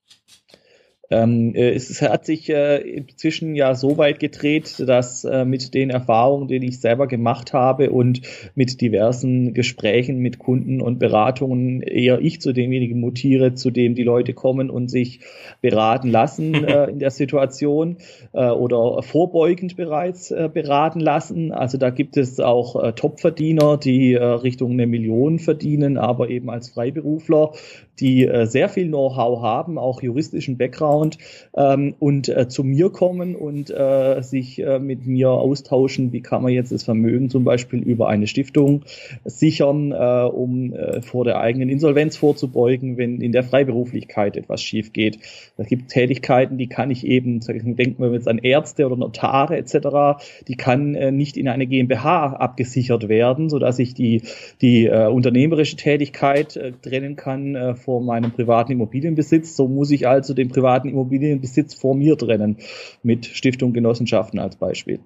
Ähm, 1.11 1.53
äh, 1.53 1.71
es 1.71 2.01
hat 2.01 2.25
sich 2.25 2.49
äh, 2.49 2.77
inzwischen 2.77 3.55
ja 3.55 3.75
so 3.75 3.97
weit 3.97 4.19
gedreht, 4.19 4.75
dass 4.79 5.23
äh, 5.23 5.45
mit 5.45 5.73
den 5.73 5.89
Erfahrungen, 5.89 6.47
die 6.47 6.65
ich 6.65 6.79
selber 6.79 7.07
gemacht 7.07 7.53
habe 7.53 7.91
und 7.91 8.21
mit 8.55 8.81
diversen 8.81 9.53
Gesprächen 9.53 10.17
mit 10.19 10.39
Kunden 10.39 10.81
und 10.81 10.97
Beratungen 10.97 11.81
eher 11.81 12.19
ich 12.21 12.41
zu 12.41 12.53
demjenigen 12.53 12.99
mutiere, 12.99 13.53
zu 13.53 13.69
dem 13.69 13.93
die 13.93 14.03
Leute 14.03 14.33
kommen 14.33 14.69
und 14.69 14.89
sich 14.89 15.19
beraten 15.61 16.09
lassen 16.09 16.53
äh, 16.65 16.89
in 16.89 16.99
der 16.99 17.11
Situation 17.11 17.97
äh, 18.33 18.49
oder 18.49 19.03
vorbeugend 19.03 19.75
bereits 19.75 20.31
äh, 20.31 20.49
beraten 20.51 20.99
lassen. 20.99 21.51
Also 21.51 21.77
da 21.77 21.91
gibt 21.91 22.17
es 22.17 22.39
auch 22.39 22.93
Topverdiener, 22.93 23.77
die 23.77 24.15
Richtung 24.15 24.71
eine 24.71 24.87
Million 24.87 25.39
verdienen, 25.39 25.97
aber 25.97 26.29
eben 26.29 26.49
als 26.49 26.69
Freiberufler 26.69 27.51
die 27.99 28.25
äh, 28.25 28.45
sehr 28.45 28.69
viel 28.69 28.87
Know-how 28.87 29.41
haben, 29.41 29.77
auch 29.77 30.01
juristischen 30.01 30.57
Background 30.57 31.17
ähm, 31.55 31.95
und 31.99 32.29
äh, 32.29 32.47
zu 32.47 32.63
mir 32.63 32.89
kommen 32.89 33.35
und 33.35 33.69
äh, 33.69 34.21
sich 34.21 34.61
äh, 34.61 34.79
mit 34.79 35.05
mir 35.05 35.29
austauschen, 35.31 36.11
wie 36.11 36.21
kann 36.21 36.43
man 36.43 36.51
jetzt 36.51 36.71
das 36.71 36.83
Vermögen 36.83 37.29
zum 37.29 37.43
Beispiel 37.43 37.81
über 37.81 38.07
eine 38.09 38.27
Stiftung 38.27 38.83
sichern, 39.23 39.91
äh, 39.91 39.95
um 39.95 40.73
äh, 40.73 41.01
vor 41.01 41.23
der 41.23 41.39
eigenen 41.39 41.69
Insolvenz 41.69 42.17
vorzubeugen, 42.17 42.97
wenn 42.97 43.21
in 43.21 43.31
der 43.31 43.43
Freiberuflichkeit 43.43 44.37
etwas 44.37 44.61
schief 44.61 44.93
geht. 44.93 45.19
Da 45.57 45.63
gibt 45.63 45.89
Tätigkeiten, 45.89 46.57
die 46.57 46.67
kann 46.67 46.91
ich 46.91 47.05
eben, 47.05 47.39
denken 47.39 48.03
wir 48.03 48.11
jetzt 48.11 48.27
an 48.27 48.37
Ärzte 48.37 48.85
oder 48.85 48.97
Notare 48.97 49.57
etc., 49.57 50.21
die 50.47 50.55
kann 50.55 50.95
äh, 50.95 51.11
nicht 51.11 51.37
in 51.37 51.47
eine 51.47 51.67
GmbH 51.67 52.33
abgesichert 52.33 53.07
werden, 53.07 53.49
so 53.49 53.59
dass 53.59 53.79
ich 53.79 53.93
die, 53.93 54.23
die 54.61 54.85
äh, 54.85 55.07
unternehmerische 55.07 55.75
Tätigkeit 55.75 56.55
äh, 56.55 56.71
trennen 56.81 57.15
kann 57.15 57.55
äh, 57.55 57.75
vor 57.85 58.01
meinem 58.01 58.31
privaten 58.31 58.71
Immobilienbesitz. 58.73 59.55
So 59.55 59.67
muss 59.67 59.91
ich 59.91 60.07
also 60.07 60.33
den 60.33 60.49
privaten 60.49 60.89
Immobilienbesitz 60.89 61.75
vor 61.75 61.95
mir 61.95 62.17
trennen, 62.17 62.57
mit 63.03 63.25
Stiftung 63.27 63.71
Genossenschaften 63.71 64.39
als 64.39 64.57
Beispiel. 64.57 64.99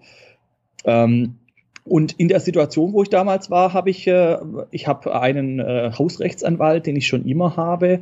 Ähm, 0.86 1.36
und 1.84 2.14
in 2.14 2.28
der 2.28 2.40
Situation, 2.40 2.94
wo 2.94 3.04
ich 3.04 3.10
damals 3.10 3.50
war, 3.50 3.74
habe 3.74 3.90
ich, 3.90 4.08
äh, 4.08 4.38
ich 4.72 4.88
habe 4.88 5.20
einen 5.20 5.60
äh, 5.60 5.92
Hausrechtsanwalt, 5.98 6.86
den 6.86 6.96
ich 6.96 7.08
schon 7.08 7.26
immer 7.26 7.58
habe, 7.58 8.02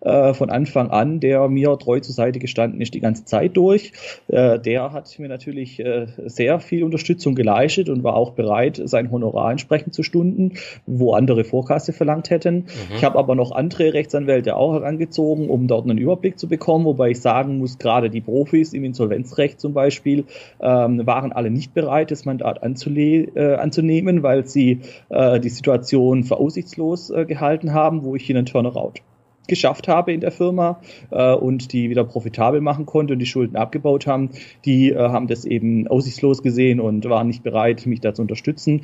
äh, 0.00 0.34
von 0.34 0.50
Anfang 0.50 0.90
an, 0.90 1.20
der 1.20 1.48
mir 1.48 1.78
treu 1.78 2.00
zur 2.00 2.14
Seite 2.14 2.38
gestanden 2.38 2.80
ist 2.80 2.94
die 2.94 3.00
ganze 3.00 3.24
Zeit 3.24 3.56
durch. 3.56 3.92
Äh, 4.28 4.58
der 4.58 4.92
hat 4.92 5.18
mir 5.18 5.28
natürlich 5.28 5.80
äh, 5.80 6.06
sehr 6.26 6.60
viel 6.60 6.84
Unterstützung 6.84 7.34
geleistet 7.34 7.88
und 7.88 8.04
war 8.04 8.14
auch 8.14 8.32
bereit, 8.32 8.80
sein 8.84 9.10
Honorar 9.10 9.50
entsprechend 9.50 9.94
zu 9.94 10.02
stunden, 10.02 10.54
wo 10.86 11.12
andere 11.12 11.44
Vorkasse 11.44 11.92
verlangt 11.92 12.30
hätten. 12.30 12.56
Mhm. 12.56 12.96
Ich 12.96 13.04
habe 13.04 13.18
aber 13.18 13.34
noch 13.34 13.52
andere 13.52 13.94
Rechtsanwälte 13.94 14.56
auch 14.56 14.74
herangezogen, 14.74 15.48
um 15.48 15.66
dort 15.66 15.84
einen 15.84 15.98
Überblick 15.98 16.38
zu 16.38 16.48
bekommen, 16.48 16.84
wobei 16.84 17.10
ich 17.10 17.20
sagen 17.20 17.58
muss, 17.58 17.78
gerade 17.78 18.10
die 18.10 18.20
Profis 18.20 18.72
im 18.72 18.84
Insolvenzrecht 18.84 19.60
zum 19.60 19.72
Beispiel 19.72 20.24
ähm, 20.60 21.06
waren 21.06 21.32
alle 21.32 21.50
nicht 21.50 21.74
bereit, 21.74 22.10
das 22.10 22.24
Mandat 22.24 22.62
äh, 22.62 23.54
anzunehmen, 23.54 24.22
weil 24.22 24.46
sie 24.46 24.80
äh, 25.08 25.40
die 25.40 25.48
Situation 25.48 26.24
für 26.24 26.38
aussichtslos 26.38 27.10
äh, 27.10 27.24
gehalten 27.24 27.72
haben, 27.72 28.04
wo 28.04 28.16
ich 28.16 28.28
ihnen 28.28 28.46
Turnaround 28.46 29.00
geschafft 29.48 29.88
habe 29.88 30.12
in 30.12 30.20
der 30.20 30.30
Firma 30.30 30.80
äh, 31.10 31.34
und 31.34 31.72
die 31.72 31.90
wieder 31.90 32.04
profitabel 32.04 32.60
machen 32.60 32.86
konnte 32.86 33.14
und 33.14 33.18
die 33.18 33.26
Schulden 33.26 33.56
abgebaut 33.56 34.06
haben, 34.06 34.30
die 34.64 34.90
äh, 34.90 34.96
haben 34.96 35.26
das 35.26 35.44
eben 35.44 35.88
aussichtslos 35.88 36.42
gesehen 36.42 36.80
und 36.80 37.08
waren 37.08 37.26
nicht 37.26 37.42
bereit, 37.42 37.86
mich 37.86 38.00
da 38.00 38.14
zu 38.14 38.22
unterstützen. 38.22 38.82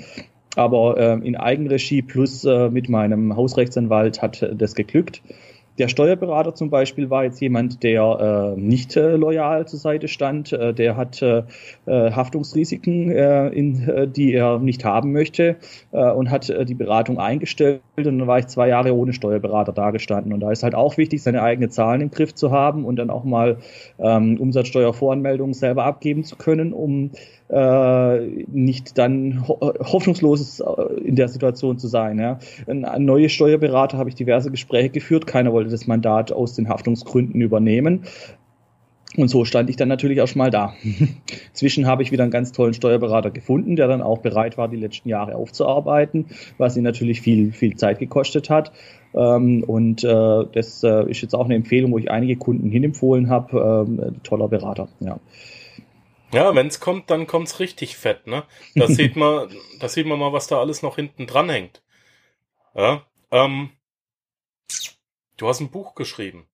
Aber 0.56 0.96
äh, 0.98 1.26
in 1.26 1.36
Eigenregie 1.36 2.02
plus 2.02 2.44
äh, 2.44 2.70
mit 2.70 2.88
meinem 2.88 3.36
Hausrechtsanwalt 3.36 4.22
hat 4.22 4.48
das 4.56 4.74
geglückt. 4.74 5.22
Der 5.79 5.89
Steuerberater 5.89 6.55
zum 6.55 6.70
Beispiel 6.70 7.11
war 7.11 7.25
jetzt 7.25 7.41
jemand, 7.41 7.83
der 7.83 8.55
äh, 8.57 8.61
nicht 8.61 8.97
äh, 8.97 9.16
loyal 9.16 9.66
zur 9.66 9.81
Seite 9.81 10.07
stand. 10.07 10.53
Äh, 10.53 10.72
der 10.72 10.97
hat 10.97 11.20
äh, 11.20 11.43
äh 11.87 12.12
Haftungsrisiken, 12.12 13.11
äh, 13.11 13.49
in, 13.49 13.89
äh, 13.89 14.07
die 14.07 14.33
er 14.35 14.61
nicht 14.61 14.85
haben 14.85 15.12
möchte 15.12 15.57
äh, 15.91 16.11
und 16.12 16.31
hat 16.31 16.49
äh, 16.49 16.64
die 16.64 16.75
Beratung 16.75 17.18
eingestellt. 17.18 17.81
Und 17.97 18.05
dann 18.05 18.27
war 18.29 18.39
ich 18.39 18.47
zwei 18.47 18.68
Jahre 18.68 18.95
ohne 18.95 19.12
Steuerberater 19.12 19.72
dagestanden. 19.72 20.33
Und 20.33 20.41
da 20.41 20.53
ist 20.53 20.62
halt 20.62 20.77
auch 20.77 20.97
wichtig, 20.97 21.22
seine 21.25 21.43
eigenen 21.43 21.70
Zahlen 21.70 22.03
im 22.03 22.11
Griff 22.12 22.35
zu 22.35 22.53
haben 22.53 22.85
und 22.85 22.97
dann 22.97 23.11
auch 23.11 23.25
mal 23.25 23.59
ähm, 23.99 24.39
Umsatzsteuervoranmeldungen 24.41 25.55
selber 25.55 25.85
abgeben 25.85 26.22
zu 26.22 26.37
können, 26.37 26.72
um 26.72 27.11
äh, 27.55 28.44
nicht 28.48 28.98
dann 28.98 29.46
ho 29.46 29.59
hoffnungslos 29.61 30.59
äh, 30.61 30.94
in 31.05 31.14
der 31.14 31.28
Situation 31.28 31.78
zu 31.78 31.86
sein. 31.86 32.18
Ja. 32.18 32.38
Ein, 32.66 33.05
neue 33.05 33.28
Steuerberater 33.28 33.96
habe 33.96 34.09
ich 34.09 34.16
diverse 34.16 34.50
Gespräche 34.50 34.90
geführt, 34.90 35.26
keiner 35.28 35.52
wollte 35.52 35.70
das 35.70 35.86
Mandat 35.86 36.32
aus 36.32 36.55
den 36.55 36.68
Haftungsgründen 36.68 37.40
übernehmen. 37.40 38.02
Und 39.16 39.28
so 39.28 39.44
stand 39.44 39.70
ich 39.70 39.76
dann 39.76 39.86
natürlich 39.86 40.20
auch 40.20 40.26
schon 40.26 40.40
mal 40.40 40.50
da. 40.50 40.74
Zwischen 41.52 41.86
habe 41.86 42.02
ich 42.02 42.11
wieder 42.11 42.24
einen 42.24 42.32
ganz 42.32 42.50
tollen 42.50 42.74
Steuerberater 42.74 43.30
gefunden, 43.30 43.76
der 43.76 43.86
dann 43.86 44.02
auch 44.02 44.18
bereit 44.18 44.59
war, 44.59 44.66
die 44.66 44.76
letzten 44.76 45.09
Jahre 45.09 45.36
aufzuarbeiten, 45.36 46.26
was 46.59 46.76
ihn 46.76 46.82
natürlich 46.82 47.20
viel, 47.20 47.52
viel 47.52 47.76
Zeit 47.76 48.00
gekostet 48.00 48.50
hat. 48.50 48.72
Ähm, 49.14 49.62
und 49.62 50.02
äh, 50.02 50.44
das 50.52 50.82
äh, 50.82 51.09
ist 51.09 51.22
jetzt 51.22 51.34
auch 51.36 51.44
eine 51.44 51.55
Empfehlung, 51.55 51.92
wo 51.92 51.98
ich 51.98 52.11
einige 52.11 52.34
Kunden 52.34 52.68
hinempfohlen 52.68 53.30
habe. 53.30 53.86
Ähm, 53.86 54.16
toller 54.24 54.48
Berater, 54.48 54.88
ja. 54.98 55.20
Ja, 56.33 56.55
wenn's 56.55 56.81
kommt, 56.81 57.11
dann 57.11 57.27
kommt's 57.27 57.61
richtig 57.61 57.97
fett, 57.97 58.27
ne? 58.27 58.45
Da 58.75 58.87
sieht 58.89 59.16
man, 59.16 59.55
da 59.81 59.89
sieht 59.89 60.07
man 60.07 60.18
mal, 60.18 60.33
was 60.33 60.47
da 60.47 60.61
alles 60.61 60.83
noch 60.83 60.97
hinten 60.97 61.27
dran 61.27 61.49
hängt. 61.49 61.83
Ja, 62.75 63.07
ähm, 63.31 63.70
du 65.37 65.49
hast 65.49 65.61
ein 65.61 65.70
Buch 65.70 65.95
geschrieben. 65.95 66.47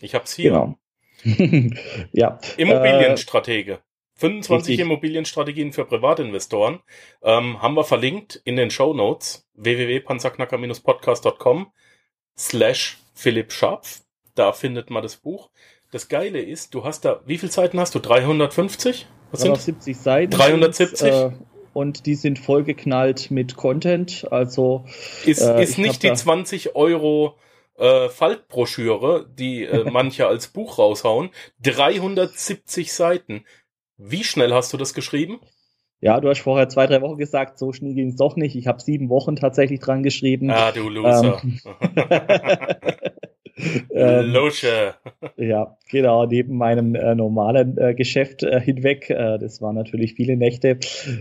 Ich 0.00 0.14
hab's 0.14 0.34
hier. 0.34 0.52
Genau. 0.52 0.78
ja. 2.12 2.38
Immobilienstratege. 2.56 3.72
Äh, 3.72 3.78
25 4.18 4.70
richtig. 4.70 4.86
Immobilienstrategien 4.86 5.74
für 5.74 5.84
Privatinvestoren 5.84 6.80
ähm, 7.22 7.60
haben 7.60 7.74
wir 7.74 7.84
verlinkt 7.84 8.40
in 8.44 8.56
den 8.56 8.70
Show 8.70 8.94
Notes 8.94 9.46
www.panzerknacker-podcast.com 9.54 11.70
slash 12.36 12.98
Philipp 13.14 13.52
Scharpf. 13.52 14.02
Da 14.34 14.52
findet 14.52 14.90
man 14.90 15.02
das 15.02 15.16
Buch. 15.16 15.50
Das 15.90 16.08
Geile 16.08 16.40
ist, 16.40 16.74
du 16.74 16.84
hast 16.84 17.04
da, 17.04 17.20
wie 17.26 17.38
viele 17.38 17.52
Seiten 17.52 17.78
hast 17.78 17.94
du? 17.94 17.98
350? 17.98 19.06
Was 19.30 19.40
370 19.40 19.96
Seiten. 19.96 20.30
370? 20.32 21.08
Äh, 21.08 21.30
und 21.72 22.06
die 22.06 22.14
sind 22.14 22.38
vollgeknallt 22.38 23.30
mit 23.30 23.56
Content. 23.56 24.26
Also 24.30 24.84
ist, 25.24 25.42
äh, 25.42 25.62
ist 25.62 25.78
nicht 25.78 26.02
die 26.02 26.12
20 26.12 26.74
Euro 26.74 27.36
äh, 27.76 28.08
Faltbroschüre, 28.08 29.28
die 29.38 29.64
äh, 29.64 29.90
manche 29.90 30.26
als 30.26 30.48
Buch 30.48 30.78
raushauen. 30.78 31.30
370 31.62 32.92
Seiten. 32.92 33.44
Wie 33.98 34.24
schnell 34.24 34.52
hast 34.52 34.72
du 34.72 34.76
das 34.76 34.94
geschrieben? 34.94 35.40
Ja, 36.00 36.20
du 36.20 36.28
hast 36.28 36.40
vorher 36.40 36.68
zwei, 36.68 36.86
drei 36.86 37.00
Wochen 37.00 37.16
gesagt, 37.16 37.58
so 37.58 37.72
schnell 37.72 37.94
ging 37.94 38.08
es 38.08 38.16
doch 38.16 38.36
nicht. 38.36 38.54
Ich 38.54 38.66
habe 38.66 38.80
sieben 38.80 39.08
Wochen 39.08 39.36
tatsächlich 39.36 39.80
dran 39.80 40.02
geschrieben. 40.02 40.50
Ah, 40.50 40.72
du 40.72 40.88
Loser. 40.88 41.42
Ähm, 41.42 41.60
ähm, 43.90 44.32
Loche. 44.32 44.94
Ja, 45.36 45.76
genau, 45.90 46.26
neben 46.26 46.56
meinem 46.56 46.94
äh, 46.94 47.14
normalen 47.14 47.78
äh, 47.78 47.94
Geschäft 47.94 48.42
äh, 48.42 48.60
hinweg. 48.60 49.08
Äh, 49.10 49.38
das 49.38 49.62
waren 49.62 49.74
natürlich 49.74 50.14
viele 50.14 50.36
Nächte. 50.36 50.78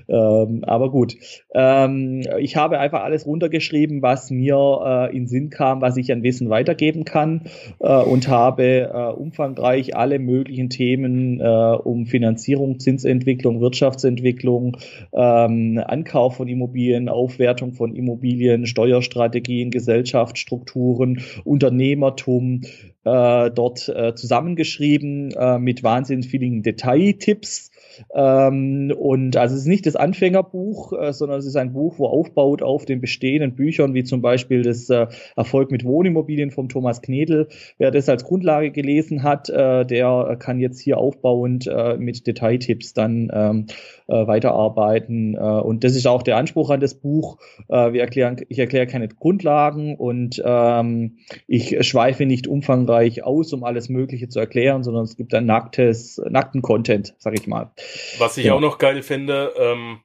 Ähm, 0.07 0.63
aber 0.65 0.91
gut. 0.91 1.15
Ähm, 1.53 2.23
ich 2.39 2.55
habe 2.55 2.79
einfach 2.79 3.03
alles 3.03 3.25
runtergeschrieben, 3.25 4.01
was 4.01 4.31
mir 4.31 5.09
äh, 5.11 5.15
in 5.15 5.27
Sinn 5.27 5.49
kam, 5.49 5.81
was 5.81 5.97
ich 5.97 6.11
an 6.11 6.23
Wissen 6.23 6.49
weitergeben 6.49 7.05
kann 7.05 7.43
äh, 7.79 7.93
und 8.01 8.27
habe 8.27 9.15
umfangreich 9.17 9.95
alle 9.95 10.19
möglichen 10.19 10.69
Themen 10.69 11.41
um 11.41 12.05
Finanzierung, 12.05 12.79
Zinsentwicklung, 12.79 13.61
Wirtschaftsentwicklung, 13.61 14.77
ähm, 15.13 15.81
Ankauf 15.85 16.37
von 16.37 16.47
Immobilien, 16.47 17.09
Aufwertung 17.09 17.73
von 17.73 17.95
Immobilien, 17.95 18.65
Steuerstrategien, 18.65 19.71
Gesellschaftsstrukturen, 19.71 21.21
Unternehmertum, 21.43 22.24
äh, 22.27 23.51
dort 23.51 23.89
äh, 23.89 24.15
zusammengeschrieben 24.15 25.31
äh, 25.31 25.59
mit 25.59 25.83
wahnsinnig 25.83 26.27
vielen 26.27 26.63
Detailtipps 26.63 27.71
ähm, 28.13 28.93
und 28.97 29.37
also 29.37 29.55
es 29.55 29.61
ist 29.61 29.67
nicht 29.67 29.85
das 29.85 29.95
Anfängerbuch, 29.95 30.93
äh, 30.93 31.13
sondern 31.13 31.39
es 31.39 31.45
ist 31.45 31.55
ein 31.55 31.73
Buch, 31.73 31.99
wo 31.99 32.07
aufbaut 32.07 32.61
auf 32.61 32.85
den 32.85 33.01
bestehenden 33.01 33.55
Büchern, 33.55 33.93
wie 33.93 34.03
zum 34.03 34.21
Beispiel 34.21 34.63
das 34.63 34.89
äh, 34.89 35.07
Erfolg 35.35 35.71
mit 35.71 35.85
Wohnimmobilien 35.85 36.51
vom 36.51 36.69
Thomas 36.69 37.01
Knedel. 37.01 37.47
Wer 37.77 37.91
das 37.91 38.09
als 38.09 38.23
Grundlage 38.23 38.71
gelesen 38.71 39.23
hat, 39.23 39.49
äh, 39.49 39.85
der 39.85 40.37
kann 40.39 40.59
jetzt 40.59 40.79
hier 40.79 40.97
aufbauend 40.97 41.67
äh, 41.67 41.97
mit 41.97 42.27
Detailtipps 42.27 42.93
dann 42.93 43.29
ähm, 43.33 43.65
äh, 44.07 44.27
weiterarbeiten. 44.27 45.35
Äh, 45.35 45.39
und 45.39 45.83
das 45.83 45.95
ist 45.95 46.05
auch 46.07 46.23
der 46.23 46.37
Anspruch 46.37 46.69
an 46.69 46.79
das 46.79 46.95
Buch. 46.95 47.37
Äh, 47.67 47.93
wir 47.93 48.01
erklären, 48.01 48.37
ich 48.49 48.59
erkläre 48.59 48.87
keine 48.87 49.07
Grundlagen 49.07 49.95
und 49.95 50.41
ähm, 50.45 51.17
ich 51.47 51.85
schweife 51.87 52.25
nicht 52.25 52.47
umfangreich 52.47 53.23
aus, 53.23 53.53
um 53.53 53.63
alles 53.63 53.89
Mögliche 53.89 54.27
zu 54.27 54.39
erklären, 54.39 54.83
sondern 54.83 55.03
es 55.03 55.17
gibt 55.17 55.33
ein 55.33 55.45
nacktes, 55.45 56.21
nackten 56.29 56.61
Content, 56.61 57.15
sag 57.17 57.33
ich 57.33 57.47
mal. 57.47 57.71
Was 58.19 58.37
ich 58.37 58.45
ja. 58.45 58.53
auch 58.53 58.61
noch 58.61 58.77
geil 58.77 59.01
finde, 59.01 59.53
ähm, 59.59 59.99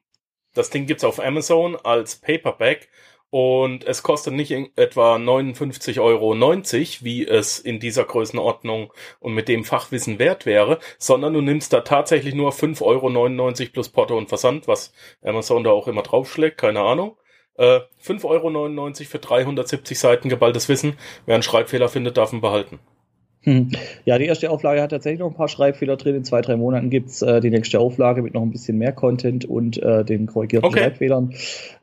das 0.53 0.69
Ding 0.69 0.85
gibt's 0.85 1.03
auf 1.03 1.23
Amazon 1.23 1.77
als 1.81 2.17
Paperback 2.17 2.89
und 3.31 3.85
es 3.85 4.03
kostet 4.03 4.33
nicht 4.33 4.51
etwa 4.75 5.15
59,90 5.15 6.01
Euro, 6.01 6.35
wie 6.35 7.25
es 7.25 7.59
in 7.59 7.79
dieser 7.79 8.03
Größenordnung 8.03 8.91
und 9.19 9.33
mit 9.33 9.47
dem 9.47 9.63
Fachwissen 9.63 10.19
wert 10.19 10.45
wäre, 10.45 10.79
sondern 10.99 11.33
du 11.33 11.41
nimmst 11.41 11.71
da 11.71 11.79
tatsächlich 11.79 12.35
nur 12.35 12.51
5,99 12.51 12.81
Euro 13.61 13.69
plus 13.71 13.89
Porto 13.89 14.17
und 14.17 14.27
Versand, 14.27 14.67
was 14.67 14.93
Amazon 15.23 15.63
da 15.63 15.71
auch 15.71 15.87
immer 15.87 16.03
draufschlägt, 16.03 16.57
keine 16.57 16.81
Ahnung. 16.81 17.15
Äh, 17.55 17.79
5,99 18.03 18.25
Euro 18.25 19.09
für 19.09 19.19
370 19.19 19.97
Seiten 19.97 20.27
geballtes 20.27 20.67
Wissen. 20.67 20.97
Wer 21.25 21.35
einen 21.35 21.43
Schreibfehler 21.43 21.87
findet, 21.87 22.17
darf 22.17 22.33
ihn 22.33 22.41
behalten. 22.41 22.79
Hm. 23.43 23.69
Ja, 24.05 24.19
die 24.19 24.25
erste 24.25 24.51
Auflage 24.51 24.83
hat 24.83 24.91
tatsächlich 24.91 25.19
noch 25.19 25.29
ein 25.29 25.35
paar 25.35 25.47
Schreibfehler 25.47 25.97
drin. 25.97 26.15
In 26.15 26.23
zwei, 26.23 26.41
drei 26.41 26.57
Monaten 26.57 26.91
gibt's 26.91 27.23
äh, 27.23 27.41
die 27.41 27.49
nächste 27.49 27.79
Auflage 27.79 28.21
mit 28.21 28.35
noch 28.35 28.43
ein 28.43 28.51
bisschen 28.51 28.77
mehr 28.77 28.91
Content 28.91 29.45
und 29.45 29.81
äh, 29.81 30.05
den 30.05 30.27
korrigierten 30.27 30.67
okay. 30.67 30.81
Schreibfehlern. 30.81 31.33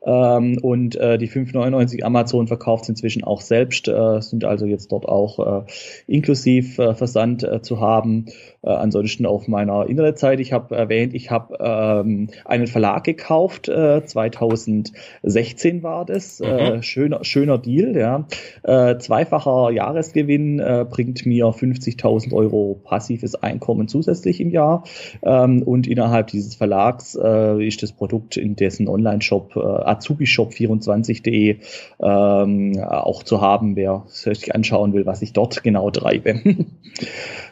Ähm, 0.05 0.57
und 0.61 0.95
äh, 0.95 1.17
die 1.17 1.27
5,99 1.27 2.03
Amazon 2.03 2.47
verkauft 2.47 2.87
inzwischen 2.87 3.25
auch 3.25 3.41
selbst, 3.41 3.89
äh, 3.89 4.21
sind 4.21 4.45
also 4.45 4.65
jetzt 4.65 4.93
dort 4.93 5.05
auch 5.05 5.65
äh, 5.65 5.65
inklusiv 6.07 6.79
äh, 6.79 6.95
Versand 6.95 7.43
äh, 7.43 7.61
zu 7.61 7.81
haben. 7.81 8.27
Äh, 8.61 8.69
ansonsten 8.69 9.25
auf 9.25 9.49
meiner 9.49 9.87
Internetseite, 9.87 10.41
ich 10.41 10.53
habe 10.53 10.75
erwähnt, 10.75 11.13
ich 11.13 11.29
habe 11.29 11.57
ähm, 11.59 12.29
einen 12.45 12.67
Verlag 12.67 13.03
gekauft, 13.03 13.67
äh, 13.67 14.05
2016 14.05 15.83
war 15.83 16.05
das, 16.05 16.39
äh, 16.39 16.45
mhm. 16.45 16.59
äh, 16.59 16.83
schöner, 16.83 17.25
schöner 17.25 17.57
Deal, 17.57 17.97
ja. 17.97 18.27
Äh, 18.63 18.97
zweifacher 18.97 19.71
Jahresgewinn 19.71 20.59
äh, 20.59 20.85
bringt 20.89 21.25
mir 21.25 21.48
50.000 21.51 22.33
Euro 22.33 22.79
passives 22.83 23.35
Einkommen 23.35 23.87
zusätzlich 23.87 24.41
im 24.41 24.49
Jahr 24.49 24.83
ähm, 25.21 25.63
und 25.63 25.87
innerhalb 25.87 26.27
dieses 26.27 26.55
Verlags 26.55 27.15
äh, 27.15 27.65
ist 27.65 27.83
das 27.83 27.91
Produkt 27.91 28.37
in 28.37 28.55
dessen 28.55 28.87
Online-Shop 28.87 29.55
äh, 29.55 29.59
azubishop24.de 29.59 31.59
ähm, 32.01 32.83
auch 32.83 33.23
zu 33.23 33.41
haben, 33.41 33.75
wer 33.75 34.03
sich 34.07 34.53
anschauen 34.53 34.93
will, 34.93 35.05
was 35.05 35.21
ich 35.21 35.33
dort 35.33 35.63
genau 35.63 35.91
treibe. 35.91 36.41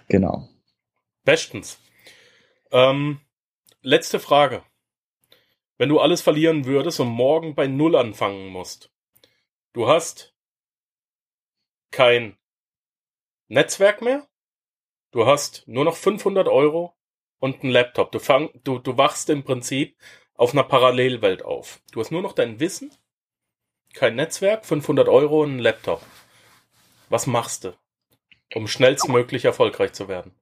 genau. 0.08 0.48
Bestens. 1.24 1.80
Ähm, 2.72 3.20
letzte 3.82 4.20
Frage. 4.20 4.64
Wenn 5.78 5.90
du 5.90 6.00
alles 6.00 6.22
verlieren 6.22 6.66
würdest 6.66 7.00
und 7.00 7.10
morgen 7.10 7.54
bei 7.54 7.68
Null 7.68 7.96
anfangen 7.96 8.48
musst, 8.48 8.92
du 9.74 9.88
hast 9.88 10.34
kein 11.92 12.36
Netzwerk 13.50 14.02
mehr. 14.02 14.28
Du 15.12 15.26
hast 15.26 15.64
nur 15.68 15.86
noch 15.86 15.96
500 15.96 16.48
Euro 16.48 16.94
und 17.40 17.64
einen 17.64 17.72
Laptop. 17.72 18.12
Du, 18.12 18.20
fang, 18.20 18.50
du, 18.64 18.80
du 18.80 18.98
wachst 18.98 19.30
im 19.30 19.44
Prinzip 19.44 19.98
auf 20.34 20.52
einer 20.52 20.64
Parallelwelt 20.64 21.44
auf. 21.44 21.82
Du 21.92 22.00
hast 22.00 22.12
nur 22.12 22.22
noch 22.22 22.34
dein 22.34 22.60
Wissen, 22.60 22.94
kein 23.94 24.16
Netzwerk, 24.16 24.66
500 24.66 25.08
Euro 25.08 25.44
und 25.44 25.52
einen 25.52 25.60
Laptop. 25.60 26.02
Was 27.10 27.26
machst 27.26 27.64
du, 27.64 27.78
um 28.54 28.68
schnellstmöglich 28.68 29.46
erfolgreich 29.46 29.94
zu 29.94 30.08
werden? 30.08 30.37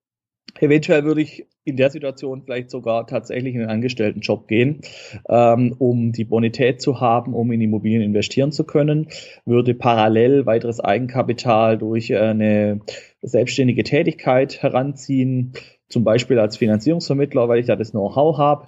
Eventuell 0.60 1.04
würde 1.04 1.22
ich 1.22 1.46
in 1.66 1.78
der 1.78 1.89
Situation 1.89 2.43
vielleicht 2.43 2.70
sogar 2.70 3.08
tatsächlich 3.08 3.56
in 3.56 3.62
einen 3.62 3.72
Angestelltenjob 3.72 4.48
gehen, 4.48 4.82
ähm, 5.28 5.76
um 5.80 6.12
die 6.12 6.24
Bonität 6.24 6.80
zu 6.80 7.02
haben, 7.02 7.34
um 7.34 7.52
in 7.52 7.60
Immobilien 7.60 8.04
investieren 8.04 8.52
zu 8.52 8.64
können, 8.64 9.08
würde 9.46 9.74
parallel 9.74 10.46
weiteres 10.46 10.80
Eigenkapital 10.80 11.78
durch 11.78 12.16
eine 12.16 12.82
selbstständige 13.22 13.84
Tätigkeit 13.84 14.62
heranziehen, 14.62 15.54
zum 15.89 16.04
Beispiel 16.04 16.39
als 16.39 16.58
Finanzierungsvermittler, 16.58 17.50
weil 17.50 17.60
ich 17.60 17.66
da 17.66 17.76
das 17.76 17.91
Know-how 17.91 18.38
habe. 18.38 18.68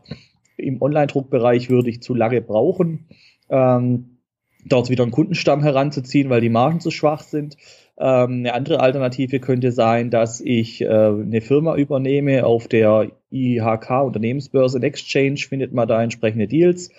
Im 0.58 0.82
Online-Druckbereich 0.82 1.70
würde 1.70 1.92
ich 1.92 2.02
zu 2.02 2.16
lange 2.16 2.42
brauchen, 2.42 3.08
ähm, 3.50 4.18
dort 4.66 4.90
wieder 4.90 5.04
einen 5.04 5.12
Kundenstamm 5.12 5.62
heranzuziehen, 5.62 6.30
weil 6.30 6.42
die 6.42 6.50
Margen 6.50 6.80
zu 6.80 6.90
schwach 6.90 7.22
sind. 7.22 7.58
Ähm, 8.00 8.40
eine 8.40 8.54
andere 8.54 8.80
Alternative 8.80 9.40
könnte 9.40 9.72
sein, 9.72 10.12
dass 10.12 10.40
ich 10.40 10.82
äh, 10.82 10.88
eine 10.88 11.42
Firma 11.42 11.76
übernehme. 11.76 12.46
Auf 12.46 12.68
der 12.68 13.12
IHK 13.32 13.90
Unternehmensbörse 14.04 14.82
Exchange 14.84 15.38
findet 15.38 15.74
man 15.74 15.88
da 15.88 16.02
entsprechende 16.04 16.48
Deals. 16.48 16.92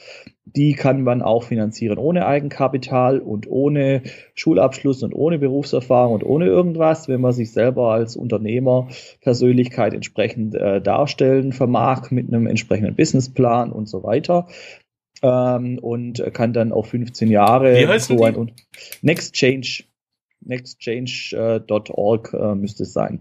Die 0.44 0.72
kann 0.72 1.02
man 1.02 1.22
auch 1.22 1.44
finanzieren 1.44 1.98
ohne 1.98 2.26
Eigenkapital 2.26 3.20
und 3.20 3.48
ohne 3.48 4.02
Schulabschluss 4.34 5.02
und 5.04 5.14
ohne 5.14 5.38
Berufserfahrung 5.38 6.14
und 6.14 6.24
ohne 6.24 6.46
irgendwas, 6.46 7.06
wenn 7.06 7.20
man 7.20 7.32
sich 7.32 7.52
selber 7.52 7.92
als 7.92 8.16
Unternehmer 8.16 8.88
Persönlichkeit 9.20 9.94
entsprechend 9.94 10.56
äh, 10.56 10.80
darstellen 10.80 11.52
vermag 11.52 12.10
mit 12.10 12.26
einem 12.28 12.46
entsprechenden 12.48 12.96
Businessplan 12.96 13.70
und 13.70 13.86
so 13.88 14.02
weiter. 14.02 14.48
Ähm, 15.22 15.78
und 15.80 16.22
kann 16.32 16.52
dann 16.52 16.72
auch 16.72 16.86
15 16.86 17.30
Jahre 17.30 17.98
so 17.98 18.24
ein 18.24 18.36
ein 18.36 18.52
Next 19.02 19.34
Change 19.34 19.84
nextchange.org 20.40 22.34
äh, 22.34 22.54
müsste 22.54 22.84
es 22.84 22.92
sein. 22.92 23.20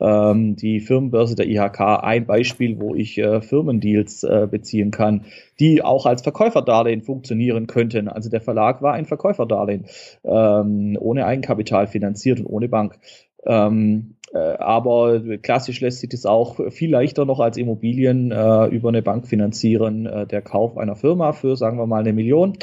Ähm, 0.00 0.56
die 0.56 0.80
Firmenbörse 0.80 1.36
der 1.36 1.46
IHK, 1.48 1.80
ein 2.02 2.26
Beispiel, 2.26 2.80
wo 2.80 2.94
ich 2.94 3.18
äh, 3.18 3.40
Firmendeals 3.40 4.22
äh, 4.24 4.46
beziehen 4.50 4.90
kann, 4.90 5.24
die 5.60 5.82
auch 5.82 6.06
als 6.06 6.22
Verkäuferdarlehen 6.22 7.02
funktionieren 7.02 7.66
könnten. 7.66 8.08
Also 8.08 8.30
der 8.30 8.40
Verlag 8.40 8.82
war 8.82 8.94
ein 8.94 9.06
Verkäuferdarlehen, 9.06 9.86
ähm, 10.24 10.96
ohne 11.00 11.26
Eigenkapital 11.26 11.86
finanziert 11.86 12.40
und 12.40 12.46
ohne 12.46 12.68
Bank. 12.68 12.98
Ähm, 13.44 14.16
äh, 14.34 14.38
aber 14.38 15.20
klassisch 15.38 15.80
lässt 15.80 16.00
sich 16.00 16.10
das 16.10 16.26
auch 16.26 16.58
viel 16.70 16.90
leichter 16.90 17.24
noch 17.24 17.38
als 17.38 17.56
Immobilien 17.56 18.32
äh, 18.32 18.66
über 18.66 18.88
eine 18.88 19.02
Bank 19.02 19.28
finanzieren. 19.28 20.06
Äh, 20.06 20.26
der 20.26 20.42
Kauf 20.42 20.76
einer 20.76 20.96
Firma 20.96 21.32
für, 21.32 21.56
sagen 21.56 21.78
wir 21.78 21.86
mal, 21.86 22.00
eine 22.00 22.12
Million 22.12 22.54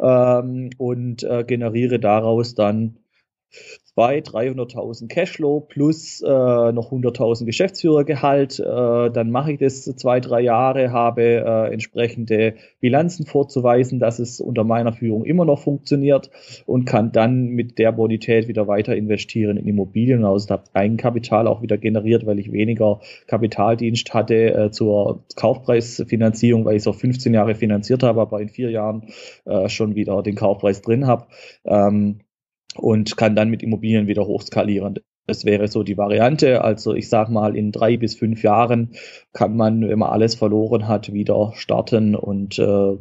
ähm, 0.00 0.70
und 0.78 1.22
äh, 1.22 1.44
generiere 1.44 1.98
daraus 1.98 2.54
dann 2.54 2.96
200.000, 3.96 4.54
300.000 4.56 5.08
Cashflow 5.08 5.60
plus 5.60 6.22
äh, 6.22 6.28
noch 6.28 6.92
100.000 6.92 7.44
Geschäftsführergehalt. 7.44 8.58
Äh, 8.60 9.10
dann 9.10 9.30
mache 9.30 9.52
ich 9.52 9.58
das 9.58 9.84
zwei, 9.84 10.20
drei 10.20 10.40
Jahre, 10.40 10.92
habe 10.92 11.22
äh, 11.22 11.72
entsprechende 11.72 12.54
Bilanzen 12.80 13.26
vorzuweisen, 13.26 13.98
dass 13.98 14.18
es 14.18 14.40
unter 14.40 14.64
meiner 14.64 14.92
Führung 14.92 15.24
immer 15.24 15.44
noch 15.44 15.60
funktioniert 15.60 16.30
und 16.66 16.84
kann 16.84 17.12
dann 17.12 17.48
mit 17.48 17.78
der 17.78 17.92
Bonität 17.92 18.48
wieder 18.48 18.68
weiter 18.68 18.96
investieren 18.96 19.56
in 19.56 19.66
Immobilien. 19.66 20.24
Also 20.24 20.50
habe 20.50 20.64
Eigenkapital 20.72 21.46
auch 21.46 21.62
wieder 21.62 21.76
generiert, 21.76 22.26
weil 22.26 22.38
ich 22.38 22.52
weniger 22.52 23.00
Kapitaldienst 23.26 24.14
hatte 24.14 24.54
äh, 24.54 24.70
zur 24.70 25.24
Kaufpreisfinanzierung, 25.36 26.64
weil 26.64 26.76
ich 26.76 26.82
es 26.82 26.86
auf 26.86 26.98
15 26.98 27.34
Jahre 27.34 27.54
finanziert 27.54 28.02
habe, 28.02 28.20
aber 28.20 28.40
in 28.40 28.48
vier 28.48 28.70
Jahren 28.70 29.08
äh, 29.44 29.68
schon 29.68 29.94
wieder 29.94 30.22
den 30.22 30.36
Kaufpreis 30.36 30.80
drin 30.82 31.06
habe. 31.06 31.26
Ähm, 31.64 32.20
und 32.76 33.16
kann 33.16 33.36
dann 33.36 33.50
mit 33.50 33.62
Immobilien 33.62 34.06
wieder 34.06 34.26
hochskalieren. 34.26 35.00
Das 35.26 35.44
wäre 35.44 35.68
so 35.68 35.82
die 35.82 35.96
Variante. 35.96 36.64
Also 36.64 36.94
ich 36.94 37.08
sage 37.08 37.30
mal, 37.30 37.56
in 37.56 37.70
drei 37.72 37.96
bis 37.96 38.16
fünf 38.16 38.42
Jahren 38.42 38.96
kann 39.32 39.56
man, 39.56 39.88
wenn 39.88 39.98
man 39.98 40.10
alles 40.10 40.34
verloren 40.34 40.88
hat, 40.88 41.12
wieder 41.12 41.52
starten 41.54 42.16
und 42.16 42.58
äh, 42.58 42.96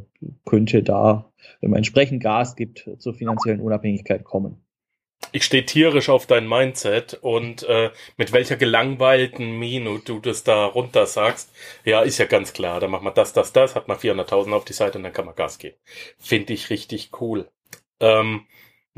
könnte 0.45 0.83
da, 0.83 1.31
wenn 1.61 1.71
man 1.71 1.77
entsprechend 1.77 2.21
Gas 2.21 2.55
gibt, 2.55 2.89
zur 2.99 3.13
finanziellen 3.13 3.61
Unabhängigkeit 3.61 4.23
kommen. 4.23 4.63
Ich 5.31 5.43
stehe 5.43 5.65
tierisch 5.65 6.09
auf 6.09 6.25
dein 6.25 6.47
Mindset 6.47 7.19
und 7.21 7.63
äh, 7.63 7.91
mit 8.17 8.31
welcher 8.31 8.55
gelangweilten 8.55 9.59
Mine 9.59 10.01
du 10.03 10.19
das 10.19 10.43
da 10.43 10.65
runter 10.65 11.05
sagst. 11.05 11.51
Ja, 11.83 12.01
ist 12.01 12.17
ja 12.17 12.25
ganz 12.25 12.53
klar. 12.53 12.79
Dann 12.79 12.89
macht 12.89 13.03
man 13.03 13.13
das, 13.13 13.33
das, 13.33 13.53
das, 13.53 13.75
hat 13.75 13.87
man 13.87 13.97
400.000 13.97 14.51
auf 14.53 14.65
die 14.65 14.73
Seite 14.73 14.97
und 14.97 15.03
dann 15.03 15.13
kann 15.13 15.25
man 15.25 15.35
Gas 15.35 15.59
geben. 15.59 15.75
Finde 16.17 16.53
ich 16.53 16.69
richtig 16.69 17.11
cool. 17.19 17.47
Ähm, 17.99 18.45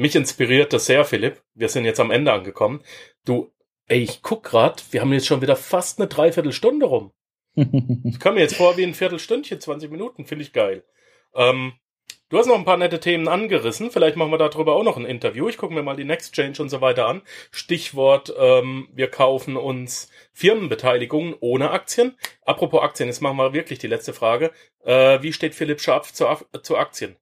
mich 0.02 0.16
inspiriert 0.16 0.74
das 0.74 0.88
sehr, 0.88 1.06
Philipp. 1.06 1.41
Wir 1.54 1.70
sind 1.70 1.86
jetzt 1.86 1.99
am 1.99 2.12
Ende 2.12 2.34
angekommen. 2.34 2.82
Du, 3.24 3.52
ey, 3.88 3.99
ich 3.99 4.22
guck 4.22 4.43
grad, 4.43 4.84
wir 4.91 5.02
haben 5.02 5.14
jetzt 5.14 5.28
schon 5.28 5.41
wieder 5.41 5.56
fast 5.56 5.99
eine 5.99 6.08
Dreiviertelstunde 6.08 6.86
rum. 6.86 7.12
Ich 7.56 8.20
komme 8.20 8.36
mir 8.36 8.41
jetzt 8.41 8.56
vor 8.56 8.78
wie 8.78 8.84
ein 8.84 8.93
Viertelstündchen, 8.93 9.60
20 9.60 9.91
Minuten, 9.91 10.26
finde 10.26 10.43
ich 10.43 10.54
geil. 10.54 10.84
Ähm, 11.36 11.74
du 12.30 12.38
hast 12.38 12.47
noch 12.47 12.56
ein 12.56 12.66
paar 12.66 12.78
nette 12.78 12.99
Themen 12.99 13.28
angerissen. 13.28 13.91
Vielleicht 13.91 14.16
machen 14.16 14.32
wir 14.32 14.38
darüber 14.38 14.76
auch 14.76 14.84
noch 14.84 14.97
ein 14.97 15.06
Interview. 15.06 15.49
Ich 15.49 15.58
gucke 15.58 15.74
mir 15.74 15.84
mal 15.84 15.97
die 15.97 16.06
Next 16.06 16.34
Change 16.34 16.62
und 16.62 16.70
so 16.70 16.82
weiter 16.82 17.08
an. 17.08 17.22
Stichwort, 17.52 18.34
ähm, 18.39 18.88
wir 18.93 19.10
kaufen 19.10 19.58
uns 19.58 20.10
Firmenbeteiligungen 20.34 21.36
ohne 21.41 21.72
Aktien. 21.72 22.18
Apropos 22.43 22.82
Aktien, 22.82 23.08
jetzt 23.08 23.22
machen 23.22 23.38
wir 23.38 23.54
wirklich 23.54 23.80
die 23.80 23.88
letzte 23.88 24.14
Frage. 24.14 24.52
Äh, 24.84 25.22
wie 25.22 25.34
steht 25.34 25.54
Philipp 25.54 25.82
Scharf 25.82 26.14
zu, 26.14 26.26
zu 26.64 26.78
Aktien? 26.78 27.18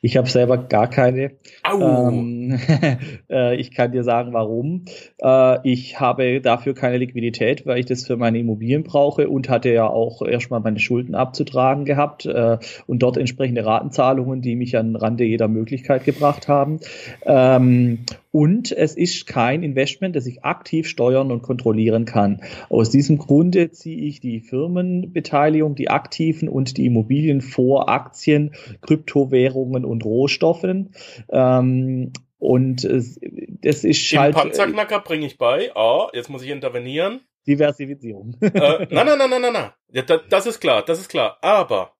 Ich 0.00 0.16
habe 0.16 0.28
selber 0.28 0.58
gar 0.58 0.88
keine. 0.88 1.32
Au. 1.62 2.08
Ähm, 2.08 2.58
äh, 3.30 3.56
ich 3.56 3.70
kann 3.72 3.92
dir 3.92 4.04
sagen, 4.04 4.32
warum. 4.32 4.84
Äh, 5.22 5.68
ich 5.68 6.00
habe 6.00 6.40
dafür 6.40 6.74
keine 6.74 6.98
Liquidität, 6.98 7.66
weil 7.66 7.78
ich 7.78 7.86
das 7.86 8.06
für 8.06 8.16
meine 8.16 8.38
Immobilien 8.38 8.84
brauche 8.84 9.28
und 9.28 9.48
hatte 9.48 9.70
ja 9.70 9.86
auch 9.86 10.22
erstmal 10.22 10.60
meine 10.60 10.78
Schulden 10.78 11.14
abzutragen 11.14 11.84
gehabt 11.84 12.26
äh, 12.26 12.58
und 12.86 13.02
dort 13.02 13.16
entsprechende 13.16 13.64
Ratenzahlungen, 13.64 14.42
die 14.42 14.56
mich 14.56 14.76
an 14.76 14.88
den 14.88 14.96
Rande 14.96 15.24
jeder 15.24 15.48
Möglichkeit 15.48 16.04
gebracht 16.04 16.48
haben. 16.48 16.80
Ähm, 17.26 18.04
und 18.34 18.72
es 18.72 18.96
ist 18.96 19.28
kein 19.28 19.62
Investment, 19.62 20.16
das 20.16 20.26
ich 20.26 20.42
aktiv 20.42 20.88
steuern 20.88 21.30
und 21.30 21.42
kontrollieren 21.42 22.04
kann. 22.04 22.42
Aus 22.68 22.90
diesem 22.90 23.16
Grunde 23.16 23.70
ziehe 23.70 23.96
ich 24.08 24.18
die 24.18 24.40
Firmenbeteiligung, 24.40 25.76
die 25.76 25.88
aktiven 25.88 26.48
und 26.48 26.76
die 26.76 26.86
Immobilien 26.86 27.42
vor 27.42 27.88
Aktien, 27.88 28.56
Kryptowährungen 28.82 29.84
und 29.84 30.04
Rohstoffen. 30.04 30.96
Ähm, 31.30 32.12
und 32.38 32.82
es, 32.82 33.20
das 33.62 33.84
ist 33.84 34.10
Den 34.10 34.18
halt. 34.18 34.34
Panzerknacker 34.34 34.98
bringe 34.98 35.26
ich 35.26 35.38
bei. 35.38 35.70
Ah, 35.76 36.08
jetzt 36.12 36.28
muss 36.28 36.42
ich 36.42 36.50
intervenieren. 36.50 37.20
Diversifizierung. 37.46 38.36
äh, 38.40 38.50
nein, 38.50 38.88
nein, 38.90 39.16
nein, 39.16 39.30
nein, 39.30 39.42
nein, 39.42 39.52
nein. 39.52 39.70
Ja, 39.92 40.02
da, 40.02 40.18
das 40.28 40.46
ist 40.46 40.58
klar, 40.58 40.82
das 40.84 40.98
ist 40.98 41.08
klar. 41.08 41.38
Aber 41.40 41.92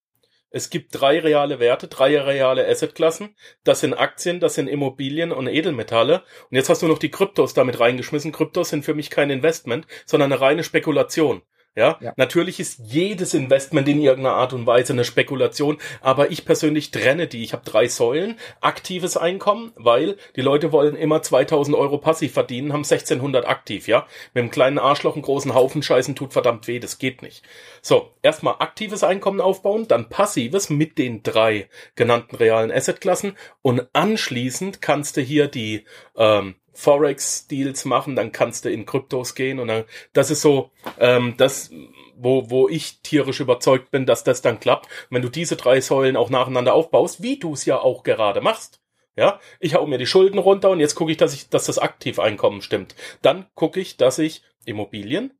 es 0.54 0.70
gibt 0.70 0.90
drei 0.92 1.18
reale 1.18 1.58
Werte, 1.58 1.88
drei 1.88 2.16
reale 2.16 2.64
Assetklassen. 2.68 3.34
Das 3.64 3.80
sind 3.80 3.92
Aktien, 3.92 4.38
das 4.38 4.54
sind 4.54 4.68
Immobilien 4.68 5.32
und 5.32 5.48
Edelmetalle. 5.48 6.22
Und 6.48 6.56
jetzt 6.56 6.68
hast 6.68 6.80
du 6.80 6.86
noch 6.86 7.00
die 7.00 7.10
Kryptos 7.10 7.54
damit 7.54 7.80
reingeschmissen. 7.80 8.30
Kryptos 8.30 8.68
sind 8.68 8.84
für 8.84 8.94
mich 8.94 9.10
kein 9.10 9.30
Investment, 9.30 9.88
sondern 10.06 10.32
eine 10.32 10.40
reine 10.40 10.62
Spekulation. 10.62 11.42
Ja? 11.76 11.98
Ja. 12.00 12.12
natürlich 12.16 12.60
ist 12.60 12.80
jedes 12.84 13.34
Investment 13.34 13.88
in 13.88 14.00
irgendeiner 14.00 14.36
Art 14.36 14.52
und 14.52 14.66
Weise 14.66 14.92
eine 14.92 15.04
Spekulation, 15.04 15.78
aber 16.00 16.30
ich 16.30 16.44
persönlich 16.44 16.90
trenne 16.92 17.26
die. 17.26 17.42
Ich 17.42 17.52
habe 17.52 17.64
drei 17.64 17.88
Säulen. 17.88 18.36
Aktives 18.60 19.16
Einkommen, 19.16 19.72
weil 19.76 20.16
die 20.36 20.40
Leute 20.40 20.70
wollen 20.70 20.94
immer 20.94 21.22
2000 21.22 21.76
Euro 21.76 21.98
passiv 21.98 22.32
verdienen, 22.32 22.72
haben 22.72 22.84
1600 22.84 23.46
aktiv, 23.46 23.88
ja. 23.88 24.06
Mit 24.34 24.42
einem 24.42 24.50
kleinen 24.50 24.78
Arschloch 24.78 25.14
einen 25.14 25.22
großen 25.22 25.54
Haufen 25.54 25.82
Scheißen 25.82 26.14
tut 26.14 26.32
verdammt 26.32 26.68
weh, 26.68 26.78
das 26.78 26.98
geht 26.98 27.22
nicht. 27.22 27.42
So, 27.82 28.10
erstmal 28.22 28.56
aktives 28.60 29.02
Einkommen 29.02 29.40
aufbauen, 29.40 29.88
dann 29.88 30.08
passives 30.08 30.70
mit 30.70 30.98
den 30.98 31.22
drei 31.22 31.68
genannten 31.96 32.36
realen 32.36 32.70
Assetklassen 32.70 33.36
und 33.62 33.88
anschließend 33.92 34.80
kannst 34.80 35.16
du 35.16 35.20
hier 35.20 35.48
die 35.48 35.84
ähm, 36.16 36.54
Forex-Deals 36.74 37.84
machen, 37.84 38.16
dann 38.16 38.32
kannst 38.32 38.64
du 38.64 38.70
in 38.70 38.86
Kryptos 38.86 39.34
gehen 39.34 39.58
und 39.58 39.68
dann, 39.68 39.84
das 40.12 40.30
ist 40.30 40.42
so, 40.42 40.70
ähm, 40.98 41.34
das, 41.36 41.70
wo, 42.16 42.50
wo 42.50 42.68
ich 42.68 43.00
tierisch 43.02 43.40
überzeugt 43.40 43.90
bin, 43.90 44.06
dass 44.06 44.24
das 44.24 44.42
dann 44.42 44.60
klappt. 44.60 44.86
Und 44.86 45.16
wenn 45.16 45.22
du 45.22 45.28
diese 45.28 45.56
drei 45.56 45.80
Säulen 45.80 46.16
auch 46.16 46.30
nacheinander 46.30 46.74
aufbaust, 46.74 47.22
wie 47.22 47.38
du 47.38 47.52
es 47.52 47.64
ja 47.64 47.78
auch 47.78 48.02
gerade 48.02 48.40
machst, 48.40 48.80
ja, 49.16 49.40
ich 49.60 49.74
hau 49.74 49.86
mir 49.86 49.98
die 49.98 50.06
Schulden 50.06 50.38
runter 50.38 50.70
und 50.70 50.80
jetzt 50.80 50.96
gucke 50.96 51.12
ich, 51.12 51.16
dass 51.16 51.34
ich, 51.34 51.48
dass 51.48 51.66
das 51.66 51.78
Aktiveinkommen 51.78 52.62
stimmt. 52.62 52.96
Dann 53.22 53.46
gucke 53.54 53.80
ich, 53.80 53.96
dass 53.96 54.18
ich 54.18 54.42
Immobilien, 54.64 55.32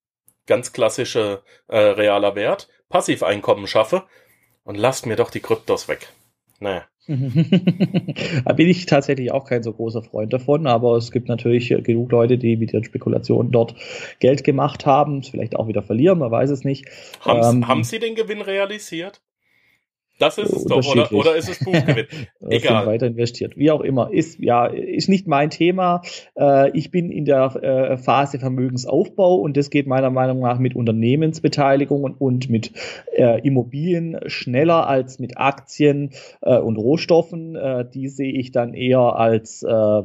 ganz 0.47 0.73
klassische 0.73 1.43
äh, 1.67 1.79
realer 1.79 2.37
Wert, 2.37 2.69
Passiveinkommen 2.89 3.67
schaffe 3.67 4.05
und 4.63 4.77
lasst 4.77 5.07
mir 5.07 5.17
doch 5.17 5.31
die 5.31 5.41
Kryptos 5.41 5.89
weg. 5.89 6.09
Naja. 6.61 6.87
Da 7.07 8.53
bin 8.53 8.69
ich 8.69 8.87
tatsächlich 8.87 9.31
auch 9.33 9.45
kein 9.45 9.63
so 9.63 9.73
großer 9.73 10.03
Freund 10.03 10.33
davon, 10.33 10.67
aber 10.67 10.97
es 10.97 11.11
gibt 11.11 11.29
natürlich 11.29 11.69
genug 11.69 12.11
Leute, 12.13 12.39
die 12.39 12.57
mit 12.57 12.73
ihren 12.73 12.85
Spekulationen 12.85 13.53
dort 13.53 13.75
Geld 14.21 14.45
gemacht 14.45 14.87
haben, 14.87 15.23
vielleicht 15.23 15.57
auch 15.57 15.69
wieder 15.69 15.83
verlieren, 15.83 16.19
man 16.19 16.31
weiß 16.31 16.51
es 16.51 16.65
nicht. 16.65 16.87
Ähm, 17.27 17.69
haben 17.69 17.85
Sie 17.85 17.99
den 17.99 18.15
Gewinn 18.15 18.41
realisiert? 18.41 19.21
Das 20.19 20.39
ist 20.39 20.53
es 20.53 20.65
doch, 20.65 20.87
oder, 20.87 21.13
oder 21.13 21.35
ist 21.35 21.49
es 21.49 21.59
Buchgewinn? 21.59 22.07
Egal. 22.49 22.87
weiter 22.87 23.07
investiert. 23.07 23.57
Wie 23.57 23.73
auch 23.73 23.81
immer. 23.81 24.13
Ist, 24.13 24.39
ja, 24.39 24.67
ist 24.67 25.09
nicht 25.09 25.27
mein 25.27 25.51
Thema. 25.51 26.03
Äh, 26.39 26.71
ich 26.77 26.93
bin 26.93 27.11
in 27.11 27.25
der 27.25 27.57
äh, 27.57 27.97
Phase 27.97 28.39
Vermögensaufbau 28.39 29.35
und 29.35 29.57
das 29.57 29.71
geht 29.71 29.89
meiner 29.89 30.11
Meinung 30.11 30.41
nach 30.41 30.61
mit 30.61 30.77
Unternehmensbeteiligung 30.77 32.05
und, 32.05 32.49
mit 32.49 32.73
äh, 33.17 33.41
Immobilien 33.41 34.21
schneller 34.27 34.87
als 34.87 35.19
mit 35.19 35.37
Aktien 35.37 36.11
äh, 36.43 36.59
und 36.59 36.77
Rohstoffen. 36.77 37.57
Äh, 37.57 37.85
die 37.93 38.07
sehe 38.07 38.33
ich 38.33 38.53
dann 38.53 38.75
eher 38.75 39.17
als 39.17 39.65
äh, 39.65 40.03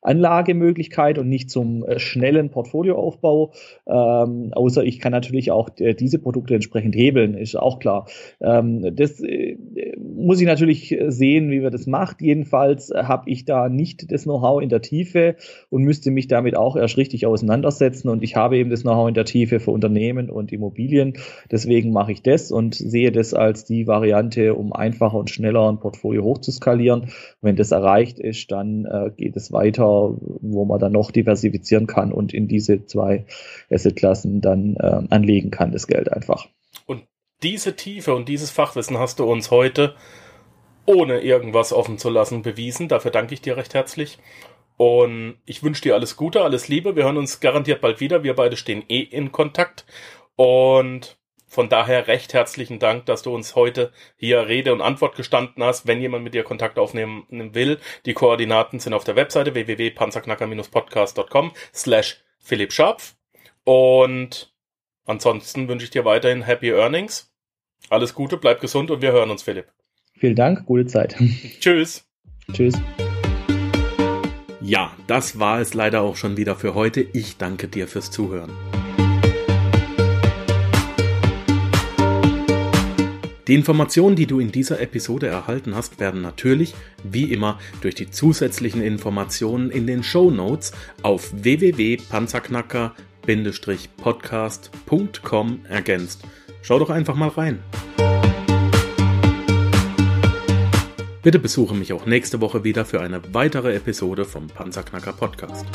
Anlagemöglichkeit 0.00 1.18
und 1.18 1.28
nicht 1.28 1.50
zum 1.50 1.84
schnellen 1.98 2.50
Portfolioaufbau. 2.50 3.52
Ähm, 3.86 4.52
außer 4.54 4.82
ich 4.82 4.98
kann 4.98 5.12
natürlich 5.12 5.50
auch 5.50 5.68
diese 5.68 6.18
Produkte 6.18 6.54
entsprechend 6.54 6.96
hebeln, 6.96 7.34
ist 7.34 7.56
auch 7.56 7.78
klar. 7.78 8.06
Ähm, 8.40 8.96
das 8.96 9.20
äh, 9.26 9.56
muss 9.98 10.40
ich 10.40 10.46
natürlich 10.46 10.96
sehen, 11.08 11.50
wie 11.50 11.62
wir 11.62 11.70
das 11.70 11.86
macht. 11.86 12.20
Jedenfalls 12.20 12.90
habe 12.94 13.30
ich 13.30 13.44
da 13.44 13.68
nicht 13.68 14.10
das 14.10 14.24
Know-how 14.24 14.62
in 14.62 14.68
der 14.68 14.82
Tiefe 14.82 15.36
und 15.70 15.82
müsste 15.82 16.10
mich 16.10 16.26
damit 16.28 16.56
auch 16.56 16.76
erst 16.76 16.96
richtig 16.96 17.26
auseinandersetzen. 17.26 18.08
Und 18.08 18.22
ich 18.22 18.36
habe 18.36 18.56
eben 18.56 18.70
das 18.70 18.82
Know-how 18.82 19.08
in 19.08 19.14
der 19.14 19.24
Tiefe 19.24 19.60
für 19.60 19.70
Unternehmen 19.70 20.30
und 20.30 20.52
Immobilien. 20.52 21.14
Deswegen 21.50 21.92
mache 21.92 22.12
ich 22.12 22.22
das 22.22 22.50
und 22.50 22.74
sehe 22.74 23.12
das 23.12 23.34
als 23.34 23.64
die 23.64 23.86
Variante, 23.86 24.54
um 24.54 24.72
einfacher 24.72 25.18
und 25.18 25.30
schneller 25.30 25.68
ein 25.68 25.78
Portfolio 25.78 26.24
hochzuskalieren. 26.24 27.10
Wenn 27.40 27.56
das 27.56 27.70
erreicht 27.70 28.18
ist, 28.18 28.50
dann 28.50 28.84
äh, 28.84 29.10
geht 29.16 29.36
es 29.36 29.52
weiter, 29.52 30.16
wo 30.20 30.64
man 30.64 30.80
dann 30.80 30.92
noch 30.92 31.10
diversifizieren 31.10 31.86
kann 31.86 32.12
und 32.12 32.32
in 32.32 32.48
diese 32.48 32.84
zwei 32.86 33.26
Assetklassen 33.70 34.40
dann 34.40 34.76
äh, 34.76 35.02
anlegen 35.10 35.50
kann, 35.50 35.72
das 35.72 35.86
Geld 35.86 36.12
einfach. 36.12 36.48
Und 36.86 37.02
diese 37.42 37.76
Tiefe 37.76 38.14
und 38.14 38.28
dieses 38.28 38.50
Fachwissen 38.50 38.98
hast 38.98 39.18
du 39.18 39.24
uns 39.24 39.50
heute, 39.50 39.96
ohne 40.86 41.20
irgendwas 41.20 41.72
offen 41.72 41.98
zu 41.98 42.10
lassen, 42.10 42.42
bewiesen. 42.42 42.88
Dafür 42.88 43.10
danke 43.10 43.34
ich 43.34 43.40
dir 43.40 43.56
recht 43.56 43.74
herzlich. 43.74 44.18
Und 44.76 45.38
ich 45.46 45.62
wünsche 45.62 45.82
dir 45.82 45.94
alles 45.94 46.16
Gute, 46.16 46.42
alles 46.42 46.68
Liebe. 46.68 46.96
Wir 46.96 47.04
hören 47.04 47.16
uns 47.16 47.40
garantiert 47.40 47.80
bald 47.80 48.00
wieder. 48.00 48.22
Wir 48.22 48.36
beide 48.36 48.56
stehen 48.56 48.84
eh 48.88 49.00
in 49.00 49.32
Kontakt. 49.32 49.86
Und 50.36 51.16
von 51.48 51.68
daher 51.68 52.06
recht 52.08 52.34
herzlichen 52.34 52.78
Dank, 52.78 53.06
dass 53.06 53.22
du 53.22 53.34
uns 53.34 53.54
heute 53.54 53.92
hier 54.16 54.46
Rede 54.46 54.72
und 54.72 54.82
Antwort 54.82 55.16
gestanden 55.16 55.62
hast. 55.64 55.86
Wenn 55.86 56.00
jemand 56.00 56.24
mit 56.24 56.34
dir 56.34 56.42
Kontakt 56.44 56.78
aufnehmen 56.78 57.24
will, 57.30 57.78
die 58.04 58.12
Koordinaten 58.12 58.78
sind 58.78 58.92
auf 58.92 59.04
der 59.04 59.16
Webseite 59.16 59.54
www.panzerknacker-podcast.com 59.54 61.52
slash 61.74 62.22
Philipp 62.38 62.72
Scharpf. 62.72 63.14
Und 63.64 64.54
Ansonsten 65.06 65.68
wünsche 65.68 65.84
ich 65.84 65.90
dir 65.90 66.04
weiterhin 66.04 66.42
Happy 66.42 66.70
Earnings. 66.70 67.32
Alles 67.88 68.12
Gute, 68.12 68.36
bleib 68.36 68.60
gesund 68.60 68.90
und 68.90 69.02
wir 69.02 69.12
hören 69.12 69.30
uns, 69.30 69.44
Philipp. 69.44 69.66
Vielen 70.14 70.34
Dank, 70.34 70.66
gute 70.66 70.86
Zeit. 70.86 71.14
Tschüss. 71.60 72.04
Tschüss. 72.52 72.74
Ja, 74.60 74.90
das 75.06 75.38
war 75.38 75.60
es 75.60 75.74
leider 75.74 76.02
auch 76.02 76.16
schon 76.16 76.36
wieder 76.36 76.56
für 76.56 76.74
heute. 76.74 77.00
Ich 77.00 77.36
danke 77.36 77.68
dir 77.68 77.86
fürs 77.86 78.10
Zuhören. 78.10 78.50
Die 83.46 83.54
Informationen, 83.54 84.16
die 84.16 84.26
du 84.26 84.40
in 84.40 84.50
dieser 84.50 84.80
Episode 84.80 85.28
erhalten 85.28 85.76
hast, 85.76 86.00
werden 86.00 86.20
natürlich, 86.20 86.74
wie 87.04 87.32
immer, 87.32 87.60
durch 87.80 87.94
die 87.94 88.10
zusätzlichen 88.10 88.82
Informationen 88.82 89.70
in 89.70 89.86
den 89.86 90.02
Show 90.02 90.32
Notes 90.32 90.72
auf 91.02 91.30
www.panzerknacker.com 91.32 93.15
podcast.com 93.96 95.60
ergänzt. 95.68 96.22
Schau 96.62 96.78
doch 96.78 96.90
einfach 96.90 97.16
mal 97.16 97.28
rein. 97.28 97.62
Bitte 101.22 101.40
besuche 101.40 101.74
mich 101.74 101.92
auch 101.92 102.06
nächste 102.06 102.40
Woche 102.40 102.62
wieder 102.62 102.84
für 102.84 103.00
eine 103.00 103.20
weitere 103.34 103.74
Episode 103.74 104.24
vom 104.24 104.46
Panzerknacker 104.46 105.12
Podcast. 105.12 105.66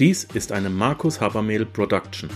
Dies 0.00 0.24
ist 0.24 0.50
eine 0.50 0.68
Markus 0.68 1.20
Habermehl 1.20 1.64
Production. 1.64 2.28